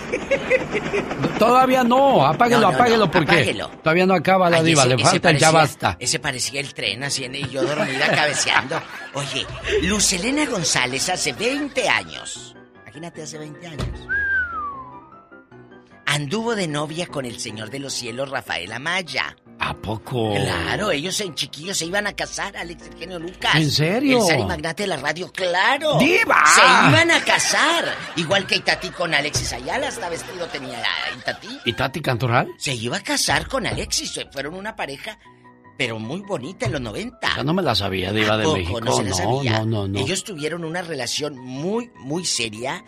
[1.39, 3.69] Todavía no, apáguelo, No, no, apáguelo, no, porque apáguelo.
[3.83, 5.97] todavía no acaba la Ay, Diva, ese- le falta el ya parecía- basta.
[6.01, 8.81] Ese parecía el tren haciendo y yo dormida cabeceando.
[9.15, 9.47] Oye,
[9.83, 12.55] Luz Elena González hace 20 años.
[12.83, 13.87] Imagínate, hace 20 años.
[16.11, 19.37] Anduvo de novia con el señor de los cielos, Rafael Amaya.
[19.59, 20.33] ¿A poco?
[20.33, 23.55] Claro, ellos en chiquillos se iban a casar, Alex el genio Lucas.
[23.55, 24.19] ¿En serio?
[24.23, 25.99] El Sari Magnate de la radio, claro.
[25.99, 26.43] ¡Diva!
[26.47, 27.95] Se iban a casar.
[28.17, 30.83] Igual que Itati con Alexis Ayala, hasta vestido tenía
[31.15, 31.59] Itati.
[31.67, 32.49] ¿Y Tati Cantoral?
[32.57, 35.19] Se iba a casar con Alexis, fueron una pareja
[35.77, 37.37] pero muy bonita en los 90.
[37.37, 38.81] Ya no me la sabía, Diva de México.
[38.81, 39.59] No, se la sabía?
[39.61, 39.99] no, no, no.
[40.01, 42.85] Ellos tuvieron una relación muy, muy seria,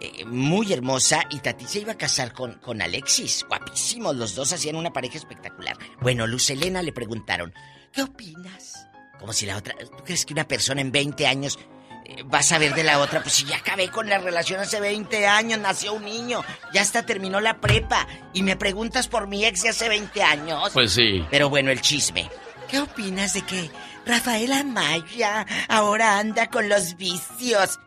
[0.00, 3.44] eh, muy hermosa, y Tati se iba a casar con, con Alexis.
[3.46, 5.76] Guapísimos, los dos hacían una pareja espectacular.
[6.00, 7.52] Bueno, Luz Elena le preguntaron,
[7.92, 8.86] ¿qué opinas?
[9.18, 9.74] Como si la otra...
[9.76, 11.58] ¿Tú crees que una persona en 20 años
[12.06, 13.22] eh, va a saber de la otra?
[13.22, 17.04] Pues si ya acabé con la relación hace 20 años, nació un niño, ya hasta
[17.04, 20.70] terminó la prepa, y me preguntas por mi ex de hace 20 años.
[20.72, 21.26] Pues sí.
[21.30, 22.30] Pero bueno, el chisme.
[22.70, 23.70] ¿Qué opinas de que
[24.06, 27.78] Rafael Amaya ahora anda con los vicios?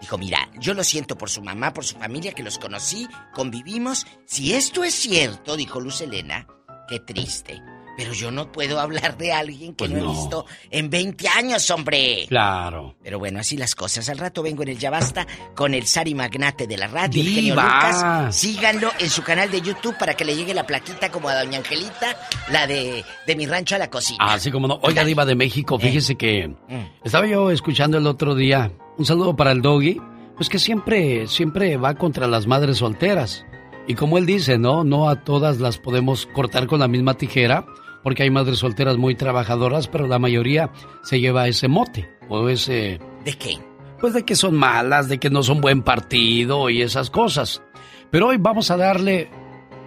[0.00, 4.06] Dijo, mira, yo lo siento por su mamá, por su familia, que los conocí, convivimos.
[4.26, 6.46] Si esto es cierto, dijo Luz Elena,
[6.88, 7.62] qué triste.
[8.00, 11.70] Pero yo no puedo hablar de alguien que Pues no, he visto en 20 años,
[11.70, 12.24] hombre.
[12.30, 12.94] Claro.
[13.02, 14.08] Pero bueno, así las cosas.
[14.08, 17.28] Al rato vengo en el Ya Basta con el Sari Magnate de la radio, el
[17.28, 17.64] genio ¡Diva!
[17.64, 18.36] Lucas.
[18.36, 21.58] Síganlo en su canal de YouTube para que le llegue la plaquita como a Doña
[21.58, 22.16] Angelita,
[22.50, 24.18] la de, de mi rancho a la cocina.
[24.32, 24.80] Así como no.
[24.82, 25.82] Oiga, Diva de México, Eh.
[25.86, 26.86] fíjese que Mm.
[27.04, 28.72] estaba yo escuchando el otro día.
[28.96, 30.00] Un saludo para el doggy.
[30.36, 33.44] Pues que siempre, siempre va contra las madres solteras.
[33.86, 34.84] Y como él dice, ¿no?
[34.84, 37.66] No a todas las podemos cortar con la misma tijera,
[38.02, 40.70] porque hay madres solteras muy trabajadoras, pero la mayoría
[41.02, 43.58] se lleva ese mote o ese ¿De qué?
[44.00, 47.62] pues de que son malas, de que no son buen partido y esas cosas.
[48.10, 49.30] Pero hoy vamos a darle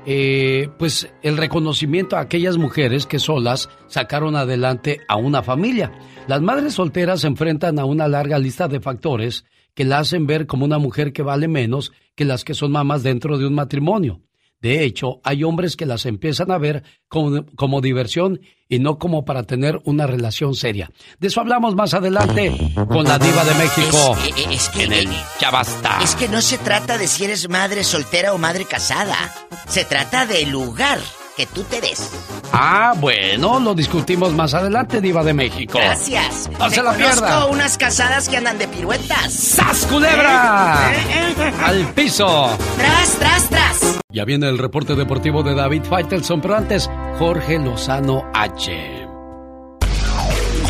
[0.06, 5.92] eh, pues el reconocimiento a aquellas mujeres que solas sacaron adelante a una familia.
[6.28, 10.46] Las madres solteras se enfrentan a una larga lista de factores que la hacen ver
[10.46, 14.22] como una mujer que vale menos que las que son mamás dentro de un matrimonio.
[14.64, 19.26] De hecho, hay hombres que las empiezan a ver como, como diversión y no como
[19.26, 20.90] para tener una relación seria.
[21.20, 22.50] De eso hablamos más adelante
[22.88, 24.18] con la diva de México.
[24.24, 25.10] Es, eh, es que, en el
[25.42, 26.00] Ya Basta.
[26.02, 29.36] Es que no se trata de si eres madre soltera o madre casada.
[29.68, 31.00] Se trata del lugar
[31.36, 32.12] que tú te des.
[32.54, 35.78] Ah, bueno, lo discutimos más adelante, diva de México.
[35.78, 36.50] Gracias.
[36.58, 37.48] No se la pierda.
[37.48, 39.34] unas casadas que andan de piruetas.
[39.34, 40.88] ¡Sas, culebra!
[41.66, 42.58] Al piso.
[42.78, 44.03] ¡Tras, tras, tras!
[44.14, 46.88] Ya viene el reporte deportivo de David Faitelson, pero antes,
[47.18, 49.08] Jorge Lozano H.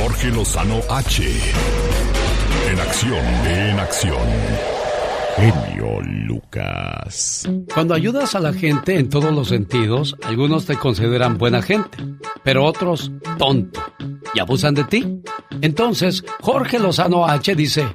[0.01, 1.23] Jorge Lozano H.
[2.71, 4.82] En acción, en acción.
[5.35, 7.47] Genio Lucas.
[7.73, 11.97] Cuando ayudas a la gente en todos los sentidos, algunos te consideran buena gente,
[12.43, 13.81] pero otros tonto
[14.33, 15.21] y abusan de ti.
[15.61, 17.85] Entonces, Jorge Lozano H dice,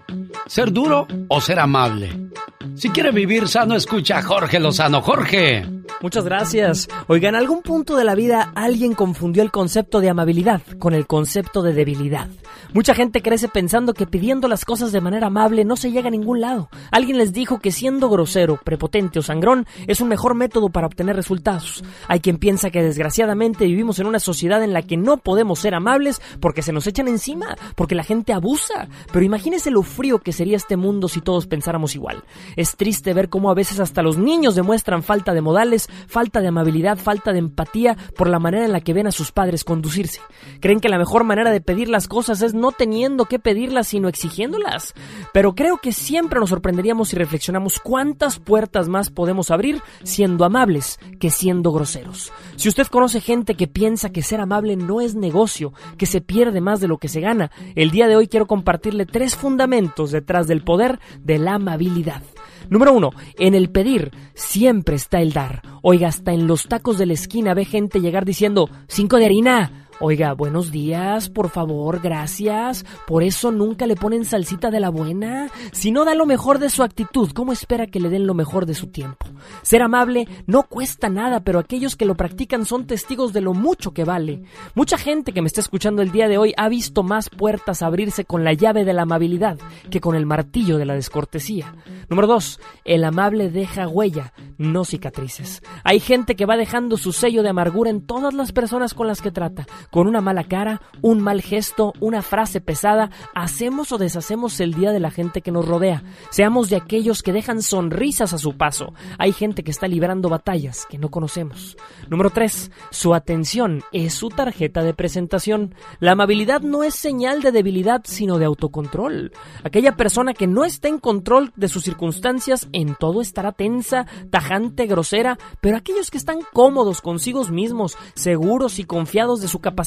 [0.46, 2.28] ¿ser duro o ser amable?
[2.74, 5.00] Si quiere vivir sano, escucha a Jorge Lozano.
[5.02, 5.64] Jorge.
[6.00, 6.88] Muchas gracias.
[7.08, 11.08] Oiga, en algún punto de la vida alguien confundió el concepto de amabilidad con el
[11.08, 12.28] concepto de debilidad.
[12.72, 16.12] Mucha gente crece pensando que pidiendo las cosas de manera amable no se llega a
[16.12, 16.68] ningún lado.
[16.92, 21.16] Alguien les dijo que siendo grosero, prepotente o sangrón es un mejor método para obtener
[21.16, 21.82] resultados.
[22.06, 25.74] Hay quien piensa que desgraciadamente vivimos en una sociedad en la que no podemos ser
[25.74, 28.88] amables porque se nos echan encima, porque la gente abusa.
[29.12, 32.22] Pero imagínese lo frío que sería este mundo si todos pensáramos igual.
[32.56, 36.48] Es triste ver cómo a veces hasta los niños demuestran falta de modales, falta de
[36.48, 40.20] amabilidad, falta de empatía por la manera en la que ven a sus padres conducirse.
[40.60, 44.08] Creen que la mejor manera de pedir las cosas es no teniendo que pedirlas, sino
[44.08, 44.94] exigiéndolas.
[45.32, 50.98] Pero creo que siempre nos sorprenderíamos si reflexionamos cuántas puertas más podemos abrir siendo amables
[51.20, 52.32] que siendo groseros.
[52.56, 56.60] Si usted conoce gente que piensa que ser amable no es negocio, que se pierde
[56.60, 60.46] más de lo que se gana, el día de hoy quiero compartirle tres fundamentos detrás
[60.46, 62.22] del poder de la amabilidad.
[62.70, 65.62] Número uno, en el pedir siempre está el dar.
[65.82, 69.87] Oiga, hasta en los tacos de la esquina ve gente llegar diciendo, cinco de harina.
[70.00, 72.84] Oiga, buenos días, por favor, gracias.
[73.04, 75.50] Por eso nunca le ponen salsita de la buena.
[75.72, 78.64] Si no da lo mejor de su actitud, ¿cómo espera que le den lo mejor
[78.64, 79.26] de su tiempo?
[79.62, 83.92] Ser amable no cuesta nada, pero aquellos que lo practican son testigos de lo mucho
[83.92, 84.44] que vale.
[84.76, 88.24] Mucha gente que me está escuchando el día de hoy ha visto más puertas abrirse
[88.24, 89.58] con la llave de la amabilidad
[89.90, 91.74] que con el martillo de la descortesía.
[92.08, 95.60] Número dos, el amable deja huella, no cicatrices.
[95.82, 99.20] Hay gente que va dejando su sello de amargura en todas las personas con las
[99.20, 99.66] que trata.
[99.90, 104.92] Con una mala cara, un mal gesto, una frase pesada, hacemos o deshacemos el día
[104.92, 106.02] de la gente que nos rodea.
[106.28, 108.92] Seamos de aquellos que dejan sonrisas a su paso.
[109.16, 111.78] Hay gente que está librando batallas que no conocemos.
[112.10, 112.70] Número 3.
[112.90, 115.74] Su atención es su tarjeta de presentación.
[116.00, 119.32] La amabilidad no es señal de debilidad, sino de autocontrol.
[119.64, 124.86] Aquella persona que no está en control de sus circunstancias en todo estará tensa, tajante,
[124.86, 129.77] grosera, pero aquellos que están cómodos consigo mismos, seguros y confiados de su capacidad,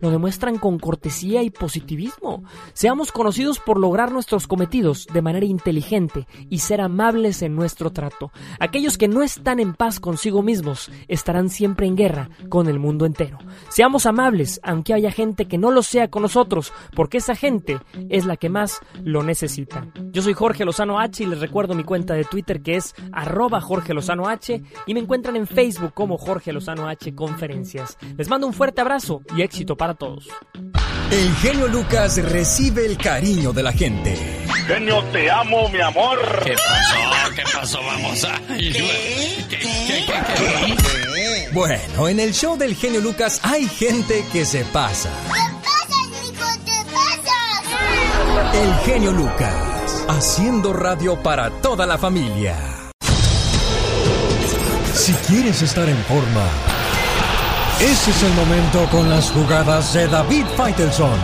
[0.00, 2.42] lo demuestran con cortesía y positivismo.
[2.72, 8.32] Seamos conocidos por lograr nuestros cometidos de manera inteligente y ser amables en nuestro trato.
[8.58, 13.06] Aquellos que no están en paz consigo mismos estarán siempre en guerra con el mundo
[13.06, 13.38] entero.
[13.68, 17.78] Seamos amables, aunque haya gente que no lo sea con nosotros, porque esa gente
[18.08, 19.86] es la que más lo necesita.
[20.10, 23.60] Yo soy Jorge Lozano H y les recuerdo mi cuenta de Twitter que es arroba
[23.60, 27.98] Jorge Lozano H y me encuentran en Facebook como Jorge Lozano H Conferencias.
[28.16, 30.28] Les mando un fuerte abrazo y éxito para todos.
[31.10, 34.16] El genio Lucas recibe el cariño de la gente.
[34.66, 36.18] Genio, te amo, mi amor.
[36.44, 37.34] ¿Qué pasó?
[37.34, 37.78] ¿Qué pasó?
[37.82, 38.38] Vamos a...
[41.52, 45.10] Bueno, en el show del genio Lucas hay gente que se pasa.
[48.52, 52.56] El genio Lucas, haciendo radio para toda la familia.
[54.92, 56.44] Si quieres estar en forma,
[57.80, 61.18] ese es el momento con las jugadas de David Faitelson.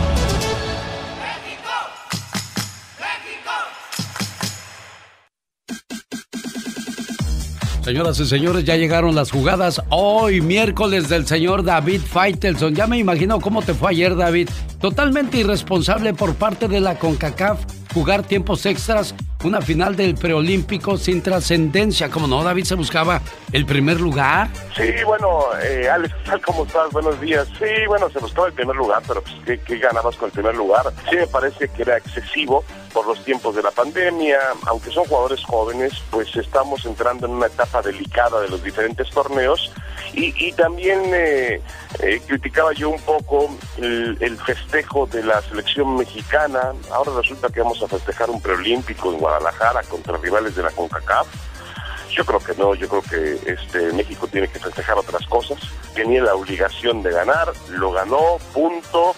[7.83, 12.73] Señoras y señores, ya llegaron las jugadas hoy, miércoles del señor David Faitelson.
[12.73, 14.49] Ya me imagino cómo te fue ayer, David.
[14.79, 17.59] Totalmente irresponsable por parte de la CONCACAF
[17.95, 22.09] jugar tiempos extras, una final del preolímpico sin trascendencia.
[22.09, 23.21] Como no, David se buscaba
[23.51, 24.49] el primer lugar.
[24.75, 26.13] Sí, bueno, eh, Alex,
[26.45, 26.91] ¿cómo estás?
[26.91, 27.47] Buenos días.
[27.59, 30.55] Sí, bueno, se buscaba el primer lugar, pero pues, ¿qué, ¿qué ganabas con el primer
[30.55, 30.85] lugar?
[31.09, 32.63] Sí, me parece que era excesivo
[32.95, 37.47] por los tiempos de la pandemia, aunque son jugadores jóvenes, pues estamos entrando en una
[37.47, 39.69] etapa delicada de los diferentes torneos
[40.13, 41.61] y, y también eh,
[41.99, 46.71] eh, criticaba yo un poco el, festejo de la selección mexicana.
[46.89, 51.27] Ahora resulta que vamos a festejar un preolímpico en Guadalajara contra rivales de la CONCACAF.
[52.11, 55.59] Yo creo que no, yo creo que este México tiene que festejar otras cosas.
[55.93, 59.13] Tenía la obligación de ganar, lo ganó, punto.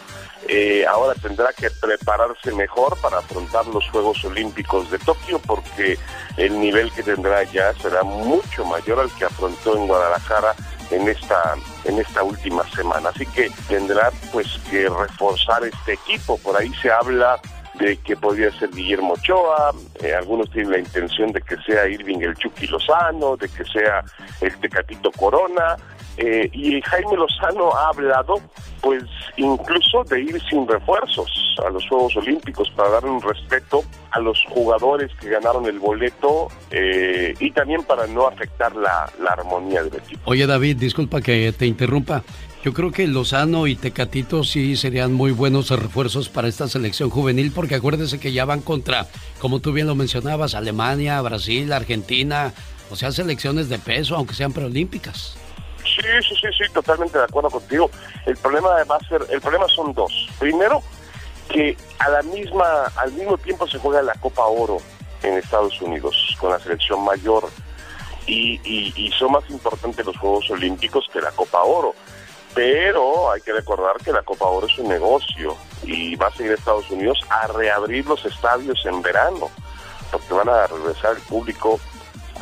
[0.48, 5.98] Eh, ahora tendrá que prepararse mejor para afrontar los Juegos Olímpicos de Tokio porque
[6.38, 10.54] el nivel que tendrá ya será mucho mayor al que afrontó en Guadalajara
[10.92, 11.56] en esta
[11.86, 13.10] en esta última semana.
[13.10, 16.38] Así que tendrá pues que reforzar este equipo.
[16.38, 17.40] Por ahí se habla
[17.80, 22.20] de que podría ser Guillermo Ochoa, eh, algunos tienen la intención de que sea Irving
[22.22, 24.04] el Chucky Lozano, de que sea
[24.42, 25.78] el Tecatito Corona,
[26.18, 28.42] eh, y Jaime Lozano ha hablado,
[28.82, 29.04] pues,
[29.38, 31.30] incluso de ir sin refuerzos
[31.66, 36.48] a los Juegos Olímpicos para dar un respeto a los jugadores que ganaron el boleto
[36.72, 40.22] eh, y también para no afectar la, la armonía del equipo.
[40.26, 42.24] Oye, David, disculpa que te interrumpa.
[42.64, 47.52] Yo creo que Lozano y Tecatito sí serían muy buenos refuerzos para esta selección juvenil,
[47.54, 49.08] porque acuérdese que ya van contra,
[49.40, 52.54] como tú bien lo mencionabas, Alemania, Brasil, Argentina,
[52.90, 55.38] o sea, selecciones de peso, aunque sean preolímpicas.
[55.98, 57.90] Sí, sí, sí, sí, totalmente de acuerdo contigo.
[58.28, 60.12] El problema va a ser, el problema son dos.
[60.38, 60.84] Primero,
[61.50, 64.78] que a la misma, al mismo tiempo se juega la Copa Oro
[65.24, 67.50] en Estados Unidos con la selección mayor
[68.28, 71.96] y, y, y son más importantes los Juegos Olímpicos que la Copa Oro.
[72.54, 76.52] Pero hay que recordar que la Copa Oro es un negocio y va a seguir
[76.52, 79.50] Estados Unidos a reabrir los estadios en verano,
[80.12, 81.80] porque van a regresar el público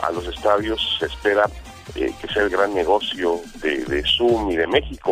[0.01, 1.49] a los estadios, se espera
[1.95, 5.11] eh, que sea el gran negocio de, de Zoom y de México.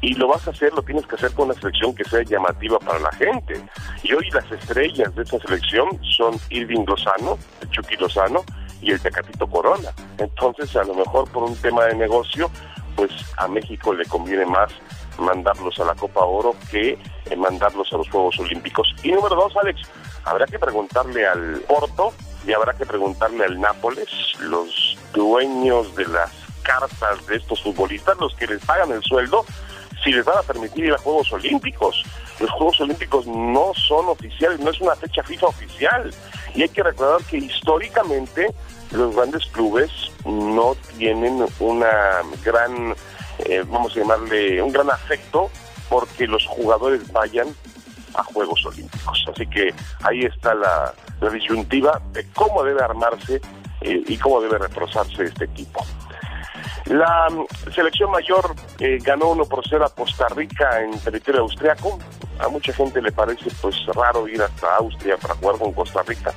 [0.00, 2.78] Y lo vas a hacer, lo tienes que hacer con una selección que sea llamativa
[2.78, 3.60] para la gente.
[4.02, 7.38] Y hoy las estrellas de esa selección son Irving Lozano,
[7.70, 8.44] Chucky Lozano
[8.80, 9.90] y el Tecatito Corona.
[10.18, 12.50] Entonces, a lo mejor por un tema de negocio,
[12.96, 14.72] pues a México le conviene más
[15.18, 16.98] mandarlos a la Copa Oro que
[17.30, 18.94] eh, mandarlos a los Juegos Olímpicos.
[19.02, 19.80] Y número dos, Alex,
[20.24, 22.12] habrá que preguntarle al Porto
[22.46, 24.08] y habrá que preguntarle al Nápoles,
[24.40, 26.30] los dueños de las
[26.62, 29.44] cartas de estos futbolistas, los que les pagan el sueldo,
[30.02, 32.02] si les van a permitir ir a Juegos Olímpicos.
[32.38, 36.14] Los Juegos Olímpicos no son oficiales, no es una fecha FIFA oficial.
[36.54, 38.54] Y hay que recordar que históricamente
[38.92, 39.90] los grandes clubes
[40.24, 42.94] no tienen una gran,
[43.40, 45.50] eh, vamos a llamarle, un gran afecto
[45.88, 47.48] porque los jugadores vayan
[48.24, 49.24] Juegos Olímpicos.
[49.32, 53.40] Así que ahí está la, la disyuntiva de cómo debe armarse
[53.80, 55.84] eh, y cómo debe reforzarse este equipo.
[56.86, 61.98] La mm, selección mayor eh, ganó 1 por 0 a Costa Rica en territorio austriaco.
[62.38, 66.32] A mucha gente le parece pues raro ir hasta Austria para jugar con Costa Rica.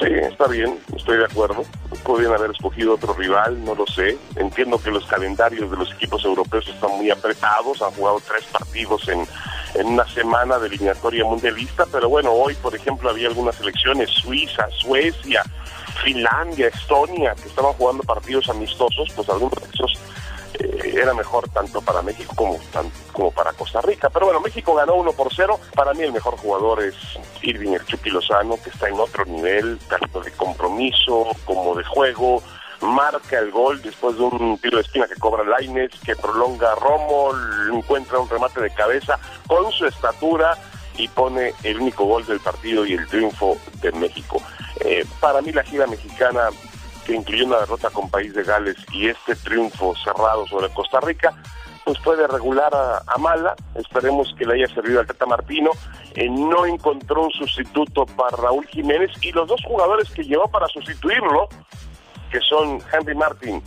[0.00, 1.62] Sí, está bien, estoy de acuerdo.
[2.02, 4.18] Podrían haber escogido otro rival, no lo sé.
[4.36, 9.08] Entiendo que los calendarios de los equipos europeos están muy apretados, han jugado tres partidos
[9.08, 9.24] en,
[9.74, 14.68] en una semana de eliminatoria mundialista, pero bueno, hoy, por ejemplo, había algunas selecciones, Suiza,
[14.70, 15.42] Suecia,
[16.02, 19.98] Finlandia, Estonia, que estaban jugando partidos amistosos, pues algunos de esos
[20.58, 22.58] eh, era mejor tanto para México como,
[23.12, 24.10] como para Costa Rica.
[24.10, 25.58] Pero bueno, México ganó 1 por 0.
[25.74, 26.94] Para mí el mejor jugador es
[27.42, 32.42] Irving el Chucky Lozano, que está en otro nivel, tanto de compromiso como de juego.
[32.80, 37.30] Marca el gol después de un tiro de esquina que cobra Laines, que prolonga Romo,
[37.72, 40.56] encuentra un remate de cabeza con su estatura
[40.96, 44.40] y pone el único gol del partido y el triunfo de México.
[44.80, 46.48] Eh, para mí la gira mexicana
[47.04, 51.34] que incluyó una derrota con País de Gales y este triunfo cerrado sobre Costa Rica,
[51.84, 53.54] pues puede regular a, a mala.
[53.74, 55.70] Esperemos que le haya servido al Tata Martino.
[56.14, 60.66] Eh, no encontró un sustituto para Raúl Jiménez y los dos jugadores que llevó para
[60.68, 61.48] sustituirlo,
[62.30, 63.62] que son Henry Martin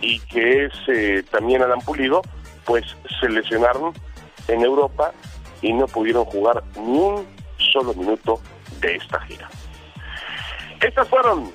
[0.00, 2.22] y que es eh, también Adam Pulido,
[2.64, 2.84] pues
[3.20, 3.92] se lesionaron
[4.48, 5.12] en Europa
[5.62, 7.26] y no pudieron jugar ni un
[7.72, 8.40] solo minuto
[8.80, 9.48] de esta gira.
[10.80, 11.50] Estas fueron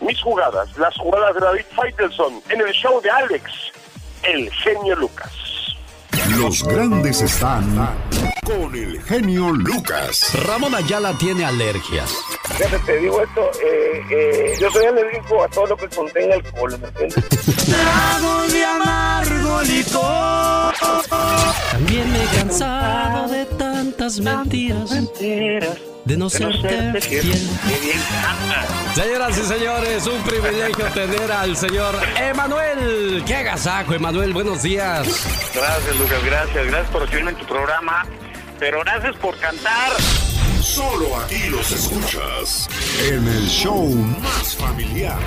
[0.00, 3.72] mis jugadas, las jugadas de David Faitelson en el show de Alex,
[4.22, 5.43] el genio Lucas.
[6.30, 7.64] Los grandes están
[8.44, 10.32] con el genio Lucas.
[10.46, 12.14] Ramón Ayala tiene alergias.
[12.56, 16.78] Fíjate, te digo esto, eh, eh, yo soy alérgico a todo lo que contenga alcohol,
[16.80, 17.24] ¿me entiendes?
[17.66, 20.74] Trago de amargo licor.
[21.70, 24.90] También me he cansado de tantas mentiras.
[26.04, 27.48] De no serte fiel.
[28.94, 33.22] Señoras y señores, un privilegio tener al señor Emanuel.
[33.26, 34.34] ¡Qué agasajo, Emanuel!
[34.34, 35.06] Buenos días.
[35.54, 36.66] Gracias, Lucas, gracias.
[36.66, 38.04] Gracias por recibirme en tu programa.
[38.60, 39.92] Pero gracias por cantar.
[40.60, 42.68] Solo aquí los escuchas
[43.08, 43.88] en el show
[44.22, 45.18] más familiar.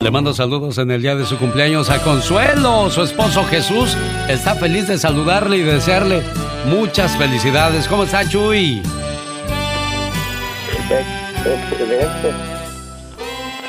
[0.00, 2.90] Le mando saludos en el día de su cumpleaños a Consuelo.
[2.90, 3.96] Su esposo Jesús
[4.28, 6.22] está feliz de saludarle y desearle
[6.66, 7.88] muchas felicidades.
[7.88, 8.82] ¿Cómo está, Chuy?
[11.44, 12.32] Excelente.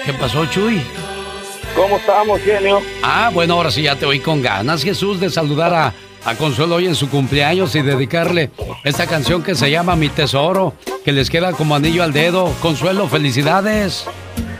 [0.05, 0.81] ¿Qué pasó, Chuy?
[1.75, 2.81] ¿Cómo estamos, genio?
[3.03, 5.93] Ah, bueno, ahora sí ya te oí con ganas, Jesús, de saludar a,
[6.25, 8.49] a Consuelo hoy en su cumpleaños y dedicarle
[8.83, 10.73] esta canción que se llama Mi Tesoro,
[11.05, 12.51] que les queda como anillo al dedo.
[12.61, 14.05] Consuelo, felicidades.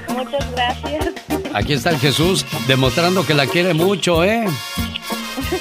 [0.10, 1.08] Muchas gracias.
[1.54, 4.46] Aquí está el Jesús demostrando que la quiere mucho, ¿eh?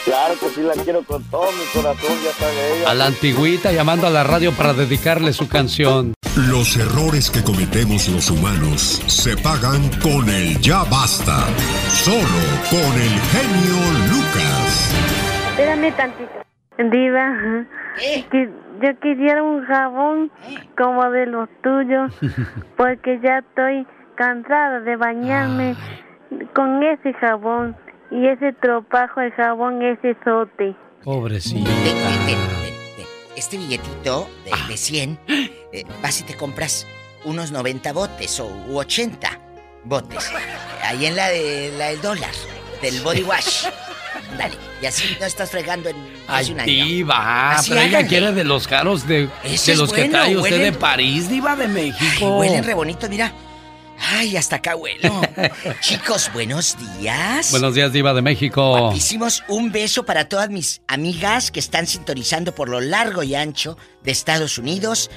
[0.04, 2.90] Claro que sí, la quiero con todo mi corazón, ya sabe ella.
[2.90, 6.14] A la antigüita llamando a la radio para dedicarle su canción.
[6.36, 11.46] Los errores que cometemos los humanos se pagan con el ya basta.
[11.88, 13.76] Solo con el genio
[14.10, 14.94] Lucas.
[15.50, 16.46] Espérame tantito.
[16.78, 17.64] Diva,
[18.30, 18.50] que
[18.82, 20.30] yo quisiera un jabón
[20.76, 22.12] como de los tuyos,
[22.76, 23.86] porque ya estoy
[24.16, 25.74] cansada de bañarme
[26.54, 27.76] con ese jabón
[28.10, 30.74] y ese tropajo de jabón, ese sote.
[31.04, 31.70] Pobrecita.
[33.36, 36.86] Este billetito de, de 100, eh, vas y te compras
[37.24, 39.28] unos 90 botes o u 80
[39.84, 40.32] botes.
[40.82, 42.30] Ahí en la, de, la del dólar,
[42.80, 43.66] del body wash.
[44.38, 45.96] Dale, y así no estás fregando en
[46.26, 46.86] casi un Ay, año.
[46.86, 50.60] diva, Así pero ella quiere de los caros de, de es los que trae usted
[50.62, 52.38] de París, diva de México.
[52.38, 53.32] Huelen re bonito, mira.
[53.98, 55.20] Ay, hasta acá huelo.
[55.80, 57.50] Chicos, buenos días.
[57.50, 58.92] Buenos días, diva de México.
[58.94, 63.76] Hicimos un beso para todas mis amigas que están sintonizando por lo largo y ancho
[64.02, 65.10] de Estados Unidos.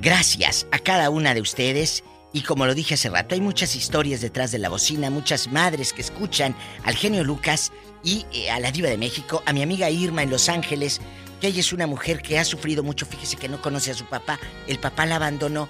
[0.00, 2.04] Gracias a cada una de ustedes.
[2.32, 5.92] Y como lo dije hace rato, hay muchas historias detrás de la bocina, muchas madres
[5.94, 7.72] que escuchan al genio Lucas
[8.04, 11.00] y eh, a la diva de México, a mi amiga Irma en Los Ángeles,
[11.40, 14.04] que ella es una mujer que ha sufrido mucho, fíjese que no conoce a su
[14.04, 15.68] papá, el papá la abandonó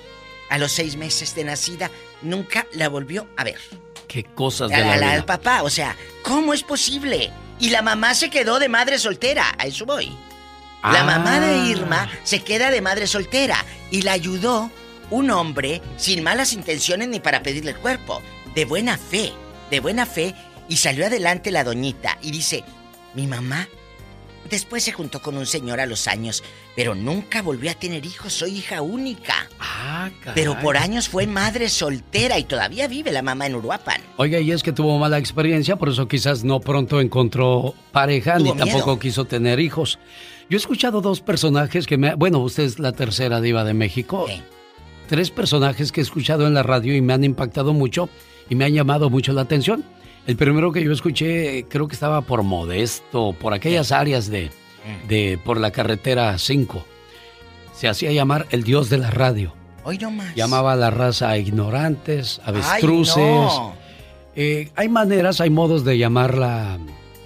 [0.51, 1.91] a los seis meses de nacida,
[2.23, 3.59] nunca la volvió a ver.
[4.07, 5.15] Qué cosas de A la la- la- vida.
[5.15, 7.31] al papá, o sea, ¿cómo es posible?
[7.61, 10.07] Y la mamá se quedó de madre soltera, a eso voy.
[10.83, 11.05] La Ah.
[11.05, 14.70] mamá de Irma se queda de madre soltera y la ayudó
[15.11, 18.23] un hombre sin malas intenciones ni para pedirle el cuerpo,
[18.55, 19.33] de buena fe,
[19.70, 20.35] de buena fe,
[20.69, 22.62] y salió adelante la doñita y dice,
[23.15, 23.69] mi mamá
[24.51, 26.43] después se juntó con un señor a los años,
[26.77, 29.49] pero nunca volvió a tener hijos, soy hija única.
[29.61, 30.35] Ah, caray.
[30.35, 34.01] Pero por años fue madre soltera y todavía vive la mamá en Uruapan.
[34.16, 38.55] Oiga, y es que tuvo mala experiencia, por eso quizás no pronto encontró pareja ni
[38.57, 39.99] tampoco quiso tener hijos.
[40.51, 42.15] Yo he escuchado dos personajes que me...
[42.15, 44.27] Bueno, usted es la tercera diva de México.
[45.07, 48.09] Tres personajes que he escuchado en la radio y me han impactado mucho
[48.49, 49.85] y me han llamado mucho la atención.
[50.29, 54.51] El primero que yo escuché creo que estaba por Modesto, por aquellas áreas de,
[55.09, 56.85] de por la carretera 5.
[57.73, 59.55] Se hacía llamar el dios de la radio.
[59.85, 60.35] Hoy no más.
[60.35, 63.17] Llamaba a la raza a ignorantes, avestruces.
[63.17, 63.73] no.
[64.37, 66.77] Eh, hay maneras, hay modos de llamarla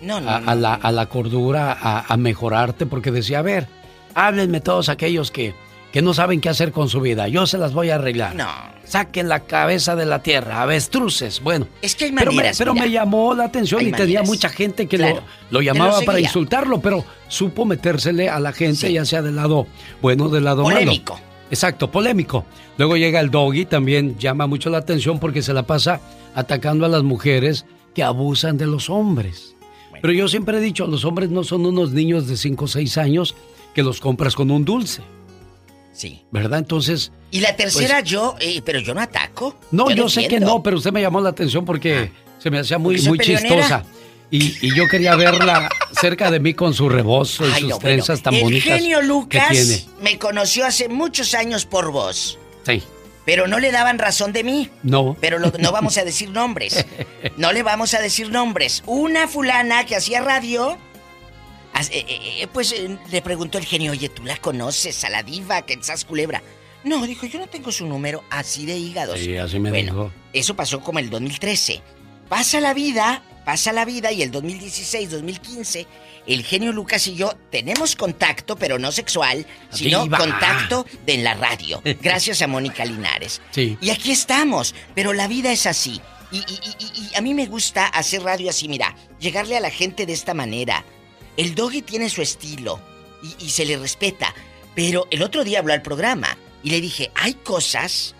[0.00, 3.66] No, no, a, a la, a la cordura, a, a mejorarte, porque decía, a ver,
[4.14, 5.54] háblenme todos aquellos que,
[5.92, 8.34] que no saben qué hacer con su vida, yo se las voy a arreglar.
[8.34, 8.48] No.
[8.84, 11.40] Saquen la cabeza de la tierra, avestruces.
[11.42, 14.20] Bueno, Es que hay pero, me, maneras, pero me llamó la atención Hay y tenía
[14.20, 14.28] maneras.
[14.28, 15.22] mucha gente que Claro.
[15.50, 19.66] lo, llamaba lo para insultarlo, pero supo metérsele a la gente, ya sea del lado
[20.00, 21.14] bueno o del lado Polémico.
[21.14, 21.26] malo.
[21.50, 22.46] Exacto, polémico.
[22.78, 26.00] Luego llega el doggy, también llama mucho la atención porque se la pasa
[26.34, 29.54] atacando a las mujeres que abusan de los hombres.
[30.00, 32.96] Pero yo siempre he dicho, los hombres no son unos niños de 5 o 6
[32.96, 33.34] años
[33.74, 35.02] que los compras con un dulce.
[35.92, 36.22] Sí.
[36.30, 36.58] ¿Verdad?
[36.60, 37.12] Entonces...
[37.30, 39.56] Y la tercera pues, yo, eh, pero yo no ataco.
[39.70, 42.78] no, yo, sé que no, pero usted me llamó la atención porque se me hacía
[42.78, 43.48] muy, muy peleonera.
[43.56, 43.84] chistosa.
[44.30, 45.68] Y, y yo quería verla
[46.00, 47.78] cerca de mí con su rebozo y Ay, sus no, bueno.
[47.80, 49.84] trenzas tan el bonitas genio que Lucas tiene.
[50.00, 52.82] me conoció hace muchos años por vos, Sí,
[53.26, 54.70] pero no le daban razón de mí.
[54.82, 55.16] no.
[55.20, 56.84] Pero lo- no vamos a decir nombres.
[57.36, 58.82] No le vamos a decir nombres.
[58.86, 60.76] Una fulana que hacía radio,
[62.52, 66.04] pues eh, le preguntó el genio, oye, ¿tú la conoces a la diva que estás
[66.04, 66.42] culebra?
[66.84, 69.18] No, dijo, yo no tengo su número así de hígados.
[69.20, 70.12] Sí, así me Bueno, dijo.
[70.32, 71.80] Eso pasó como el 2013.
[72.28, 75.86] Pasa la vida, pasa la vida y el 2016, 2015,
[76.26, 80.18] el genio Lucas y yo tenemos contacto, pero no sexual, sino Diva.
[80.18, 81.82] contacto de en la radio.
[82.02, 83.40] Gracias a Mónica Linares.
[83.50, 83.76] Sí.
[83.80, 86.00] Y aquí estamos, pero la vida es así.
[86.32, 89.60] Y, y- y- y- y a mí me gusta hacer radio así, mira, llegarle a
[89.60, 90.84] la gente de esta manera.
[91.36, 92.80] El doggy tiene su estilo
[93.38, 94.34] y, se le respeta,
[94.74, 98.14] pero el otro día habló al programa y le dije, hay cosas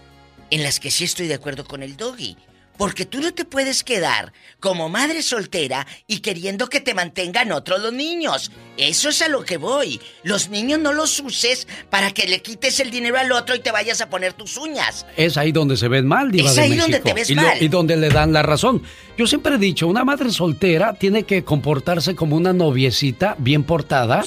[0.51, 2.37] en las que sí estoy de acuerdo con el doggy.
[2.79, 7.81] Porque tú no te puedes quedar como madre soltera y queriendo que te mantengan otros
[7.81, 8.51] los niños.
[8.77, 10.01] Eso es a lo que voy.
[10.25, 13.71] Los niños no los uses para que le quites el dinero al otro y te
[13.71, 15.07] vayas a poner tus uñas.
[15.17, 17.43] Es ahí donde se ven mal, Diva Es de ahí donde te ves y, lo-
[17.43, 17.63] mal.
[17.63, 18.83] y donde le dan la razón.
[19.19, 24.25] Yo siempre he dicho, una madre soltera tiene que comportarse como una noviecita bien portada.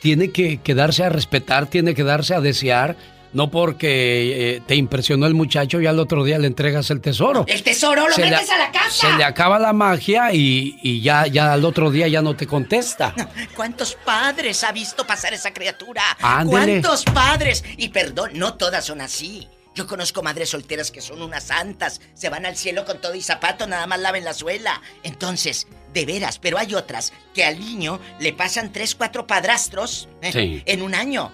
[0.00, 2.96] tiene que, que darse a respetar, tiene que darse a desear.
[3.36, 7.44] No porque eh, te impresionó el muchacho y al otro día le entregas el tesoro.
[7.46, 9.10] El tesoro lo Se le- metes a la casa.
[9.10, 12.46] Se le acaba la magia y, y ya, ya al otro día ya no te
[12.46, 13.14] contesta.
[13.54, 16.02] ¿Cuántos padres ha visto pasar esa criatura?
[16.22, 16.80] Ándele.
[16.80, 17.62] ¿Cuántos padres?
[17.76, 19.46] Y perdón, no todas son así.
[19.74, 23.20] Yo conozco madres solteras que son unas santas, se van al cielo con todo y
[23.20, 24.80] zapato, nada más laven la suela.
[25.02, 30.32] Entonces, de veras, pero hay otras que al niño le pasan tres, cuatro padrastros ¿eh?
[30.32, 30.62] Sí.
[30.64, 31.30] en un año.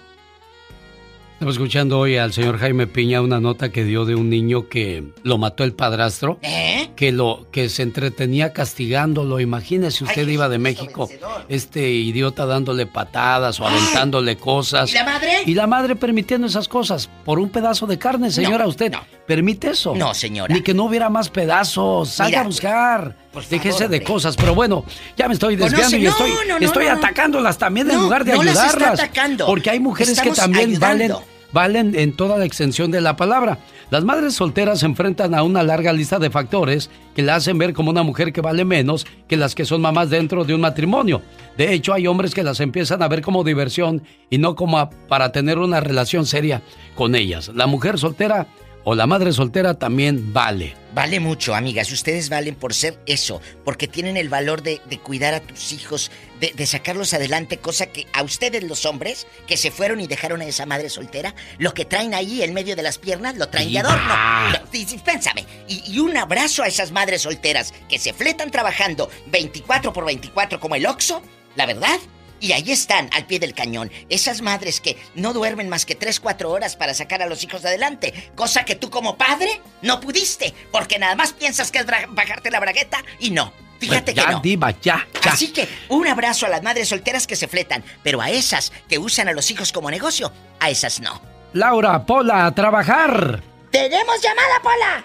[1.43, 5.03] Estamos escuchando hoy al señor Jaime Piña una nota que dio de un niño que
[5.23, 6.39] lo mató el padrastro.
[6.41, 6.89] ¿Eh?
[6.95, 9.41] Que lo que se entretenía castigándolo.
[9.41, 11.09] Imagínese usted iba de México,
[11.49, 14.89] este idiota dándole patadas o aventándole cosas.
[14.89, 15.31] ¿Y la madre?
[15.45, 18.65] Y la madre permitiendo esas cosas por un pedazo de carne, señora.
[18.65, 18.93] ¿Usted
[19.27, 19.95] permite eso?
[19.95, 20.53] No, señora.
[20.55, 22.07] Ni que no hubiera más pedazos.
[22.07, 23.17] Salga a buscar.
[23.33, 24.03] favor, Déjese de hombre.
[24.03, 24.37] cosas.
[24.37, 24.85] Pero bueno,
[25.17, 28.23] ya me estoy Conoce- desviando y no, estoy, no, no, estoy atacándolas también en lugar
[28.23, 28.99] de no las está ayudarlas.
[29.01, 29.45] atacando.
[29.45, 31.15] Porque hay mujeres Estamos que también ayudando.
[31.15, 33.59] valen en toda la extensión de la palabra.
[33.91, 37.73] Las madres solteras se enfrentan a una larga lista de factores que la hacen ver
[37.73, 41.21] como una mujer que vale menos que las que son mamás dentro de un matrimonio.
[41.57, 44.01] De hecho, hay hombres que las empiezan a ver como diversión
[44.31, 46.63] y no como para tener una relación seria
[46.95, 47.51] con ellas.
[47.53, 48.47] La mujer soltera
[48.83, 50.75] o la madre soltera también vale.
[50.93, 51.91] Vale mucho, amigas.
[51.91, 56.11] Ustedes valen por ser eso, porque tienen el valor de cuidar a tus hijos,
[56.43, 60.41] de, de sacarlos adelante, cosa que a ustedes los hombres que se fueron y dejaron
[60.41, 63.71] a esa madre soltera, lo que traen ahí en medio de las piernas lo traen
[63.71, 64.49] de adorno.
[64.49, 65.45] No, sí, sí, Pénsame.
[65.69, 70.59] Y, y un abrazo a esas madres solteras que se fletan trabajando 24 por 24
[70.59, 71.21] como el Oxo,
[71.55, 71.97] la verdad.
[72.41, 73.89] Y ahí están, al pie del cañón.
[74.09, 77.63] Esas madres que no duermen más que 3, 4 horas para sacar a los hijos
[77.63, 78.31] adelante.
[78.35, 80.53] Cosa que tú como padre no pudiste.
[80.73, 83.53] Porque nada más piensas que es bajarte la bragueta y no.
[83.89, 84.39] Fíjate ya, que no.
[84.39, 85.31] diva, ya, ya.
[85.31, 87.83] Así que un abrazo a las madres solteras que se fletan.
[88.03, 91.21] Pero a esas que usan a los hijos como negocio, a esas no.
[91.53, 93.41] Laura, Pola, a trabajar.
[93.71, 95.03] ¡Tenemos llamada, Pola!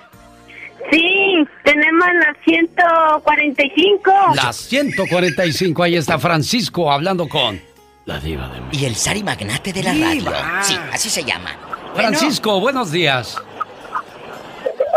[0.91, 4.13] Sí, tenemos la 145.
[4.35, 7.61] Las 145, ahí está Francisco hablando con
[8.07, 8.83] la diva de México.
[8.83, 10.31] Y el Sari Magnate de la Diva.
[10.31, 10.63] radio.
[10.63, 11.51] Sí, así se llama.
[11.95, 13.37] Francisco, buenos días.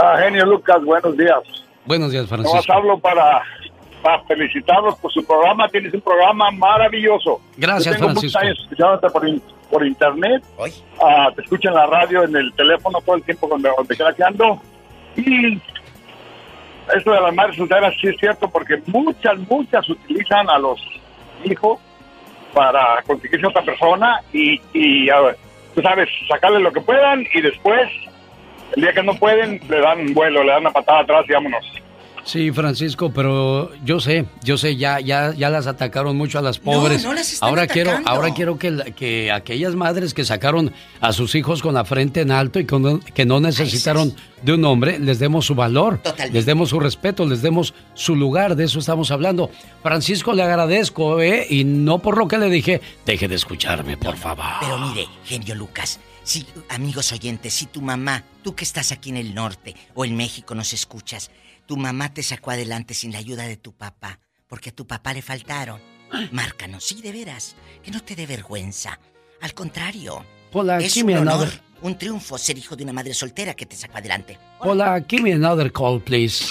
[0.02, 1.40] Ah, genio Lucas, buenos días.
[1.86, 2.72] Buenos días, Francisco.
[2.74, 3.42] hablo para,
[4.02, 5.68] para felicitarlos por su programa.
[5.70, 7.40] Tienes un programa maravilloso.
[7.58, 8.40] Gracias, Yo tengo Francisco.
[8.40, 10.44] muchos años escuchándote por, in- por internet.
[11.02, 14.14] Ah, te escucho en la radio, en el teléfono todo el tiempo donde, donde quiera
[14.14, 14.62] que ando.
[15.16, 15.56] Y
[16.96, 20.80] eso de las madres solteras sí es cierto porque muchas, muchas utilizan a los
[21.46, 21.80] hijos
[22.54, 25.38] para conseguirse otra persona y, y, a ver,
[25.76, 27.90] tú sabes, sacarle lo que puedan y después,
[28.76, 31.66] el día que no pueden, le dan vuelo, le dan una patada atrás y vámonos.
[32.24, 36.60] Sí, Francisco, pero yo sé, yo sé, ya, ya, ya las atacaron mucho a las
[36.60, 37.04] pobres.
[37.04, 37.92] No, las están ahora atacando.
[37.92, 40.72] quiero, ahora quiero que, que aquellas madres que sacaron
[41.02, 44.64] a sus hijos con la frente en alto y con- que no necesitaron de un
[44.66, 46.00] hombre, les demos su valor,
[46.32, 49.50] les demos su respeto, les demos su lugar, de eso estamos hablando.
[49.82, 51.48] Francisco, le agradezco, ¿eh?
[51.50, 54.46] Y no por lo que le dije, deje de escucharme, por favor.
[54.62, 59.18] Pero mire, genio Lucas, si, amigos oyentes, si tu mamá, tú que estás aquí en
[59.18, 61.32] el norte o en México nos escuchas,
[61.72, 64.20] tu mamá te sacó adelante sin la ayuda de tu papá,
[64.50, 65.80] porque a tu papá le faltaron.
[66.34, 69.00] Márcanos, sí, de veras, que no te dé vergüenza.
[69.40, 73.54] Al contrario, Hola, es un honor, another- un triunfo ser hijo de una madre soltera
[73.54, 74.38] que te sacó adelante.
[74.60, 76.44] Hola, give me another call, please.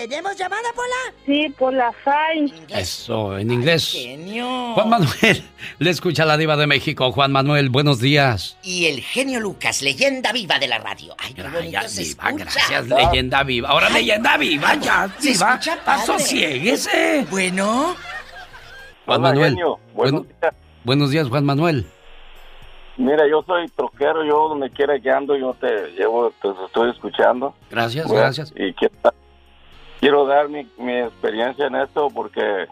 [0.00, 1.14] ¿Tenemos llamada, Pola?
[1.26, 2.50] Sí, por la FAI.
[2.70, 3.92] Eso, en inglés.
[3.92, 4.72] Genio.
[4.72, 5.42] Juan Manuel,
[5.78, 7.12] le escucha la diva de México.
[7.12, 8.56] Juan Manuel, buenos días.
[8.62, 11.14] Y el genio Lucas, leyenda viva de la radio.
[11.18, 12.44] Ay, qué bonito Gracias, se diva, escucha.
[12.44, 13.68] gracias, leyenda viva.
[13.68, 15.50] Ahora Ay, leyenda viva, ya, se diva.
[15.52, 17.26] escucha padre.
[17.30, 17.94] Bueno.
[19.04, 19.50] Juan Hola, Manuel.
[19.50, 19.78] genio.
[19.92, 20.54] Buenos bueno-
[20.84, 21.84] buenos días, Juan Manuel.
[22.96, 27.54] Mira, yo soy troquero, yo donde quiera que ando, yo te llevo, te estoy escuchando.
[27.70, 28.50] Gracias, Bueno, gracias.
[28.56, 28.94] Y quiero,
[30.00, 32.66] quiero dar mi, mi experiencia en esto porque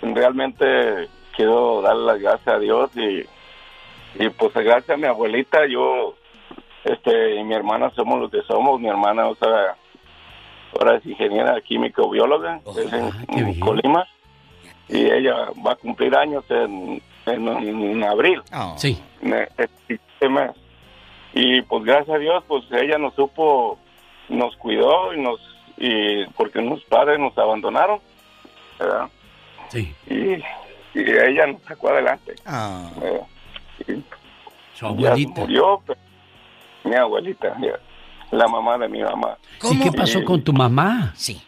[0.00, 3.24] realmente quiero darle las gracias a Dios y,
[4.22, 6.14] y pues gracias a mi abuelita, yo
[6.84, 8.80] este y mi hermana somos lo que somos.
[8.80, 9.76] Mi hermana, o sea,
[10.78, 14.06] ahora es ingeniera químico bióloga, es en, en Colima
[14.88, 18.42] y ella va a cumplir años en, en, en abril.
[18.76, 19.00] Sí.
[19.20, 20.50] Me- este mes.
[21.34, 23.78] Y pues gracias a Dios, pues ella nos supo,
[24.28, 25.40] nos cuidó y nos,
[25.82, 27.98] y porque unos padres nos abandonaron,
[28.78, 29.08] ¿verdad?
[29.68, 29.92] Sí.
[30.06, 30.34] Y,
[30.96, 32.36] y ella nos sacó adelante.
[33.02, 33.20] Eh,
[33.88, 34.04] y
[34.74, 35.40] Su abuelita.
[35.40, 35.98] Murió, pero
[36.84, 37.56] mi abuelita,
[38.30, 39.36] la mamá de mi mamá.
[39.72, 41.12] ¿Y qué pasó Y, con tu mamá?
[41.16, 41.42] Sí.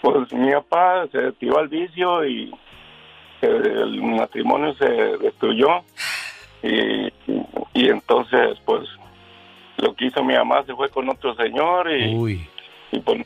[0.00, 2.54] Pues mi papá se tiró al vicio y
[3.42, 5.82] eh, el matrimonio se destruyó
[6.62, 7.08] y,
[7.74, 8.88] y entonces pues
[9.78, 12.48] lo que hizo mi mamá se fue con otro señor y,
[12.92, 13.24] y pues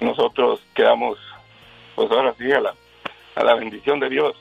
[0.00, 1.18] nosotros quedamos
[1.94, 2.74] pues ahora sí a la,
[3.36, 4.34] a la bendición de Dios.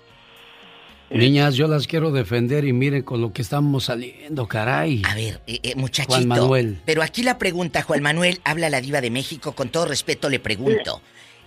[1.10, 5.02] Niñas, yo las quiero defender y miren con lo que estamos saliendo, caray.
[5.06, 6.14] A ver, eh, eh, muchachito.
[6.16, 6.82] Juan Manuel.
[6.86, 10.40] Pero aquí la pregunta, Juan Manuel, habla la diva de México, con todo respeto le
[10.40, 11.02] pregunto.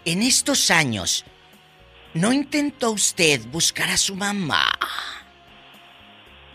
[0.05, 1.25] En estos años,
[2.13, 4.67] ¿no intentó usted buscar a su mamá?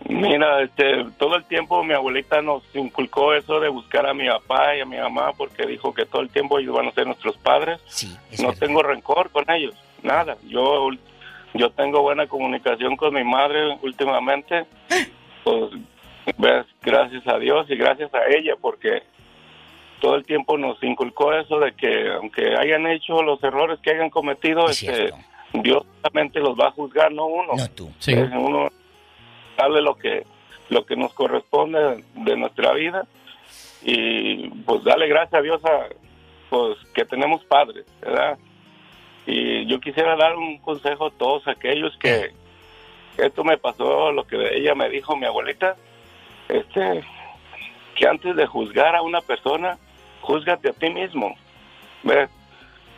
[0.10, 4.76] Mira, este, todo el tiempo mi abuelita nos inculcó eso de buscar a mi papá
[4.76, 7.38] y a mi mamá porque dijo que todo el tiempo ellos van a ser nuestros
[7.38, 7.80] padres.
[8.42, 10.36] no tengo rencor con ellos, nada.
[10.48, 10.90] Yo
[11.54, 14.66] yo tengo buena comunicación con mi madre últimamente.
[15.42, 15.72] Pues
[16.38, 19.04] ves, gracias a Dios y gracias a ella porque
[20.02, 24.10] todo el tiempo nos inculcó eso de que aunque hayan hecho los errores que hayan
[24.10, 25.12] cometido, este,
[25.54, 27.54] Dios solamente los va a juzgar, no uno.
[27.56, 27.90] No tú.
[28.00, 28.12] Sí.
[28.12, 28.70] Es uno
[29.60, 30.26] darle lo que
[30.70, 33.08] lo que nos corresponde de nuestra vida
[33.82, 35.88] y pues darle gracias a Dios a
[36.50, 38.38] pues que tenemos padres, ¿verdad?
[39.26, 42.32] Y yo quisiera dar un consejo a todos aquellos que
[43.18, 45.76] esto me pasó, lo que ella me dijo, mi abuelita,
[46.48, 47.04] este,
[47.96, 49.78] que antes de juzgar a una persona,
[50.22, 51.36] júzgate a ti mismo,
[52.04, 52.30] ¿ves?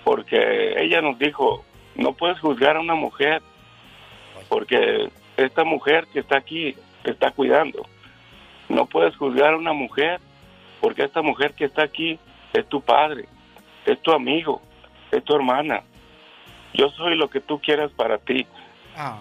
[0.03, 1.65] Porque ella nos dijo,
[1.95, 3.41] no puedes juzgar a una mujer,
[4.47, 7.85] porque esta mujer que está aquí te está cuidando.
[8.69, 10.19] No puedes juzgar a una mujer,
[10.79, 12.19] porque esta mujer que está aquí
[12.53, 13.25] es tu padre,
[13.85, 14.61] es tu amigo,
[15.11, 15.83] es tu hermana.
[16.73, 18.45] Yo soy lo que tú quieras para ti,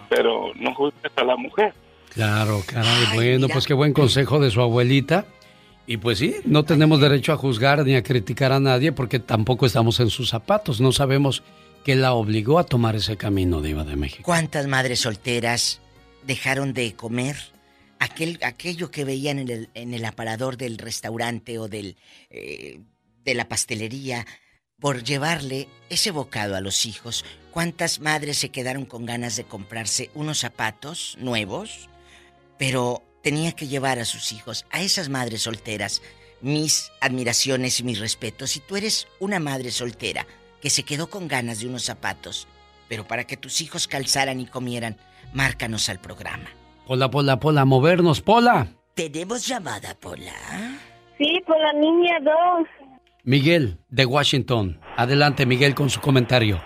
[0.09, 1.73] pero no juzgues a la mujer.
[2.13, 5.25] Claro, caray, bueno, pues qué buen consejo de su abuelita.
[5.87, 9.65] Y pues sí, no tenemos derecho a juzgar ni a criticar a nadie porque tampoco
[9.65, 10.79] estamos en sus zapatos.
[10.79, 11.43] No sabemos
[11.83, 14.23] qué la obligó a tomar ese camino, Diva de México.
[14.23, 15.80] ¿Cuántas madres solteras
[16.25, 17.37] dejaron de comer
[17.99, 21.97] aquel, aquello que veían en el, en el aparador del restaurante o del,
[22.29, 22.81] eh,
[23.23, 24.25] de la pastelería
[24.79, 27.23] por llevarle ese bocado a los hijos?
[27.51, 31.87] ¿Cuántas madres se quedaron con ganas de comprarse unos zapatos nuevos?
[32.57, 36.01] Pero tenía que llevar a sus hijos, a esas madres solteras,
[36.41, 38.51] mis admiraciones y mis respetos.
[38.51, 40.25] Si tú eres una madre soltera
[40.61, 42.47] que se quedó con ganas de unos zapatos,
[42.89, 44.97] pero para que tus hijos calzaran y comieran,
[45.33, 46.49] márcanos al programa.
[46.87, 48.67] Pola, pola, pola, movernos, pola.
[48.93, 50.33] ¿Tenemos llamada, Pola?
[51.17, 52.67] Sí, por la niña 2.
[53.23, 54.79] Miguel, de Washington.
[54.97, 56.61] Adelante, Miguel, con su comentario.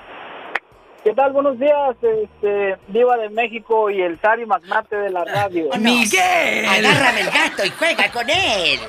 [1.04, 1.34] ¿Qué tal?
[1.34, 5.70] Buenos días, este, Diva de México y el Sari Magnate de la radio.
[5.78, 6.66] ¡Miguel!
[6.68, 8.80] Agárrame el gato y juega con él.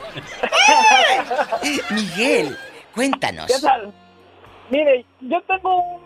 [1.90, 2.56] Miguel,
[2.94, 3.46] cuéntanos.
[3.46, 3.92] ¿Qué tal?
[4.70, 6.00] Mire, yo tengo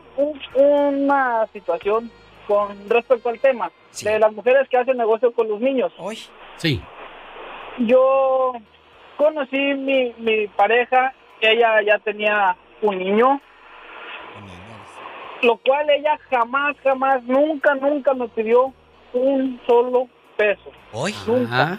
[0.56, 2.10] una situación
[2.50, 3.70] con respecto al tema
[4.02, 5.92] de las mujeres que hacen negocio con los niños.
[5.98, 6.18] Hoy.
[6.56, 6.82] Sí.
[7.78, 8.54] Yo
[9.16, 13.40] conocí mi, mi pareja, ella ya tenía un niño,
[15.42, 18.74] lo cual ella jamás, jamás, nunca, nunca me pidió
[19.12, 20.72] un solo peso.
[20.90, 21.14] ¿Hoy?
[21.28, 21.78] Nunca.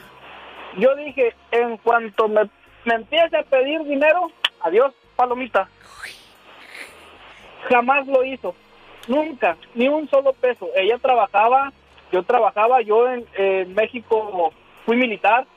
[0.77, 2.49] Yo dije, en cuanto me,
[2.85, 4.31] me empiece a pedir dinero,
[4.61, 5.67] adiós, palomita.
[7.69, 8.55] Jamás lo hizo.
[9.07, 10.69] Nunca, ni un solo peso.
[10.75, 11.73] Ella trabajaba,
[12.11, 14.53] yo trabajaba, yo en, en México
[14.85, 15.47] fui militar.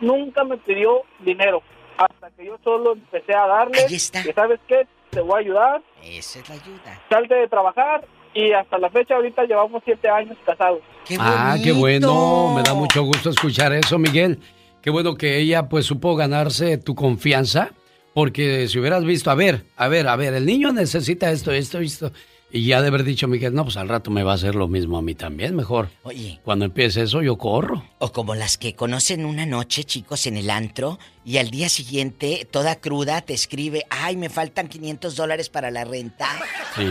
[0.00, 1.62] Nunca me pidió dinero.
[1.96, 3.80] Hasta que yo solo empecé a darle.
[3.80, 4.22] Ahí está.
[4.22, 5.82] Que sabes qué, te voy a ayudar.
[6.04, 7.02] Esa es la ayuda.
[7.10, 10.80] Salte de trabajar y hasta la fecha ahorita llevamos siete años casados.
[11.18, 12.54] ah, qué bueno.
[12.54, 14.38] Me da mucho gusto escuchar eso, Miguel.
[14.80, 17.72] Qué bueno que ella pues supo ganarse tu confianza.
[18.14, 21.78] Porque si hubieras visto, a ver, a ver, a ver, el niño necesita esto, esto,
[21.78, 22.10] esto.
[22.50, 24.68] Y ya de haber dicho Miguel, no, pues al rato me va a hacer lo
[24.68, 25.90] mismo a mí también, mejor.
[26.02, 26.40] Oye.
[26.44, 27.84] Cuando empiece eso, yo corro.
[27.98, 32.48] O como las que conocen una noche, chicos, en el antro, y al día siguiente,
[32.50, 36.26] toda cruda, te escribe, ay, me faltan 500 dólares para la renta.
[36.74, 36.86] Sí.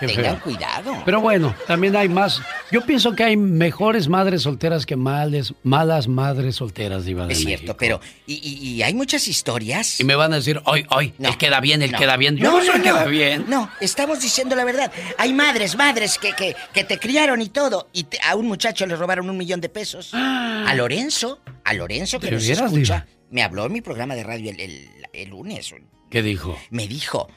[0.00, 0.42] Qué Tengan feo.
[0.42, 1.02] cuidado.
[1.04, 2.42] Pero bueno, también hay más.
[2.70, 7.38] Yo pienso que hay mejores madres solteras que males, malas madres solteras, Diva de Es
[7.44, 7.48] México.
[7.62, 8.00] cierto, pero...
[8.26, 9.98] Y, y- y hay muchas historias...
[10.00, 11.98] Y me van a decir, hoy, hoy, él queda bien, él No.
[11.98, 12.36] queda bien.
[12.36, 13.46] Yo no, sé queda bien.
[13.48, 14.92] No, estamos diciendo la verdad.
[15.18, 17.88] Hay madres, madres que, que, que te criaron y todo.
[17.92, 20.10] Y te- a un muchacho le robaron un millón de pesos.
[20.12, 23.06] A Lorenzo, a Lorenzo que ¿De nos escucha.
[23.30, 25.74] Me habló en mi programa de radio el, el- el lunes.
[26.10, 26.58] ¿Qué dijo?
[26.70, 27.28] Me dijo,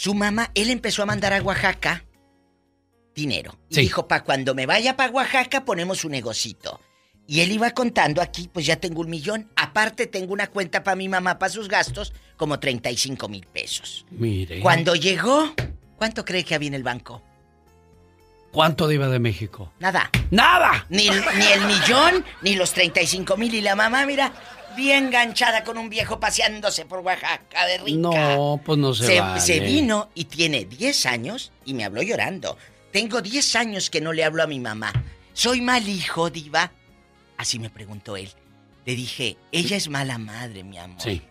[0.00, 2.04] su mamá, él empezó a mandar a Oaxaca
[3.14, 3.58] dinero.
[3.68, 3.80] Y Sí.
[3.82, 6.80] dijo, pa' cuando me vaya para Oaxaca ponemos un negocito.
[7.26, 9.50] Y él iba contando aquí, pues ya tengo un millón.
[9.56, 14.06] Aparte tengo una cuenta para mi mamá, para sus gastos, como 35 mil pesos.
[14.10, 14.60] Mire.
[14.60, 15.52] Cuando llegó,
[15.98, 17.22] ¿cuánto cree que había en el banco?
[18.52, 19.70] ¿Cuánto Diva de México?
[19.80, 20.10] Nada.
[20.30, 20.86] ¡Nada!
[20.88, 23.52] Ni, el- ni el millón, ni los 35 mil.
[23.54, 24.32] Y la mamá, mira,
[24.76, 27.98] bien enganchada con un viejo paseándose por Oaxaca de rica.
[27.98, 29.40] No, pues no se, se, vale.
[29.40, 32.56] se vino y tiene 10 años y me habló llorando.
[32.92, 34.92] Tengo 10 años que no le hablo a mi mamá.
[35.32, 36.72] ¿Soy mal hijo, diva?
[37.36, 38.30] Así me preguntó él.
[38.84, 41.00] Le dije, ella es mala madre, mi amor.
[41.00, 41.22] Sí.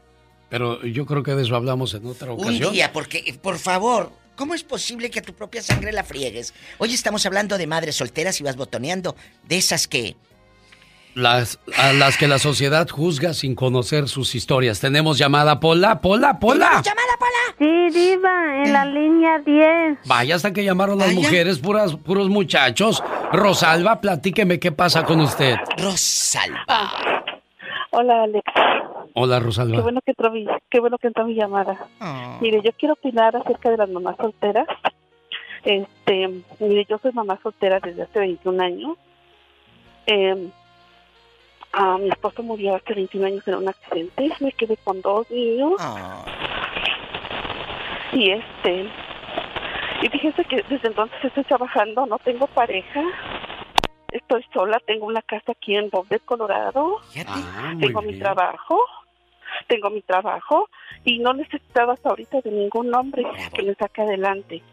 [0.49, 2.73] Pero yo creo que de eso hablamos en otra Un ocasión.
[2.73, 6.53] día, porque, por favor, ¿cómo es posible que a tu propia sangre la friegues?
[6.79, 9.15] Hoy estamos hablando de madres solteras y vas botoneando,
[9.47, 10.15] de esas que...
[11.15, 14.79] Las, a las que la sociedad juzga sin conocer sus historias.
[14.79, 16.81] Tenemos llamada Pola, Pola, Pola.
[17.57, 19.99] Sí, Diva, en la línea 10.
[20.05, 23.03] Vaya hasta que llamaron las mujeres, puras, puros muchachos.
[23.33, 25.55] Rosalba, platíqueme qué pasa con usted.
[25.77, 26.91] Rosalba.
[27.91, 28.45] Hola, Alex.
[29.15, 29.81] Hola, Qué Rosalba.
[29.81, 31.87] bueno que entró mi, qué bueno que entró mi llamada.
[32.39, 34.67] Mire, yo quiero opinar acerca de las mamás solteras.
[35.65, 36.29] Este,
[36.59, 38.97] mire, yo soy mamá soltera desde hace 21 años.
[40.05, 40.49] Eh,
[41.73, 44.29] ah, mi esposo murió hace 21 años en un accidente.
[44.39, 45.73] Me quedé con dos niños.
[48.11, 48.89] Y este,
[50.01, 53.01] y fíjese que desde entonces estoy trabajando, no tengo pareja.
[54.11, 56.99] Estoy sola, tengo una casa aquí en Boulder, Colorado.
[57.27, 58.19] Ah, tengo mi bien.
[58.19, 58.79] trabajo,
[59.67, 60.67] tengo mi trabajo
[61.05, 63.23] y no necesitaba hasta ahorita de ningún hombre
[63.53, 64.63] que me saque adelante.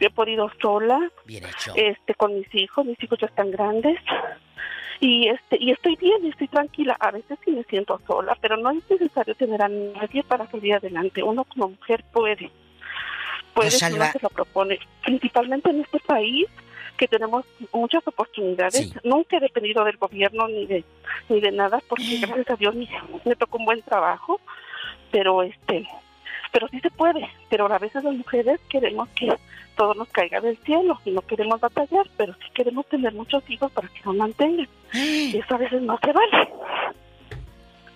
[0.00, 1.72] Yo he podido sola, Bien hecho.
[1.74, 3.98] este, con mis hijos, mis hijos ya están grandes
[5.00, 6.96] y este y estoy bien, estoy tranquila.
[7.00, 10.74] A veces sí me siento sola, pero no es necesario tener a nadie para salir
[10.74, 11.22] adelante.
[11.22, 12.50] Uno como mujer puede,
[13.54, 14.04] puede si Rosalba.
[14.04, 14.78] uno se lo propone.
[15.04, 16.46] Principalmente en este país
[16.96, 18.92] que tenemos muchas oportunidades.
[19.04, 20.84] Nunca he dependido del gobierno ni de
[21.28, 22.88] ni de nada, porque gracias a Dios me,
[23.24, 24.40] me tocó un buen trabajo,
[25.10, 25.88] pero este
[26.54, 29.28] pero sí se puede, pero a veces las mujeres queremos que
[29.76, 33.72] todo nos caiga del cielo y no queremos batallar, pero sí queremos tener muchos hijos
[33.72, 34.68] para que nos mantengan.
[34.92, 36.48] Y eso a veces no se vale.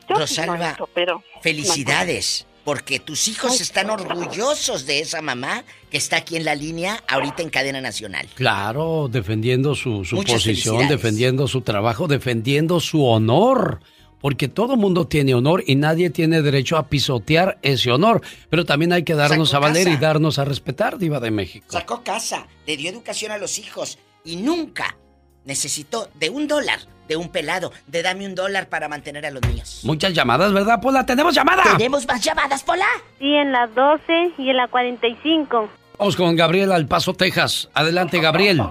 [0.08, 6.16] Yo sí Rosalba, pero Felicidades, porque tus hijos están orgullosos de esa mamá que está
[6.16, 8.26] aquí en la línea, ahorita en cadena nacional.
[8.34, 13.78] Claro, defendiendo su, su Muchas posición, defendiendo su trabajo, defendiendo su honor.
[14.20, 18.20] Porque todo mundo tiene honor y nadie tiene derecho a pisotear ese honor.
[18.50, 19.96] Pero también hay que darnos Sacó a valer casa.
[19.96, 21.66] y darnos a respetar, Diva de México.
[21.68, 24.96] Sacó casa, le dio educación a los hijos y nunca
[25.44, 29.40] necesitó de un dólar, de un pelado, de dame un dólar para mantener a los
[29.46, 29.80] niños.
[29.84, 31.06] Muchas llamadas, ¿verdad, Pola?
[31.06, 31.62] ¡Tenemos llamada!
[31.76, 32.86] ¿Tenemos más llamadas, Pola?
[33.18, 34.02] Sí, en la 12
[34.38, 35.68] y en la 45.
[35.98, 37.70] Vamos con Gabriel al Paso, Texas.
[37.72, 38.62] Adelante, Gabriel.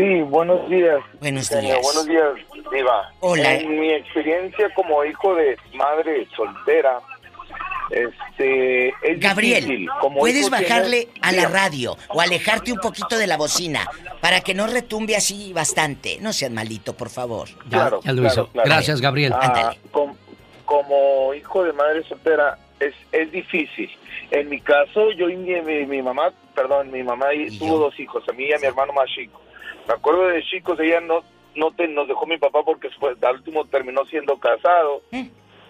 [0.00, 0.98] Sí, buenos días.
[1.20, 1.78] Buenos días.
[1.82, 2.24] buenos días,
[2.72, 3.12] Diva.
[3.20, 3.52] Hola.
[3.54, 7.00] En mi experiencia como hijo de madre soltera,
[7.90, 9.90] este, es Gabriel, difícil.
[10.00, 13.86] Como puedes bajarle a la radio o alejarte un poquito de la bocina
[14.22, 16.16] para que no retumbe así bastante.
[16.22, 17.48] No seas malito, por favor.
[17.68, 18.48] Ya, ya lo hizo.
[18.54, 19.34] Gracias, Gabriel.
[19.34, 20.16] Ah, com-
[20.64, 23.90] como hijo de madre soltera es, es difícil.
[24.30, 28.00] En mi caso, yo y mi, mi- mi mamá, perdón, mi mamá y- tuvo dos
[28.00, 29.42] hijos, a mí y a mi hermano más chico.
[29.86, 31.22] Me acuerdo de chicos, ella no,
[31.56, 35.02] no te, nos dejó mi papá porque después, al último terminó siendo casado.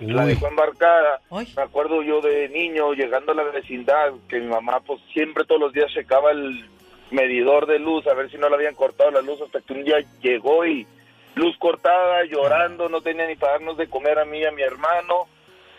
[0.01, 0.29] La Uy.
[0.31, 1.21] dejó embarcada.
[1.31, 5.61] Me acuerdo yo de niño llegando a la vecindad que mi mamá pues siempre todos
[5.61, 6.65] los días checaba el
[7.11, 9.85] medidor de luz a ver si no le habían cortado la luz hasta que un
[9.85, 10.87] día llegó y
[11.35, 14.63] luz cortada, llorando, no tenía ni para darnos de comer a mí y a mi
[14.63, 15.27] hermano.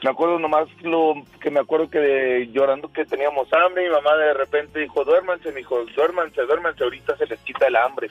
[0.04, 3.94] Me acuerdo nomás lo que me acuerdo que de- llorando que teníamos hambre y mi
[3.94, 8.08] mamá de repente dijo, duérmanse, mi hijo, duérmanse, duérmanse, ahorita se les quita el hambre.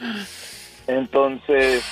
[0.86, 1.84] Entonces,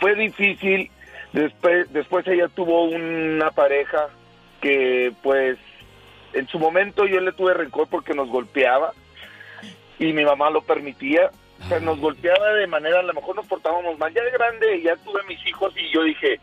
[0.00, 0.90] fue difícil.
[1.32, 4.08] Después, después ella tuvo una pareja
[4.60, 5.58] que pues
[6.32, 8.92] en su momento yo le tuve rencor porque nos golpeaba
[9.98, 11.30] y mi mamá lo permitía.
[11.64, 14.12] O sea, nos golpeaba de manera, a lo mejor nos portábamos mal.
[14.12, 16.38] Ya de grande, ya tuve mis hijos y yo dije,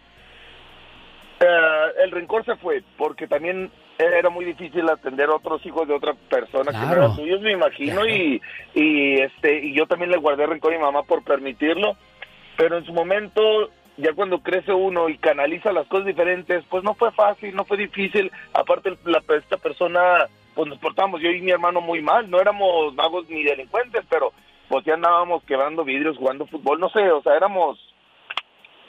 [1.43, 5.93] eh, el rencor se fue porque también era muy difícil atender a otros hijos de
[5.93, 7.03] otra persona que no Claro.
[7.03, 8.41] eran suyos, me imagino, y,
[8.73, 11.95] y este y yo también le guardé rencor a mi mamá por permitirlo,
[12.57, 16.95] pero en su momento ya cuando crece uno y canaliza las cosas diferentes, pues no
[16.95, 21.51] fue fácil, no fue difícil, aparte la, esta persona, pues nos portamos yo y mi
[21.51, 24.31] hermano muy mal, no éramos magos ni delincuentes, pero
[24.69, 27.77] pues ya andábamos quebrando vidrios, jugando fútbol, no sé, o sea, éramos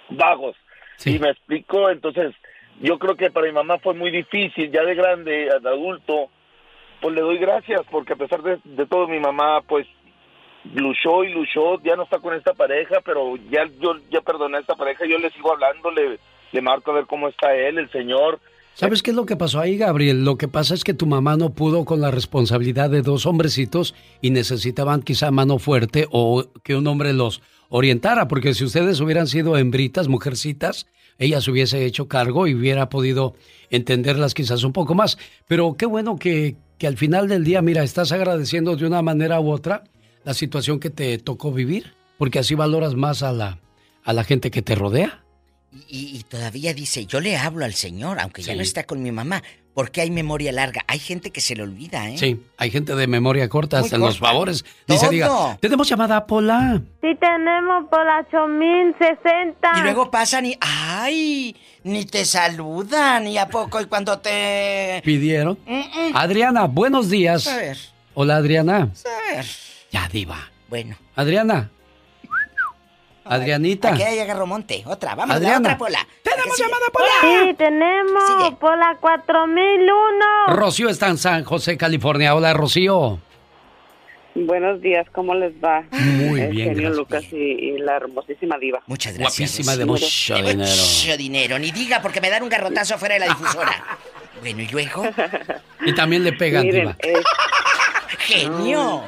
[0.08, 0.56] vagos.
[1.04, 2.34] Y me explico, entonces
[2.80, 6.28] yo creo que para mi mamá fue muy difícil, ya de grande, de adulto,
[7.00, 9.86] pues le doy gracias porque a pesar de, de todo mi mamá pues
[10.72, 14.60] luchó y luchó, ya no está con esta pareja, pero ya yo ya perdoné a
[14.60, 16.18] esta pareja, yo le sigo hablando, le,
[16.52, 18.40] le marco a ver cómo está él, el señor.
[18.74, 20.24] ¿Sabes qué es lo que pasó ahí, Gabriel?
[20.24, 23.94] Lo que pasa es que tu mamá no pudo con la responsabilidad de dos hombrecitos
[24.20, 29.28] y necesitaban quizá mano fuerte o que un hombre los orientara, porque si ustedes hubieran
[29.28, 30.88] sido hembritas, mujercitas,
[31.18, 33.34] ella se hubiese hecho cargo y hubiera podido
[33.70, 35.18] entenderlas quizás un poco más.
[35.46, 39.40] Pero qué bueno que, que al final del día, mira, estás agradeciendo de una manera
[39.40, 39.84] u otra
[40.24, 43.58] la situación que te tocó vivir, porque así valoras más a la,
[44.04, 45.24] a la gente que te rodea.
[45.88, 49.10] Y, y todavía dice, yo le hablo al Señor, aunque ya no está con mi
[49.10, 49.42] mamá,
[49.74, 50.82] porque hay memoria larga.
[50.86, 52.16] Hay gente que se le olvida, ¿eh?
[52.16, 54.64] Sí, hay gente de memoria corta, Muy hasta en los favores.
[54.86, 56.80] Dice, diga, tenemos llamada Pola.
[57.02, 59.78] Sí tenemos por la 8060.
[59.78, 65.02] Y luego pasan y, ay, ni te saludan, y a poco, y cuando te...
[65.04, 65.58] ¿Pidieron?
[66.14, 67.46] Adriana, buenos días.
[67.48, 67.76] A ver,
[68.14, 68.76] Hola, Adriana.
[69.04, 69.44] a ver.
[69.90, 70.38] Ya, diva.
[70.68, 70.96] Bueno.
[71.16, 71.70] Adriana.
[73.24, 73.88] Adrianita.
[73.90, 74.82] Aquí hay agarro monte.
[74.86, 75.54] Otra, vamos, Adriana.
[75.70, 76.06] la otra pola.
[76.22, 80.46] ¿Tenemos llamada por Sí, tenemos por la 4001.
[80.48, 82.34] Rocío está en San José, California.
[82.34, 83.18] Hola, Rocío.
[84.36, 85.84] Buenos días, ¿cómo les va?
[85.92, 86.96] Muy El bien, genio gracias.
[86.96, 88.80] Lucas y, y la hermosísima diva.
[88.86, 89.50] Muchas gracias.
[89.56, 90.70] Guapísima de mucho De dinero.
[90.82, 91.58] Mucho dinero.
[91.60, 93.84] Ni diga porque me dan un garrotazo afuera de la difusora.
[94.40, 95.04] bueno, ¿y luego?
[95.86, 96.96] Y también le pegan, Miren, diva.
[97.00, 97.22] eh,
[98.18, 99.04] ¡Genio!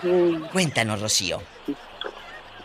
[0.53, 1.43] Cuéntanos, Rocío.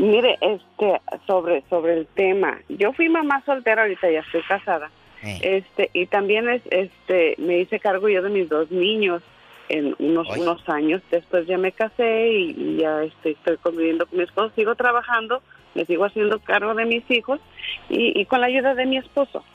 [0.02, 4.90] Mire, este, sobre, sobre el tema, yo fui mamá soltera, ahorita ya estoy casada,
[5.24, 5.40] Eh.
[5.58, 9.22] este, y también es, este, me hice cargo yo de mis dos niños
[9.70, 14.18] en unos, unos años, después ya me casé y, y ya este, estoy conviviendo con
[14.18, 15.42] mi esposo, sigo trabajando,
[15.76, 17.40] me sigo haciendo cargo de mis hijos
[17.90, 19.46] y, y con la ayuda de mi esposo.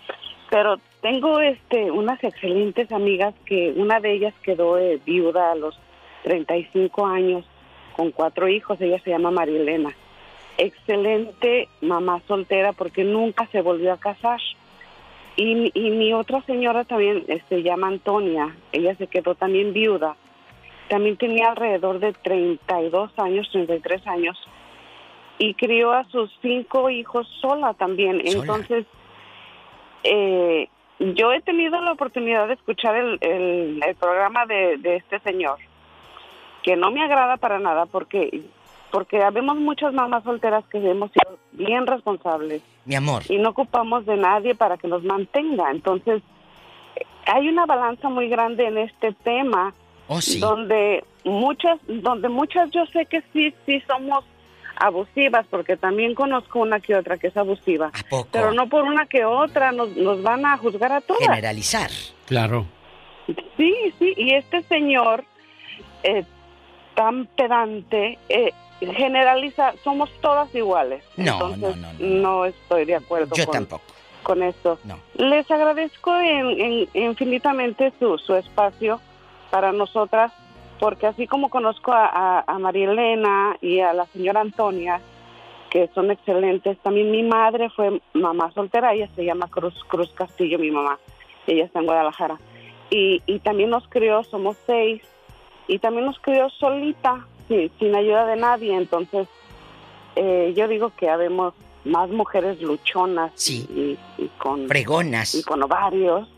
[0.49, 5.77] Pero tengo este unas excelentes amigas que una de ellas quedó eh, viuda a los
[6.23, 7.45] 35 años
[7.97, 9.91] con cuatro hijos, ella se llama Marilena.
[10.59, 14.41] Excelente mamá soltera porque nunca se volvió a casar.
[15.37, 20.17] Y, y mi otra señora también se llama Antonia, ella se quedó también viuda.
[20.89, 24.39] También tenía alrededor de 32 años, 33 años.
[25.39, 28.23] Y crió a sus cinco hijos sola también.
[28.25, 28.41] Sola.
[28.41, 28.87] Entonces,
[30.05, 30.69] eh,
[30.99, 35.59] yo he tenido la oportunidad de escuchar el, el, el programa de, de este señor,
[36.63, 38.43] que no me agrada para nada porque
[38.91, 43.23] porque habemos muchas mamás solteras que hemos sido bien responsables Mi amor.
[43.29, 45.71] y no ocupamos de nadie para que nos mantenga.
[45.71, 46.23] Entonces,
[47.27, 49.75] hay una balanza muy grande en este tema
[50.09, 50.39] Oh, sí.
[50.39, 54.25] donde muchas donde muchas yo sé que sí sí somos
[54.79, 57.91] abusivas porque también conozco una que otra que es abusiva
[58.31, 61.91] pero no por una que otra nos, nos van a juzgar a todas Generalizar.
[62.27, 62.67] Claro.
[63.57, 65.25] Sí, sí, y este señor
[66.05, 66.23] eh,
[66.95, 71.03] tan pedante, eh, generaliza, somos todas iguales.
[71.17, 73.83] No, Entonces, no, no, estoy de acuerdo Yo con, tampoco.
[74.23, 74.79] con esto.
[75.15, 79.01] Les agradezco en- en- infinitamente su, su espacio
[79.51, 80.33] para nosotras,
[80.79, 85.01] porque así como conozco a, a, a María Elena y a la señora Antonia,
[85.71, 90.59] que son excelentes, también mi madre fue mamá soltera, ella se llama Cruz, Cruz Castillo,
[90.59, 90.99] mi mamá,
[91.47, 92.37] ella está en Guadalajara.
[92.91, 95.03] Y, y también nos crió, somos seis,
[95.67, 99.29] y también nos crió solita, sí, sin ayuda de nadie, entonces
[100.17, 101.55] eh, yo digo que habemos
[101.85, 105.35] más mujeres luchonas y, y con fregonas.
[105.35, 106.29] y con ovarios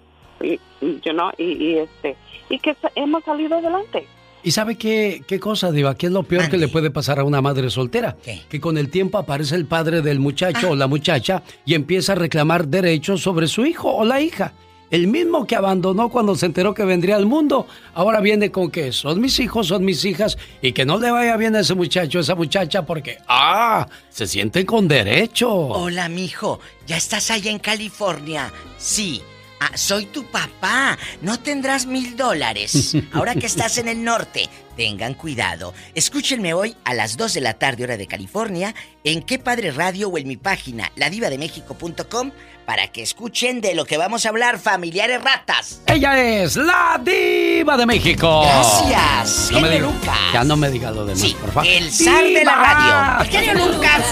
[0.40, 2.16] y, y, you know, y, y, este
[2.48, 4.06] y que hemos salido adelante.
[4.42, 5.96] ¿Y sabe qué, qué cosa, Diva?
[5.96, 8.16] ¿Qué es lo peor que le puede pasar a una madre soltera?
[8.48, 12.14] Que con el tiempo aparece el padre del muchacho o la muchacha y empieza a
[12.14, 14.52] reclamar derechos sobre su hijo o la hija.
[14.90, 18.90] El mismo que abandonó cuando se enteró que vendría al mundo, ahora viene con que
[18.92, 22.18] son mis hijos, son mis hijas y que no le vaya bien a ese muchacho,
[22.18, 25.50] a esa muchacha porque, ah, se sienten con derecho.
[25.50, 26.60] Hola, mijo.
[26.86, 28.50] ¿Ya estás allá en California?
[28.78, 29.20] Sí.
[29.60, 30.96] Ah, soy tu papá.
[31.20, 32.96] No tendrás mil dólares.
[33.12, 34.48] Ahora que estás en el norte,
[34.78, 35.74] tengan cuidado.
[35.96, 40.08] Escúchenme hoy a las 2 de la tarde, hora de California, en Qué Padre Radio
[40.08, 42.30] o en mi página, ladivademéxico.com,
[42.64, 45.80] para que escuchen de lo que vamos a hablar, familiares ratas.
[45.86, 48.42] Ella es la diva de México.
[48.42, 50.18] Gracias, No me diga- Lucas.
[50.32, 51.68] Ya no me diga lo demás, por favor.
[51.68, 53.30] El zar de la radio.
[53.32, 54.04] Genio Lucas.